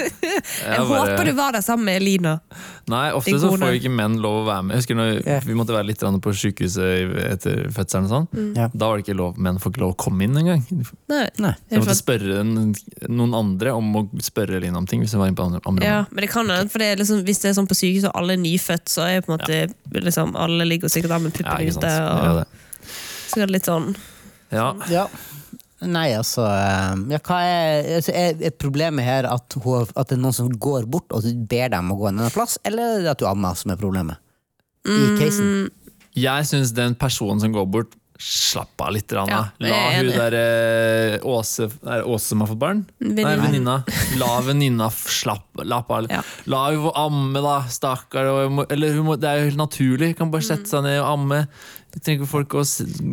Jeg 0.63 0.83
bare- 0.87 0.99
håper 1.11 1.25
du 1.27 1.33
var 1.35 1.53
der 1.57 1.63
sammen 1.67 1.85
med 1.89 1.97
Elina. 1.99 2.37
Nei, 2.87 3.11
ofte 3.13 3.35
så 3.43 3.51
får 3.59 3.75
ikke 3.81 3.91
menn 3.91 4.15
lov 4.23 4.37
å 4.45 4.47
være 4.47 4.63
med. 4.63 4.77
Jeg 4.77 4.83
husker 4.85 4.99
når 4.99 5.09
yeah. 5.27 5.41
Vi 5.45 5.57
måtte 5.59 5.75
være 5.75 5.89
litt 5.89 6.05
på 6.23 6.35
sykehuset 6.39 7.17
etter 7.27 7.65
fødselen. 7.75 8.07
og 8.07 8.13
sånn. 8.13 8.29
Mm. 8.31 8.53
Ja. 8.57 8.69
Da 8.73 8.89
var 8.93 8.97
det 9.01 9.07
ikke 9.07 9.17
lov, 9.19 9.41
menn 9.43 9.59
får 9.59 9.73
ikke 9.75 9.83
lov 9.83 9.95
å 9.97 9.99
komme 9.99 10.23
inn 10.29 10.39
engang. 10.39 10.63
Nei. 11.11 11.25
Nei. 11.43 11.55
Jeg 11.69 11.83
måtte 11.83 11.97
spørre 11.99 12.45
noen 12.47 13.35
andre 13.35 13.75
om 13.75 13.91
å 13.99 14.05
spørre 14.23 14.61
Elina 14.61 14.79
om 14.79 14.87
ting. 14.87 15.03
hvis 15.03 15.13
jeg 15.17 15.19
var 15.21 15.27
inne 15.33 15.37
på 15.41 15.49
andre 15.49 15.61
andre 15.67 15.85
Ja, 15.89 16.05
men 16.13 16.23
det 16.23 16.31
kan 16.31 16.47
hende, 16.49 16.71
for 16.71 16.79
det 16.79 16.93
er 16.93 17.03
liksom, 17.03 17.25
hvis 17.27 17.43
det 17.43 17.51
er 17.51 17.59
sånn 17.59 17.69
på 17.69 17.75
sykehus 17.79 18.07
og 18.07 18.15
alle 18.15 18.39
er 18.39 18.43
nyfødt, 18.45 18.87
så 18.87 19.03
er 19.09 19.21
på 19.27 19.33
en 19.33 19.39
måte 19.39 19.75
liksom, 19.99 20.37
alle 20.39 20.65
ligger 20.65 20.89
sikkert 20.89 21.17
der 21.17 21.19
med 21.27 21.35
Ja, 21.35 21.43
puppen 21.43 21.67
Og... 21.67 21.83
ute. 21.83 21.91
Ja, 21.91 22.31
Og, 22.31 22.39
det. 22.39 22.47
så 23.29 23.43
er 23.43 23.47
det 23.51 23.57
litt 23.59 23.67
sånn 23.67 23.97
ja. 24.55 24.71
Ja. 24.89 25.09
Nei, 25.87 26.09
altså 26.19 26.43
eh, 26.51 26.95
ja, 27.15 27.21
Hva 27.23 27.37
er, 27.47 27.91
altså, 28.01 28.15
er, 28.17 28.41
er 28.49 28.55
problemet 28.59 29.07
her 29.07 29.29
at, 29.31 29.59
hun, 29.63 29.87
at 29.95 30.11
det 30.11 30.17
er 30.17 30.23
noen 30.25 30.35
som 30.35 30.51
går 30.51 30.89
bort 30.91 31.15
og 31.15 31.29
ber 31.51 31.71
dem 31.75 31.93
å 31.95 31.99
gå 32.01 32.09
en 32.11 32.19
annen 32.19 32.35
plass, 32.35 32.59
eller 32.67 32.97
er 32.97 33.07
det 33.07 33.13
at 33.15 33.23
du 33.23 33.29
ammer 33.31 33.55
som 33.59 33.75
er 33.75 33.79
problemet? 33.79 34.19
I 34.89 35.15
casen? 35.21 35.69
Jeg 36.19 36.49
syns 36.49 36.75
den 36.75 36.97
personen 36.99 37.43
som 37.43 37.55
går 37.55 37.67
bort, 37.71 37.95
slapp 38.19 38.83
av 38.83 38.93
litt. 38.97 39.13
Ranna. 39.15 39.45
Ja, 39.63 39.69
La 39.71 39.81
hun 39.95 40.09
der 40.11 40.35
eh, 40.35 41.13
Åse 41.23 41.69
Er 41.69 42.01
det 42.01 42.07
Åse 42.11 42.33
som 42.33 42.43
har 42.43 42.51
fått 42.51 42.61
barn? 42.61 42.81
Nei, 42.99 43.23
venninna. 43.23 43.77
La 44.19 44.33
venninna 44.43 44.89
slappe 44.91 45.63
slapp 45.63 45.93
av. 45.95 46.09
Ja. 46.11 46.25
La 46.51 46.65
hun 46.73 46.91
amme, 46.99 47.43
da, 47.45 47.61
stakkar. 47.71 48.33
hun 48.49 48.65
Eller 48.67 48.97
hun 48.97 49.07
må, 49.07 49.19
det 49.21 49.31
er 49.31 49.43
jo 49.43 49.51
helt 49.53 49.63
naturlig. 49.63 50.17
Kan 50.19 50.33
bare 50.35 50.49
sette 50.51 50.67
seg 50.71 50.83
ned 50.87 50.99
og 50.99 51.13
amme. 51.13 51.45
Trenger 52.05 52.21
ikke 52.23 52.29
folk 52.31 52.55
å 52.55 52.63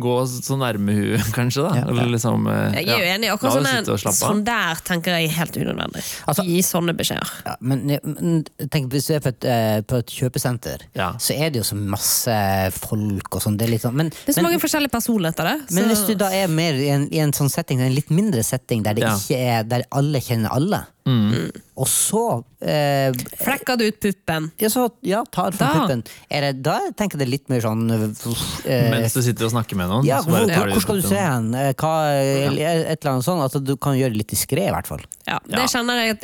gå 0.02 0.14
så 0.30 0.56
nærme 0.60 0.94
hun 0.96 1.24
kanskje. 1.38 1.64
da 1.66 1.80
Ja, 1.80 1.84
ja. 1.96 2.06
Liksom, 2.12 2.46
eh, 2.52 2.76
Jeg 2.80 2.88
er 2.88 3.00
jo 3.02 3.08
enig. 3.16 3.30
Akkurat 3.34 3.86
sånn, 3.86 4.12
sånn 4.14 4.44
der 4.46 4.80
tenker 4.86 5.16
jeg 5.18 5.30
helt 5.36 5.56
unødvendig. 5.56 6.02
Altså- 6.28 6.44
Gi 6.46 6.60
sånne 6.62 6.94
beskjeder. 6.96 7.30
Ja, 7.46 7.56
men, 7.60 7.86
men 8.04 8.44
tenk, 8.70 8.90
hvis 8.92 9.08
du 9.08 9.14
er 9.16 9.20
på 9.24 9.32
et, 9.34 9.44
eh, 9.44 9.80
på 9.82 9.98
et 9.98 10.06
kjøpesenter, 10.06 10.86
Ja. 10.94 11.12
så 11.18 11.34
er 11.36 11.50
det 11.50 11.62
jo 11.62 11.66
så 11.66 11.76
masse 11.76 12.36
folk 12.78 13.34
og 13.34 13.42
sånn. 13.42 13.56
Det 13.58 13.66
er 13.68 13.72
litt 13.74 13.82
sånn 13.82 13.94
men, 13.94 14.10
Det 14.10 14.28
er 14.28 14.32
så 14.32 14.42
men, 14.42 14.50
mange 14.52 14.60
forskjellige 14.62 14.92
personligheter 14.92 15.44
der. 15.50 15.64
men 15.70 15.88
hvis 15.90 16.06
du 16.06 16.14
da 16.14 16.30
er 16.32 16.46
mer 16.48 16.74
i 16.74 16.88
en, 16.94 17.08
i 17.12 17.18
en 17.18 17.32
sånn 17.32 17.50
setting, 17.50 17.80
en 17.80 17.94
litt 17.94 18.10
mindre 18.10 18.42
setting, 18.44 18.82
der 18.86 18.94
det 18.94 19.02
Ja. 19.04 19.14
ikke 19.16 19.36
er 19.36 19.62
Der 19.66 19.82
alle 19.92 20.20
kjenner 20.20 20.50
alle, 20.52 20.86
Mm. 21.06 21.52
og 21.78 21.86
så 21.86 22.20
eh, 22.66 23.12
Flekker 23.38 23.76
du 23.78 23.84
ut 23.86 23.98
puppen? 24.02 24.48
ja, 24.58 24.66
så, 24.72 24.88
ja, 25.06 25.20
tar 25.30 25.54
fra 25.54 25.68
puppen. 25.76 26.02
Er 26.28 26.48
det, 26.48 26.64
da 26.66 26.80
tenker 26.98 27.14
jeg 27.14 27.20
det 27.22 27.28
litt 27.30 27.52
mer 27.52 27.62
sånn 27.62 27.84
eh, 27.94 28.88
Mens 28.90 29.14
du 29.14 29.20
sitter 29.22 29.46
og 29.46 29.52
snakker 29.54 29.78
med 29.78 29.86
noen. 29.92 30.02
Ja, 30.08 30.18
hvor, 30.26 30.42
hvor, 30.50 30.72
hvor 30.74 30.82
skal 30.82 30.98
du 30.98 31.06
se 31.06 31.20
hen? 31.20 31.52
Eh, 31.54 31.70
Hva, 31.78 31.92
eller 32.10 32.82
Et 32.90 32.98
eller 32.98 33.12
annet 33.12 33.28
sånt. 33.28 33.44
Altså, 33.46 33.62
du 33.62 33.76
kan 33.78 33.94
gjøre 33.94 34.16
det 34.16 34.24
litt 34.24 34.34
diskré, 34.34 34.66
i 34.66 34.74
hvert 34.74 34.90
fall. 34.90 35.04
Ja, 35.28 35.38
det 35.46 35.60
Ja. 35.62 35.68
kjenner 35.76 36.02
jeg, 36.02 36.18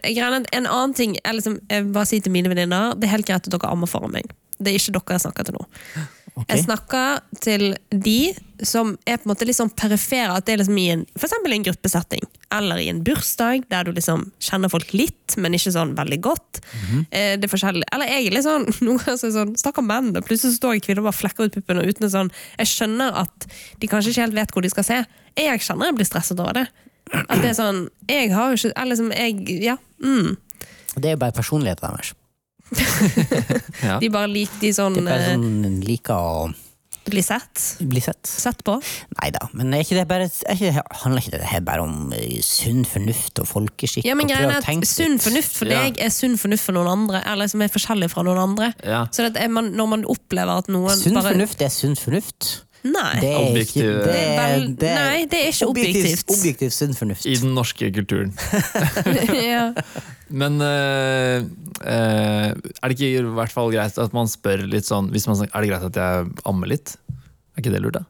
En 0.53 0.67
annen 0.67 0.95
ting 0.99 1.15
jeg, 1.15 1.35
liksom, 1.39 1.61
jeg 1.71 1.93
bare 1.95 2.07
sier 2.11 2.23
til 2.27 2.33
mine 2.35 2.51
venninner 2.51 2.97
Det 2.99 3.07
er 3.07 3.15
helt 3.17 3.27
greit 3.31 3.47
at 3.47 3.55
dere 3.55 3.71
ammer 3.71 3.87
foran 3.87 4.11
meg. 4.19 4.35
Det 4.59 4.75
er 4.75 4.79
ikke 4.83 4.99
dere 4.99 5.15
jeg 5.17 5.25
snakker 5.29 5.47
til 5.47 5.57
nå. 5.59 5.65
Jeg 6.49 6.63
snakker 6.65 7.19
til 7.45 7.75
de 7.93 8.33
som 8.65 8.95
er 9.05 9.19
på 9.21 9.27
en 9.27 9.33
måte 9.33 9.53
sånn 9.53 9.73
perifere. 9.77 10.37
At 10.39 10.47
det 10.47 10.55
er 10.55 10.61
liksom 10.63 10.79
i 10.81 10.87
en, 10.95 11.03
for 11.13 11.27
eksempel 11.29 11.53
i 11.53 11.59
en 11.59 11.67
gruppesetting. 11.67 12.23
Eller 12.57 12.81
i 12.81 12.87
en 12.89 13.03
bursdag 13.05 13.67
der 13.73 13.85
du 13.85 13.93
liksom 13.93 14.25
kjenner 14.41 14.73
folk 14.73 14.95
litt, 14.97 15.37
men 15.37 15.57
ikke 15.59 15.75
sånn 15.75 15.93
veldig 15.99 16.21
godt. 16.25 16.63
Eh, 17.11 17.35
Det 17.37 17.49
er 17.49 17.53
forskjellig. 17.53 17.85
Eller 17.93 18.09
jeg 18.15 18.27
er 18.31 18.37
litt 18.39 18.47
sånn, 18.47 18.65
noen 18.87 19.03
ganger 19.03 19.19
så 19.21 19.33
sånn 19.35 19.53
Stakkar 19.61 19.85
menn. 19.85 20.13
Plutselig 20.23 20.55
så 20.55 20.61
står 20.63 20.79
jeg 20.79 20.87
kvinne 20.89 21.05
og 21.05 21.11
bare 21.11 21.21
flekker 21.21 21.51
ut 21.51 21.59
puppene 21.59 21.85
uten 21.85 22.09
sånn 22.13 22.33
Jeg 22.57 22.71
skjønner 22.71 23.13
at 23.27 23.49
de 23.83 23.91
kanskje 23.91 24.15
ikke 24.15 24.25
helt 24.27 24.39
vet 24.41 24.57
hvor 24.57 24.65
de 24.65 24.73
skal 24.73 24.89
se. 24.89 25.03
Jeg 25.37 25.61
kjenner 25.67 25.91
jeg 25.91 25.99
blir 26.01 26.09
stresset 26.09 26.41
over 26.41 26.63
det. 26.63 26.67
At 27.13 27.43
det 27.43 27.51
er 27.53 27.59
sånn 27.59 27.85
Jeg 28.09 28.31
har 28.33 28.53
jo 28.53 28.57
ikke 28.57 28.73
Eller 28.79 28.95
liksom, 28.95 29.13
jeg 29.13 29.63
Ja. 29.67 29.77
Mm. 30.01 30.37
Det 30.97 31.09
er 31.09 31.17
jo 31.17 31.23
bare 31.25 31.37
personligheten 31.37 31.89
deres. 31.93 32.15
Ja. 33.87 33.97
De 34.03 34.09
bare 34.15 34.29
liker 34.31 34.61
de 34.63 34.71
sånn 34.77 34.95
Det 34.99 35.03
er 35.03 35.09
bare 35.11 35.31
eh, 35.33 35.33
sånn 35.37 35.81
liker 35.87 36.15
å 36.15 36.53
Bli 37.03 37.19
sett. 37.27 37.59
bli 37.83 37.99
sett. 37.99 38.21
Sett 38.31 38.61
på. 38.63 38.77
Nei 39.19 39.33
da, 39.35 39.49
men 39.59 39.73
er 39.75 39.81
ikke 39.83 39.97
det 39.99 40.05
bare, 40.07 40.29
ikke 40.31 40.69
det, 40.69 40.85
handler 41.01 41.25
ikke 41.25 41.33
det 41.35 41.49
her 41.51 41.65
bare 41.67 41.83
om 41.83 42.13
eh, 42.15 42.37
sunn 42.47 42.85
fornuft 42.87 43.41
og 43.43 43.49
folkeskikk? 43.51 44.07
Ja, 44.07 44.15
men 44.15 44.31
prøve 44.31 44.53
er 44.55 44.61
at 44.61 44.87
Sunn 44.87 45.19
fornuft 45.19 45.57
for 45.59 45.67
Ja. 45.67 45.81
deg 45.83 45.99
er 45.99 46.13
sunn 46.15 46.37
fornuft 46.39 46.63
for 46.69 46.77
noen 46.79 46.93
andre. 46.93 47.25
Eller 47.27 47.51
som 47.51 47.65
er 47.67 47.73
forskjellig 47.75 48.07
fra 48.13 48.23
noen 48.23 48.39
andre. 48.45 48.71
Ja. 48.87 49.09
Så 49.11 49.27
man, 49.51 49.73
når 49.75 49.91
man 49.97 50.05
opplever 50.15 50.63
at 50.63 50.71
noen 50.71 50.95
Sunn 50.95 51.19
bare 51.19 51.35
fornuft 51.35 51.67
er 51.67 51.75
sunn 51.75 51.99
fornuft. 51.99 52.53
Nei. 52.83 53.21
Det 53.23 53.29
er 53.31 53.39
Objektiv- 53.39 53.85
ikke 53.85 54.07
det, 54.09 54.15
er 54.23 54.39
vel- 54.41 54.65
det 54.81 54.89
er 54.91 54.97
nei, 54.99 55.19
det 55.31 55.39
er 55.39 55.53
ikke 55.53 55.69
objektivt. 55.71 56.33
Objektiv 56.35 56.73
sunn 56.75 56.97
fornuft. 56.99 57.27
I 57.31 57.37
den 57.39 57.53
norske 57.55 57.91
kulturen. 57.95 58.33
ja. 59.53 59.69
Men 60.33 60.59
eh, 60.67 61.45
eh, 61.85 62.49
er 62.51 62.89
det 62.91 62.97
ikke 62.97 63.11
i 63.21 63.23
hvert 63.39 63.55
fall 63.55 63.71
greit 63.75 63.99
at 64.03 64.17
man 64.17 64.27
spør 64.33 64.65
litt 64.67 64.89
sånn 64.89 65.13
hvis 65.15 65.29
man, 65.31 65.45
Er 65.47 65.61
det 65.63 65.71
greit 65.71 65.87
at 65.93 66.01
jeg 66.03 66.33
ammer 66.49 66.73
litt? 66.75 66.97
Er 67.55 67.63
ikke 67.63 67.75
det 67.77 67.83
lurt, 67.85 68.01
da? 68.01 68.05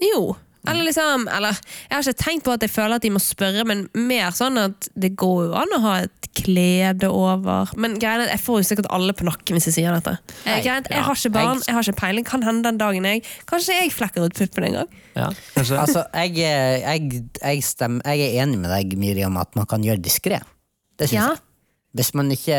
Jo. 0.00 0.36
Eller 0.66 0.84
liksom 0.88 1.26
Eller 1.32 1.56
jeg 1.88 1.94
har 1.96 2.02
ikke 2.06 2.22
tenkt 2.24 2.44
på 2.46 2.52
at 2.56 2.64
jeg 2.66 2.72
føler 2.72 2.96
at 2.98 3.04
de 3.06 3.10
må 3.14 3.20
spørre, 3.22 3.64
men 3.68 3.86
mer 3.94 4.30
sånn 4.36 4.58
at 4.60 4.88
det 4.98 5.12
går 5.18 5.46
jo 5.48 5.54
an 5.62 5.74
å 5.76 5.80
ha 5.84 5.94
et 6.06 6.28
klede 6.36 7.08
over. 7.08 7.70
Men 7.80 7.94
greia 8.02 8.26
er 8.26 8.32
jeg 8.34 8.42
får 8.44 8.60
jo 8.60 8.66
sikkert 8.70 8.90
alle 8.92 9.14
på 9.16 9.24
nakken 9.28 9.56
hvis 9.56 9.70
jeg 9.70 9.76
sier 9.78 9.94
dette. 9.96 10.16
Hei, 10.44 10.58
Jeg, 10.60 10.84
jeg 10.90 10.98
ja. 10.98 11.04
har 11.06 11.16
ikke 11.16 11.32
barn, 11.36 11.62
jeg 11.66 11.76
har 11.78 11.86
ikke 11.86 12.00
peiling. 12.02 12.26
Kan 12.28 12.44
hende 12.44 12.66
den 12.68 12.80
dagen 12.82 13.08
jeg 13.08 13.22
Kanskje 13.48 13.78
jeg 13.78 13.94
flekker 13.94 14.26
ut 14.26 14.36
puppen 14.36 14.68
en 14.68 14.76
gang. 14.82 14.92
Ja. 15.16 15.30
Altså, 15.56 16.04
jeg, 16.12 16.36
jeg, 16.42 17.22
jeg, 17.40 17.64
stemmer, 17.64 18.04
jeg 18.12 18.28
er 18.34 18.42
enig 18.44 18.58
med 18.60 18.70
deg, 18.74 18.98
Miriam, 19.00 19.38
at 19.40 19.56
man 19.56 19.68
kan 19.70 19.84
gjøre 19.86 20.02
diskré. 20.04 20.42
Det 20.98 21.08
syns 21.10 21.20
Ja. 21.22 21.28
jeg. 21.34 21.42
Hvis 21.96 22.12
man 22.14 22.30
ikke 22.34 22.58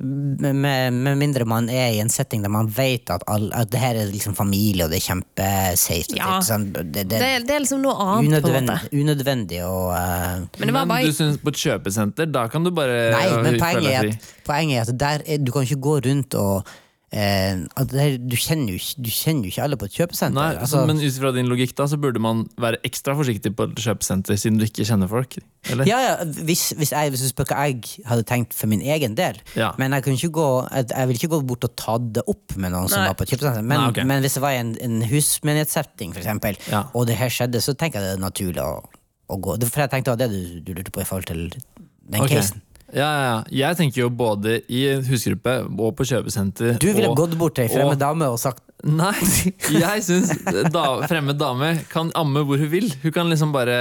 med, 0.00 0.92
med 0.96 1.18
mindre 1.20 1.46
man 1.48 1.68
er 1.72 1.92
i 1.94 2.00
en 2.02 2.10
setting 2.12 2.42
der 2.44 2.52
man 2.52 2.70
vet 2.72 3.10
at, 3.12 3.24
all, 3.30 3.48
at 3.56 3.70
det 3.72 3.80
her 3.82 3.98
er 4.00 4.10
liksom 4.12 4.36
familie, 4.38 4.86
og 4.86 4.92
det 4.92 5.00
er 5.00 5.06
kjempesafe. 5.06 6.18
Ja. 6.18 6.38
Sånn, 6.44 6.70
det, 6.74 6.86
det, 6.92 7.06
Det, 7.12 7.30
det 7.48 7.56
er 7.56 7.64
liksom 7.64 7.82
noe 7.84 7.96
annet, 8.02 8.42
på 8.42 8.52
en 8.52 8.70
måte. 8.70 8.92
unødvendig, 8.92 9.62
å 9.66 9.74
uh, 9.92 10.44
Men 10.58 10.72
Men 10.72 10.88
bare 10.90 11.10
du 11.10 11.16
synes 11.16 11.40
på 11.42 11.52
et 11.52 11.60
kjøpesenter, 11.62 12.30
da 12.32 12.46
kan 12.52 12.64
du 12.64 12.72
bare 12.74 13.10
Nei, 13.14 13.26
men 13.44 13.60
poenget 13.62 13.92
er 13.92 14.12
at, 14.14 14.30
poenget 14.46 14.78
er 14.78 14.88
at 14.88 15.02
der 15.04 15.26
er, 15.26 15.42
du 15.42 15.52
kan 15.54 15.68
ikke 15.68 15.82
gå 15.82 15.98
rundt 16.08 16.38
og 16.40 16.72
eh, 17.12 17.62
her, 17.92 18.16
du, 18.18 18.36
kjenner 18.40 18.74
jo, 18.74 18.80
du 19.04 19.10
kjenner 19.12 19.46
jo 19.46 19.52
ikke 19.52 19.64
alle 19.66 19.78
på 19.80 19.88
et 19.88 19.96
kjøpesenter. 20.00 20.36
Nei, 20.38 20.56
altså, 20.56 20.80
så, 20.80 20.84
Men 20.88 21.02
ut 21.02 21.18
fra 21.20 21.32
din 21.36 21.50
logikk 21.50 21.74
da, 21.78 21.86
så 21.90 21.98
burde 22.00 22.22
man 22.22 22.44
være 22.60 22.80
ekstra 22.88 23.14
forsiktig 23.18 23.52
på 23.58 23.66
et 23.68 23.82
kjøpesenter, 23.84 24.38
siden 24.40 24.60
du 24.60 24.66
ikke 24.66 24.86
kjenner 24.88 25.10
folk? 25.10 25.36
Eller? 25.70 25.86
ja, 25.86 25.98
ja, 26.02 26.14
hvis, 26.48 26.72
hvis, 26.78 26.94
jeg, 26.94 27.12
hvis 27.14 27.22
du 27.22 27.28
spør 27.30 27.52
hva 27.52 27.66
jeg 27.68 28.06
hadde 28.08 28.24
tenkt 28.26 28.56
for 28.56 28.70
min 28.72 28.82
egen 28.82 29.14
del. 29.18 29.38
Ja. 29.58 29.70
Men 29.80 29.94
jeg, 29.98 30.16
gå, 30.32 30.48
jeg, 30.72 30.88
jeg 30.90 31.10
vil 31.10 31.20
ikke 31.20 31.32
gå 31.36 31.42
bort 31.52 31.68
og 31.68 31.76
ta 31.78 31.98
det 32.02 32.24
opp 32.32 32.56
med 32.56 32.74
noen 32.74 32.90
som 32.90 33.04
var 33.06 33.14
på 33.18 33.28
et 33.28 33.36
kjøpesenter. 33.36 33.62
Men, 33.62 33.76
Nei, 33.78 33.92
okay. 33.92 34.08
men 34.08 34.24
hvis 34.24 34.38
det 34.38 34.44
var 34.46 34.56
i 34.56 34.62
en, 34.64 34.74
en 34.82 34.98
husmenighetssetting, 35.12 36.16
eksempel, 36.18 36.58
Ja. 36.72 36.86
og 36.96 37.06
det 37.10 37.20
her 37.20 37.32
skjedde, 37.32 37.60
så 37.62 37.76
tenker 37.78 38.00
jeg 38.00 38.12
det 38.12 38.18
er 38.18 38.24
naturlig 38.24 38.64
å, 38.64 38.82
å 39.28 39.40
gå. 39.42 39.60
For 39.68 39.84
jeg 39.84 39.92
tenkte 39.92 40.16
det 40.16 40.16
var 40.16 40.24
det 40.24 40.32
du, 40.32 40.60
du 40.66 40.76
lurte 40.78 40.94
på 40.94 41.04
i 41.04 41.08
forhold 41.08 41.28
til 41.30 41.48
den 41.52 42.20
okay. 42.24 42.40
casen. 42.40 42.62
Ja, 42.92 43.08
ja. 43.24 43.36
Jeg 43.64 43.78
tenker 43.78 44.04
jo 44.04 44.10
både 44.12 44.60
i 44.68 44.84
husgruppe 45.08 45.62
og 45.70 45.94
på 45.96 46.06
kjøpesenter. 46.08 46.76
Du 46.82 46.90
ville 46.92 47.08
og, 47.08 47.16
gått 47.16 47.38
bort 47.40 47.56
til 47.56 47.66
ei 47.66 47.72
fremmed 47.72 48.00
dame 48.00 48.28
og 48.28 48.38
sagt 48.42 48.64
Nei, 48.82 49.14
jeg 49.84 50.02
syns 50.02 50.32
da, 50.74 50.82
fremmed 51.06 51.38
dame 51.38 51.68
kan 51.92 52.08
amme 52.18 52.42
hvor 52.42 52.58
hun 52.58 52.70
vil. 52.72 52.88
Hun 53.04 53.14
kan 53.14 53.30
liksom 53.30 53.52
bare 53.54 53.76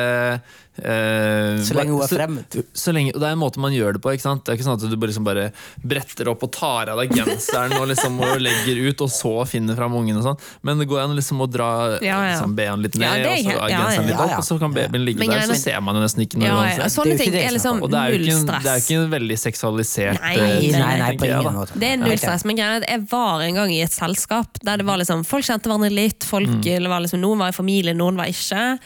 eh, 0.78 1.58
Så 1.62 1.74
lenge 1.76 1.92
hun 1.92 2.02
er 2.02 2.08
så- 2.08 2.16
fremmed. 2.18 2.64
Så 2.74 2.94
lenge, 2.94 3.14
og 3.14 3.20
Det 3.22 3.28
er 3.28 3.32
en 3.34 3.40
måte 3.40 3.58
man 3.58 3.72
gjør 3.72 3.94
det 3.94 4.02
på. 4.02 4.12
ikke 4.14 4.22
sant? 4.22 4.44
Det 4.46 4.54
er 4.54 4.58
ikke 4.58 4.66
sånn 4.68 4.84
at 4.84 4.90
du 4.90 4.96
bare, 4.98 5.10
liksom 5.12 5.24
bare 5.26 5.52
bretter 5.84 6.28
opp 6.30 6.44
og 6.44 6.52
tar 6.52 6.90
av 6.90 6.98
deg 7.00 7.12
genseren 7.12 7.74
og, 7.80 7.88
liksom, 7.88 8.20
og 8.22 8.40
legger 8.42 8.78
ut, 8.90 9.02
og 9.02 9.10
så 9.10 9.34
finner 9.48 9.76
fram 9.76 9.94
ungen. 9.94 10.18
og 10.18 10.24
sånn. 10.24 10.40
Men 10.64 10.78
det 10.80 10.88
går 10.88 11.04
an 11.04 11.16
liksom 11.16 11.40
å 11.42 11.50
dra 11.52 11.98
Ja, 12.02 12.22
ja. 12.24 12.36
Liksom, 12.36 12.56
behåen 12.56 12.82
litt 12.82 12.96
ned, 12.96 13.02
Ja, 13.24 13.32
og 13.32 13.38
så 13.38 13.70
genseren 13.72 14.08
litt 14.08 14.18
ja, 14.18 14.26
opp, 14.26 14.38
og 14.40 14.44
så 14.46 14.60
kan 14.60 14.74
babyen 14.74 15.06
ligge 15.06 15.20
Men 15.20 15.30
der. 15.30 15.42
Så 15.42 15.52
er- 15.52 15.56
ser 15.72 15.82
man 15.82 15.96
jo 15.96 16.02
nesten 16.02 16.22
ikke 16.26 16.38
noe 16.40 16.48
ja, 16.48 16.56
ja, 16.56 16.62
uansett. 16.78 16.92
Sånne 16.96 17.18
ting 17.18 17.34
er 17.36 17.52
liksom 17.52 17.82
Og 17.84 17.90
det 17.92 18.00
er 18.00 18.12
jo 18.12 18.18
ikke, 18.22 18.32
en- 18.32 18.48
stress. 18.48 18.64
det 18.64 18.72
er 18.72 18.80
ikke 18.82 19.04
en 19.04 19.12
veldig 19.12 19.38
seksualisert 19.40 20.22
Nei, 20.22 20.34
eh, 20.36 20.72
nei, 20.72 20.80
Nei, 20.82 20.98
nei, 21.00 21.18
på 21.18 21.26
ingen 21.26 21.54
måte. 21.56 21.74
Det 21.80 21.84
er 21.92 21.98
null 21.98 22.18
stress, 22.18 22.46
men 22.46 22.56
greia 22.56 22.78
er 22.78 22.82
at 22.84 22.90
jeg 22.90 23.08
var 23.10 23.42
en 23.42 23.56
gang 23.56 23.70
i 23.72 23.82
et 23.82 23.92
selskap 23.92 24.48
der 24.64 24.78
det 24.78 24.86
var 24.86 24.98
liksom, 24.98 25.26
folk 25.26 25.44
kjente 25.46 25.64
hverandre 25.70 25.92
litt. 25.92 26.24
Folk, 26.24 26.66
eller 26.66 26.90
var 26.90 27.02
liksom, 27.02 27.20
noen 27.22 27.38
var 27.40 27.48
i 27.50 27.52
familie, 27.52 27.94
noen 27.96 28.16
var 28.16 28.26
ikke. 28.26 28.80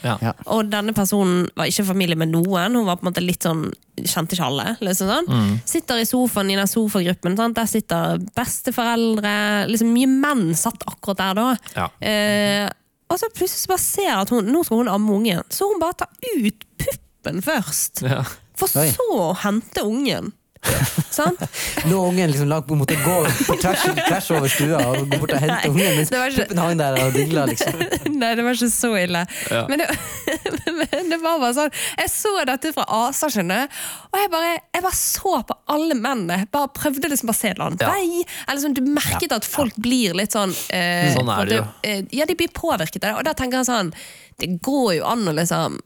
Og 0.47 0.69
denne 0.69 0.93
personen 0.93 1.49
var 1.55 1.65
ikke 1.65 1.74
i 1.83 1.87
familie 1.87 2.15
med 2.19 2.31
noen. 2.31 2.75
Hun 2.77 2.85
var 2.87 2.99
på 2.99 3.05
en 3.05 3.09
måte 3.11 3.23
litt 3.23 3.43
sånn, 3.45 3.65
kjente 3.99 4.37
ikke 4.37 4.47
alle. 4.47 4.67
Liksom 4.85 5.09
sånn. 5.11 5.51
Sitter 5.67 5.99
i 6.01 6.07
sofaen 6.07 6.51
i 6.53 6.57
den 6.59 6.69
sofagruppen. 6.69 7.35
Sant? 7.39 7.57
Der 7.57 7.69
sitter 7.69 8.23
besteforeldre. 8.37 9.35
Liksom 9.71 9.91
Mye 9.95 10.09
menn 10.11 10.47
satt 10.57 10.85
akkurat 10.87 11.21
der 11.21 11.37
da. 11.39 11.47
Ja. 11.75 11.89
Eh, 11.99 12.69
og 13.11 13.19
så 13.21 13.29
plutselig 13.29 13.61
så 13.65 13.71
bare 13.73 13.83
ser 13.83 14.07
jeg 14.09 14.17
at 14.23 14.31
hun, 14.33 14.47
nå 14.49 14.63
skal 14.65 14.81
hun 14.81 14.89
amme 14.91 15.13
ungen. 15.19 15.43
Så 15.53 15.67
hun 15.69 15.81
bare 15.83 15.99
tar 16.01 16.09
ut 16.41 16.65
puppen 16.81 17.43
først. 17.45 18.01
Ja. 18.05 18.23
For 18.55 18.71
så 18.71 19.05
å 19.11 19.33
hente 19.43 19.83
ungen. 19.85 20.31
Sant? 21.15 21.41
Lå 21.85 21.99
ungen 22.07 22.31
liksom 22.31 22.47
langt 22.47 22.69
måtte 22.69 22.97
gå 22.99 23.15
på 23.47 23.55
tvers, 23.61 23.83
tvers 24.07 24.29
over 24.35 24.51
stua 24.51 24.81
og 24.89 25.05
gå 25.09 25.19
bort 25.21 25.33
og 25.35 25.43
hente 25.43 25.69
ungen 25.71 25.99
mens 25.99 26.11
det 26.11 26.21
puppen 26.35 26.61
hang 26.61 26.79
der 26.79 26.97
og 26.99 27.15
dingla. 27.15 27.45
Liksom. 27.51 27.79
Nei, 28.21 28.31
det 28.37 28.45
var 28.45 28.57
ikke 28.57 28.71
så 28.73 28.91
ille. 28.99 29.23
Ja. 29.51 29.63
Men, 29.69 29.83
det, 29.83 29.89
men 30.81 31.11
det 31.13 31.19
var 31.23 31.39
bare 31.41 31.53
sånn 31.57 31.73
Jeg 31.99 32.11
så 32.11 32.33
dette 32.47 32.73
fra 32.75 32.87
Asa, 32.99 33.29
skjønner 33.31 33.65
du. 33.65 33.79
Og 34.11 34.21
jeg 34.21 34.31
bare, 34.33 34.55
jeg 34.75 34.85
bare 34.87 34.99
så 34.99 35.35
på 35.47 35.59
alle 35.75 35.99
mennene. 35.99 36.41
Bare 36.53 36.71
prøvde 36.75 37.11
liksom 37.11 37.31
bare 37.31 37.39
å 37.39 37.41
se 37.41 37.53
en 37.53 37.65
annen 37.67 37.81
vei. 37.81 38.25
Eller 38.47 38.63
sånn, 38.63 38.77
du 38.77 38.83
merket 38.87 39.35
at 39.35 39.47
folk 39.47 39.77
blir 39.81 40.17
litt 40.17 40.35
sånn 40.35 40.53
eh, 40.73 41.11
Sånn 41.15 41.31
er 41.31 41.51
det 41.51 41.61
måte, 41.61 41.87
eh, 41.87 42.03
Ja, 42.15 42.27
de 42.27 42.37
blir 42.37 42.51
påvirket 42.55 43.03
av 43.03 43.07
det. 43.09 43.15
Og 43.19 43.27
da 43.27 43.35
tenker 43.37 43.61
jeg 43.61 43.69
sånn 43.69 43.93
Det 44.41 44.55
går 44.65 44.97
jo 44.99 45.07
an 45.09 45.27
å 45.29 45.35
liksom 45.35 45.79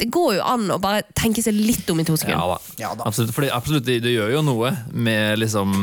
Det 0.00 0.08
går 0.10 0.34
jo 0.38 0.42
an 0.48 0.66
å 0.74 0.78
bare 0.82 1.02
tenke 1.16 1.42
seg 1.44 1.54
litt 1.54 1.88
om 1.92 2.00
i 2.00 2.04
to 2.08 2.16
Ja 2.16 2.22
sekunder. 2.24 2.56
da. 2.56 2.74
Ja 2.80 2.90
da. 2.96 3.06
Absolutt, 3.10 3.34
fordi, 3.36 3.50
absolutt 3.52 3.84
det, 3.86 3.98
det 4.04 4.14
gjør 4.16 4.32
jo 4.38 4.42
noe 4.48 4.72
med 4.92 5.38
liksom 5.44 5.74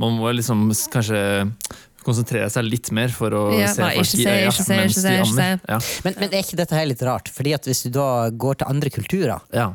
Man 0.00 0.16
må 0.18 0.32
liksom 0.32 0.70
kanskje 0.92 1.22
konsentrere 2.02 2.48
seg 2.50 2.64
litt 2.66 2.88
mer 2.96 3.12
for 3.14 3.30
å 3.36 3.42
Ja, 3.54 3.68
se 3.70 3.84
folk 3.84 4.16
i 4.18 4.24
øya 4.26 4.48
mens 4.50 4.96
se, 4.96 5.04
de 5.06 5.20
ammer. 5.22 5.60
Ja. 5.68 5.76
Men, 6.02 6.16
men 6.18 6.32
er 6.34 6.40
ikke 6.42 6.58
dette 6.58 6.74
her 6.74 6.88
litt 6.90 7.04
rart? 7.06 7.28
Fordi 7.30 7.52
at 7.54 7.68
Hvis 7.68 7.84
du 7.86 7.92
da 7.94 8.08
går 8.34 8.58
til 8.58 8.72
andre 8.72 8.90
kulturer, 8.90 9.38
Ja. 9.54 9.68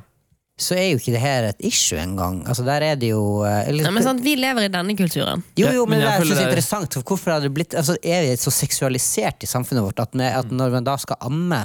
så 0.60 0.76
er 0.76 0.90
jo 0.90 0.98
ikke 1.00 1.14
det 1.14 1.22
her 1.24 1.48
et 1.54 1.62
issue 1.70 2.00
engang. 2.02 2.42
Altså, 2.50 2.66
der 2.68 2.82
er 2.84 2.96
det 3.00 3.14
jo 3.14 3.44
eh, 3.48 3.70
eller, 3.70 3.86
Nei, 3.88 3.94
men 3.96 4.04
sant, 4.04 4.24
Vi 4.26 4.34
lever 4.36 4.66
i 4.68 4.74
denne 4.74 4.98
kulturen. 4.98 5.44
Jo, 5.56 5.70
jo, 5.70 5.86
Ja, 5.86 5.86
men 5.88 6.00
men, 6.00 6.04
det 6.04 6.10
er 6.10 6.26
så 6.26 6.34
det 6.34 6.42
er- 6.42 6.50
interessant. 6.50 6.94
for 7.00 7.04
Hvorfor 7.14 7.32
har 7.38 7.46
det 7.46 7.54
blitt 7.54 7.78
altså, 7.78 7.96
Er 8.04 8.26
vi 8.28 8.36
så 8.42 8.52
seksualisert 8.52 9.46
i 9.48 9.48
samfunnet 9.54 9.86
vårt 9.86 10.00
at, 10.04 10.14
med, 10.18 10.34
at 10.36 10.52
når 10.52 10.72
man 10.80 10.84
da 10.84 10.98
skal 10.98 11.16
amme, 11.22 11.62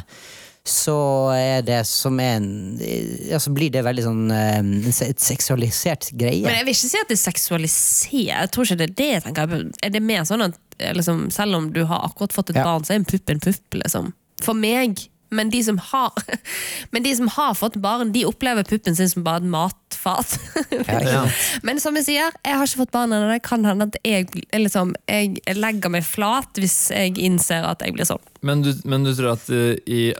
så 0.69 0.95
er 1.35 1.65
det 1.67 1.81
som 1.91 2.21
en 2.23 2.45
altså 2.79 3.51
blir 3.51 3.73
det 3.75 3.83
veldig 3.83 4.05
sånn 4.05 4.31
eh, 4.31 5.09
et 5.09 5.19
seksualisert 5.23 6.13
greie. 6.15 6.45
Men 6.47 6.61
jeg 6.61 6.69
vil 6.69 6.77
ikke 6.77 6.91
si 6.93 7.01
at 7.03 7.11
det 7.11 7.17
er 7.19 7.23
seksualisert. 7.25 8.13
Jeg 8.29 8.53
tror 8.55 8.69
ikke 8.69 8.79
det 8.79 8.87
er 8.91 8.99
det 9.01 9.09
jeg 9.11 9.25
tenker. 9.27 9.57
Er 9.83 9.95
det 9.97 10.03
mer 10.07 10.23
sånn 10.29 10.45
at 10.47 10.59
eh, 10.79 10.93
liksom, 10.95 11.25
selv 11.35 11.59
om 11.59 11.71
du 11.75 11.83
har 11.91 12.07
akkurat 12.07 12.35
fått 12.37 12.53
et 12.55 12.61
Ja. 12.63 12.69
barn, 12.69 12.85
så 12.87 12.95
er 12.95 13.01
en 13.03 13.09
pupp 13.11 13.31
en 13.35 13.43
pupp, 13.43 13.75
liksom. 13.83 14.13
For 14.43 14.55
meg. 14.55 15.09
Men 15.33 15.49
de 15.49 15.63
som 15.65 15.79
har 15.81 16.13
Men 16.93 17.03
de 17.07 17.15
som 17.17 17.27
har 17.33 17.55
fått 17.57 17.79
barn, 17.83 18.13
de 18.13 18.23
opplever 18.29 18.67
puppen 18.69 18.95
sin 18.95 19.09
som 19.09 19.25
bare 19.25 19.41
et 19.43 19.49
matfat. 19.51 20.37
Ja, 20.87 21.01
Ja. 21.09 21.23
Men 21.67 21.81
som 21.81 21.97
jeg 21.97 22.05
sier, 22.07 22.31
jeg 22.45 22.55
har 22.59 22.67
ikke 22.69 22.83
fått 22.85 22.93
barn 22.95 23.11
ennå. 23.17 23.33
Det 23.33 23.43
kan 23.49 23.65
hende 23.67 23.89
at 23.91 23.99
jeg, 24.07 24.29
liksom, 24.55 24.95
jeg 25.09 25.41
legger 25.57 25.91
meg 25.91 26.05
flat 26.07 26.55
hvis 26.61 26.91
jeg 26.93 27.17
innser 27.19 27.65
at 27.67 27.83
jeg 27.83 27.97
blir 27.97 28.07
sånn. 28.07 28.23
Men, 28.47 28.63
du, 28.63 28.71
men 28.85 29.03
du 29.09 29.15
tror 29.17 29.35
at 29.35 29.49
uh, 29.51 29.73
i 29.89 30.13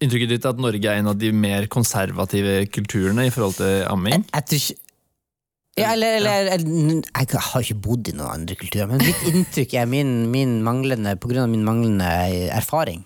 Inntrykket 0.00 0.30
ditt 0.30 0.44
er 0.46 0.52
at 0.54 0.60
Norge 0.62 0.86
er 0.92 1.00
en 1.00 1.08
av 1.10 1.16
de 1.18 1.32
mer 1.34 1.66
konservative 1.66 2.60
kulturene 2.70 3.24
i 3.26 3.32
forhold 3.34 3.56
til 3.58 3.80
amming? 3.90 4.24
Jeg 4.34 4.46
tror 4.50 4.60
ikke 4.62 4.84
ja, 5.78 5.92
eller, 5.94 6.16
eller, 6.18 6.48
eller, 6.56 7.02
jeg 7.06 7.38
har 7.38 7.62
ikke 7.62 7.76
bodd 7.84 8.08
i 8.10 8.12
noen 8.18 8.32
andre 8.40 8.56
kulturer, 8.58 8.88
men 8.90 8.98
mitt 8.98 9.20
inntrykk 9.30 9.76
er 9.78 9.86
min, 9.86 10.08
min 10.32 10.56
manglende, 10.66 11.12
på 11.22 11.30
grunn 11.30 11.44
av 11.44 11.52
min 11.52 11.62
manglende 11.62 12.08
erfaring. 12.50 13.04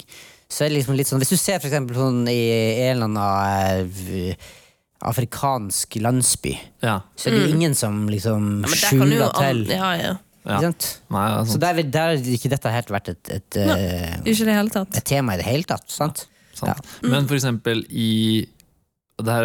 Så 0.48 0.64
er 0.64 0.70
det 0.72 0.78
liksom 0.78 0.96
litt 0.96 1.08
sånn, 1.10 1.20
Hvis 1.20 1.34
du 1.34 1.36
ser 1.36 1.60
for 1.60 1.68
eksempel 1.68 1.98
sånn 2.00 2.22
i 2.32 2.38
en 2.86 3.02
eller 3.02 3.10
annen 3.10 3.92
eh, 4.08 4.48
afrikansk 5.04 5.98
landsby, 6.00 6.54
Ja. 6.80 7.00
så 7.16 7.28
er 7.28 7.36
det 7.36 7.42
jo 7.50 7.54
ingen 7.58 7.74
som 7.76 8.06
liksom 8.08 8.62
Mm. 8.62 8.64
Ja, 8.64 8.76
skjuler 8.88 9.32
til. 9.36 9.64
Ja, 9.68 9.92
ja. 10.00 10.16
Ja. 10.44 10.58
Nei, 11.12 11.44
Så 11.46 11.58
der, 11.60 11.82
der 11.84 12.00
har 12.00 12.16
ikke 12.16 12.50
dette 12.50 12.70
helt 12.72 12.88
vært 12.90 13.08
et, 13.12 13.28
et, 13.30 13.56
eh, 13.56 14.16
Ikke 14.24 14.42
i 14.42 14.48
det 14.48 14.54
hele 14.56 14.70
tatt. 14.70 14.96
et 14.96 15.04
tema 15.04 15.34
i 15.34 15.36
det 15.36 15.44
hele 15.46 15.62
tatt. 15.62 15.84
sant? 15.90 16.26
Sant. 16.54 16.90
Men 17.02 17.26
for 17.30 17.38
eksempel 17.38 17.84
i 17.90 18.46
det 19.22 19.30
her 19.36 19.44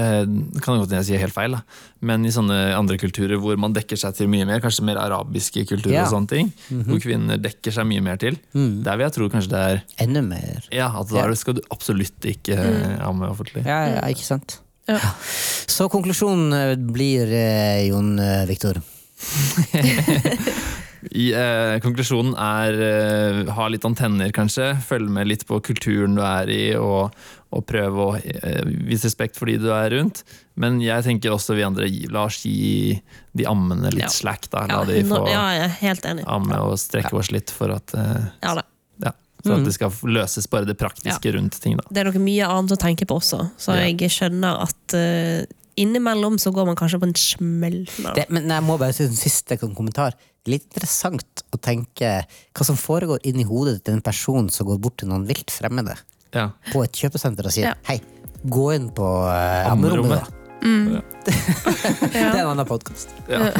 eh, 0.00 0.24
kan 0.64 0.78
godt 0.80 0.92
jeg 0.94 1.04
sier 1.04 1.20
helt 1.20 1.34
feil, 1.34 1.52
da. 1.58 1.60
men 2.08 2.22
i 2.24 2.30
sånne 2.32 2.56
andre 2.78 2.96
kulturer 2.96 3.36
hvor 3.42 3.58
man 3.60 3.74
dekker 3.76 3.98
seg 4.00 4.14
til 4.16 4.30
mye 4.32 4.46
mer, 4.48 4.62
kanskje 4.64 4.84
mer 4.86 4.96
arabiske 5.02 5.64
kulturer 5.68 5.96
Ja. 5.98 6.04
og 6.06 6.12
sånne 6.14 6.30
ting, 6.30 6.52
hvor 6.86 7.02
kvinner 7.02 7.36
dekker 7.42 7.74
seg 7.74 7.84
mye 7.90 8.00
mer 8.06 8.16
til, 8.22 8.38
der 8.54 8.96
vil 8.96 9.04
jeg 9.04 9.16
tro 9.18 9.28
kanskje 9.34 9.50
det 9.52 9.62
er 9.74 9.82
Enda 10.06 10.22
mer. 10.24 10.62
Ja, 10.72 10.88
at 11.02 11.12
Ja. 11.12 11.26
da 11.28 11.34
skal 11.36 11.58
du 11.58 11.62
absolutt 11.74 12.24
ikke 12.24 12.54
Ja, 12.56 13.10
det 13.12 13.28
offentlig. 13.28 13.66
Ja, 13.66 13.80
ja, 13.98 14.06
ikke 14.08 14.24
sant? 14.24 14.60
Ja. 14.88 15.00
Så 15.66 15.90
konklusjonen 15.92 16.52
eh, 16.52 16.74
blir, 16.76 17.28
eh, 17.28 17.88
Jon 17.90 18.14
eh, 18.20 18.46
Viktor 18.48 18.78
I, 21.12 21.32
eh, 21.36 21.76
konklusjonen 21.84 22.34
er 22.40 22.76
eh, 22.80 23.52
ha 23.52 23.66
litt 23.68 23.84
antenner, 23.84 24.30
kanskje. 24.34 24.70
Følge 24.86 25.10
med 25.10 25.28
litt 25.28 25.44
på 25.46 25.58
kulturen 25.64 26.14
du 26.16 26.22
er 26.24 26.48
i, 26.52 26.62
og, 26.78 27.12
og 27.54 27.64
prøve 27.68 28.06
å 28.06 28.16
eh, 28.18 28.62
vise 28.88 29.08
respekt 29.10 29.36
for 29.36 29.46
de 29.50 29.58
du 29.60 29.68
er 29.74 29.90
rundt. 29.96 30.22
Men 30.56 30.80
jeg 30.80 31.04
tenker 31.06 31.34
også 31.34 31.56
vi 31.58 31.64
andre, 31.66 31.88
la 32.14 32.24
oss 32.28 32.40
gi 32.46 32.94
de 33.36 33.46
ammene 33.50 33.90
litt 33.92 34.06
Ja. 34.06 34.12
slack. 34.12 34.48
da. 34.50 34.66
Ja, 34.70 34.78
La 34.80 34.84
de 34.88 35.02
få 35.08 35.24
ja, 35.28 35.42
jeg 35.58 35.70
helt 35.82 36.06
enig. 36.06 36.24
amme 36.26 36.60
og 36.62 36.78
strekke 36.78 37.12
oss 37.18 37.32
litt 37.34 37.50
for 37.50 37.74
at, 37.74 37.94
eh, 37.94 38.24
Ja, 38.42 38.54
da. 38.54 38.62
for 39.44 39.58
at 39.58 39.64
det 39.66 39.74
skal 39.76 39.90
løses 40.08 40.46
bare 40.48 40.64
det 40.64 40.78
praktiske 40.80 41.34
rundt 41.34 41.58
ting. 41.60 41.76
da. 41.76 41.84
Det 41.90 42.00
er 42.00 42.10
noe 42.12 42.22
mye 42.24 42.46
annet 42.48 42.72
å 42.72 42.80
tenke 42.80 43.04
på 43.04 43.18
også, 43.20 43.50
så 43.60 43.74
Ja. 43.76 43.90
jeg 43.92 44.08
skjønner 44.08 44.62
at 44.62 44.94
uh, 44.96 45.44
innimellom 45.76 46.38
så 46.40 46.50
går 46.54 46.64
man 46.70 46.76
kanskje 46.76 46.98
på 47.02 47.08
en 47.10 47.14
smell. 47.14 47.82
Men 48.30 48.48
jeg 48.48 48.62
må 48.64 48.78
bare 48.78 48.94
si 48.94 49.04
en 49.04 49.10
siste 49.18 49.58
kommentar. 49.60 50.14
Litt 50.50 50.66
interessant 50.68 51.44
å 51.54 51.58
tenke 51.60 52.10
hva 52.26 52.66
som 52.66 52.76
foregår 52.76 53.22
inni 53.24 53.44
hodet 53.48 53.78
til 53.84 53.94
en 53.96 54.02
person 54.04 54.50
som 54.52 54.66
går 54.68 54.78
bort 54.82 54.98
til 55.00 55.08
noen 55.08 55.24
vilt 55.28 55.50
fremmede 55.54 55.96
Ja. 56.34 56.50
på 56.72 56.82
et 56.84 56.92
kjøpesenter 56.92 57.46
og 57.46 57.52
sier 57.54 57.70
Ja. 57.70 57.74
hei, 57.88 58.00
gå 58.44 58.74
inn 58.74 58.90
på 58.90 59.06
uh, 59.24 59.70
Ammerommet. 59.72 60.28
Mm. 60.62 60.94
Ja. 61.00 61.00
Det 61.24 62.20
er 62.20 62.42
en 62.42 62.50
annen 62.52 62.66
podkast. 62.68 63.08
Ja, 63.28 63.50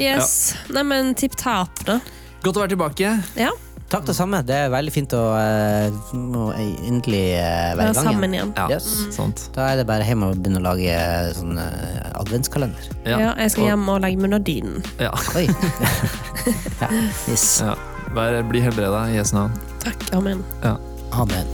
Yes. 0.00 0.54
Nei, 0.72 0.82
men 0.84 1.14
tipp 1.14 1.34
tap, 1.36 1.82
da. 1.84 1.98
å 2.44 2.52
være 2.62 2.72
tilbake. 2.72 3.10
Ja, 3.36 3.50
Takk 3.90 4.04
det 4.06 4.14
samme. 4.14 4.38
Det 4.46 4.54
er 4.54 4.68
veldig 4.70 4.92
fint 4.94 5.14
å, 5.18 5.20
eh, 5.34 5.90
endelig 6.86 7.22
uh, 7.34 7.42
være 7.42 7.76
være 7.80 7.90
i 7.90 7.94
gang 7.96 8.06
sammen 8.06 8.34
igjen. 8.36 8.52
igjen. 8.54 8.70
Ja, 8.70 8.76
Yes. 8.76 9.16
sant. 9.16 9.42
Da 9.56 9.66
er 9.72 9.80
det 9.80 9.86
bare 9.88 10.06
hjem 10.06 10.22
og 10.28 10.36
begynne 10.38 10.60
å 10.62 10.66
lage 10.68 10.92
eh, 10.94 11.32
sånn 11.34 11.58
uh, 11.58 12.20
adventskalender. 12.20 12.86
Ja. 13.02 13.18
Ja, 13.18 13.32
jeg 13.42 13.50
skal 13.56 13.72
hjem 13.72 13.88
og 13.90 13.98
legge 14.04 14.22
meg 14.22 14.30
under 14.30 14.44
dynen. 14.46 14.78
Ja. 15.02 15.10
Oi! 15.34 15.48
ja, 16.82 16.90
yes. 17.26 17.48
ja. 17.66 17.74
Vær, 18.14 18.38
bli 18.46 18.62
helbreda 18.62 19.08
i 19.10 19.18
Jesu 19.18 19.34
navn. 19.36 19.58
Takk. 19.82 20.06
Amen. 20.18 20.44
Ja. 20.62 20.76
Amen. 21.18 21.50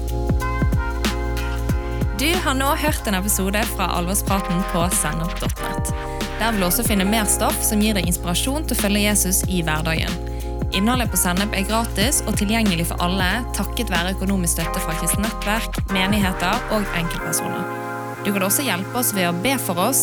Du 2.21 2.29
har 2.45 2.55
nå 2.57 2.69
hørt 2.81 3.09
en 3.09 3.17
episode 3.17 3.61
fra 3.75 3.89
Alvorspraten 3.97 4.61
på 4.73 4.85
sennep.nett. 4.93 5.93
Der 6.37 6.53
vil 6.53 6.61
du 6.61 6.67
også 6.69 6.85
finne 6.85 7.05
mer 7.09 7.25
stoff 7.29 7.57
som 7.65 7.81
gir 7.81 7.97
deg 7.97 8.09
inspirasjon 8.09 8.65
til 8.69 8.77
å 8.77 8.81
følge 8.85 9.05
Jesus 9.09 9.43
i 9.49 9.63
hverdagen. 9.65 10.13
Innholdet 10.75 11.13
på 11.13 11.19
Sennep 11.21 11.53
er 11.55 11.67
gratis 11.69 12.23
og 12.27 12.35
tilgjengelig 12.41 12.87
for 12.91 12.97
alle 13.05 13.29
takket 13.57 13.93
være 13.93 14.15
økonomisk 14.17 14.53
støtte 14.57 14.81
fra 14.83 14.95
kristent 14.99 15.25
nettverk, 15.27 15.73
menigheter 15.95 16.55
og 16.75 16.83
enkeltpersoner. 16.99 17.65
Du 18.27 18.31
kan 18.35 18.43
også 18.43 18.63
hjelpe 18.67 18.99
oss 18.99 19.15
ved 19.15 19.27
å 19.31 19.39
be 19.45 19.55
for 19.63 19.77
oss, 19.87 20.03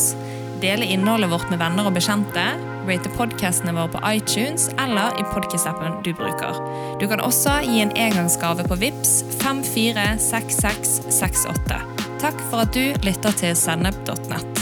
dele 0.64 0.86
innholdet 0.88 1.32
vårt 1.34 1.50
med 1.52 1.60
venner 1.60 1.84
og 1.90 1.96
bekjente, 1.98 2.46
rate 2.88 3.10
podcastene 3.18 3.76
våre 3.76 3.92
på 3.94 4.04
iTunes 4.14 4.64
eller 4.80 5.08
i 5.20 5.24
podcast-appen 5.34 5.92
du 6.08 6.12
bruker. 6.16 6.54
Du 7.02 7.06
kan 7.12 7.24
også 7.24 7.54
gi 7.68 7.78
en 7.84 7.96
engangsgave 8.00 8.62
på 8.70 8.76
VIPS 8.80 9.12
546668. 9.44 11.78
Takk 12.24 12.38
for 12.50 12.58
at 12.64 12.72
du 12.76 12.86
lytter 13.04 13.32
til 13.44 13.54
sennep.nett. 13.60 14.53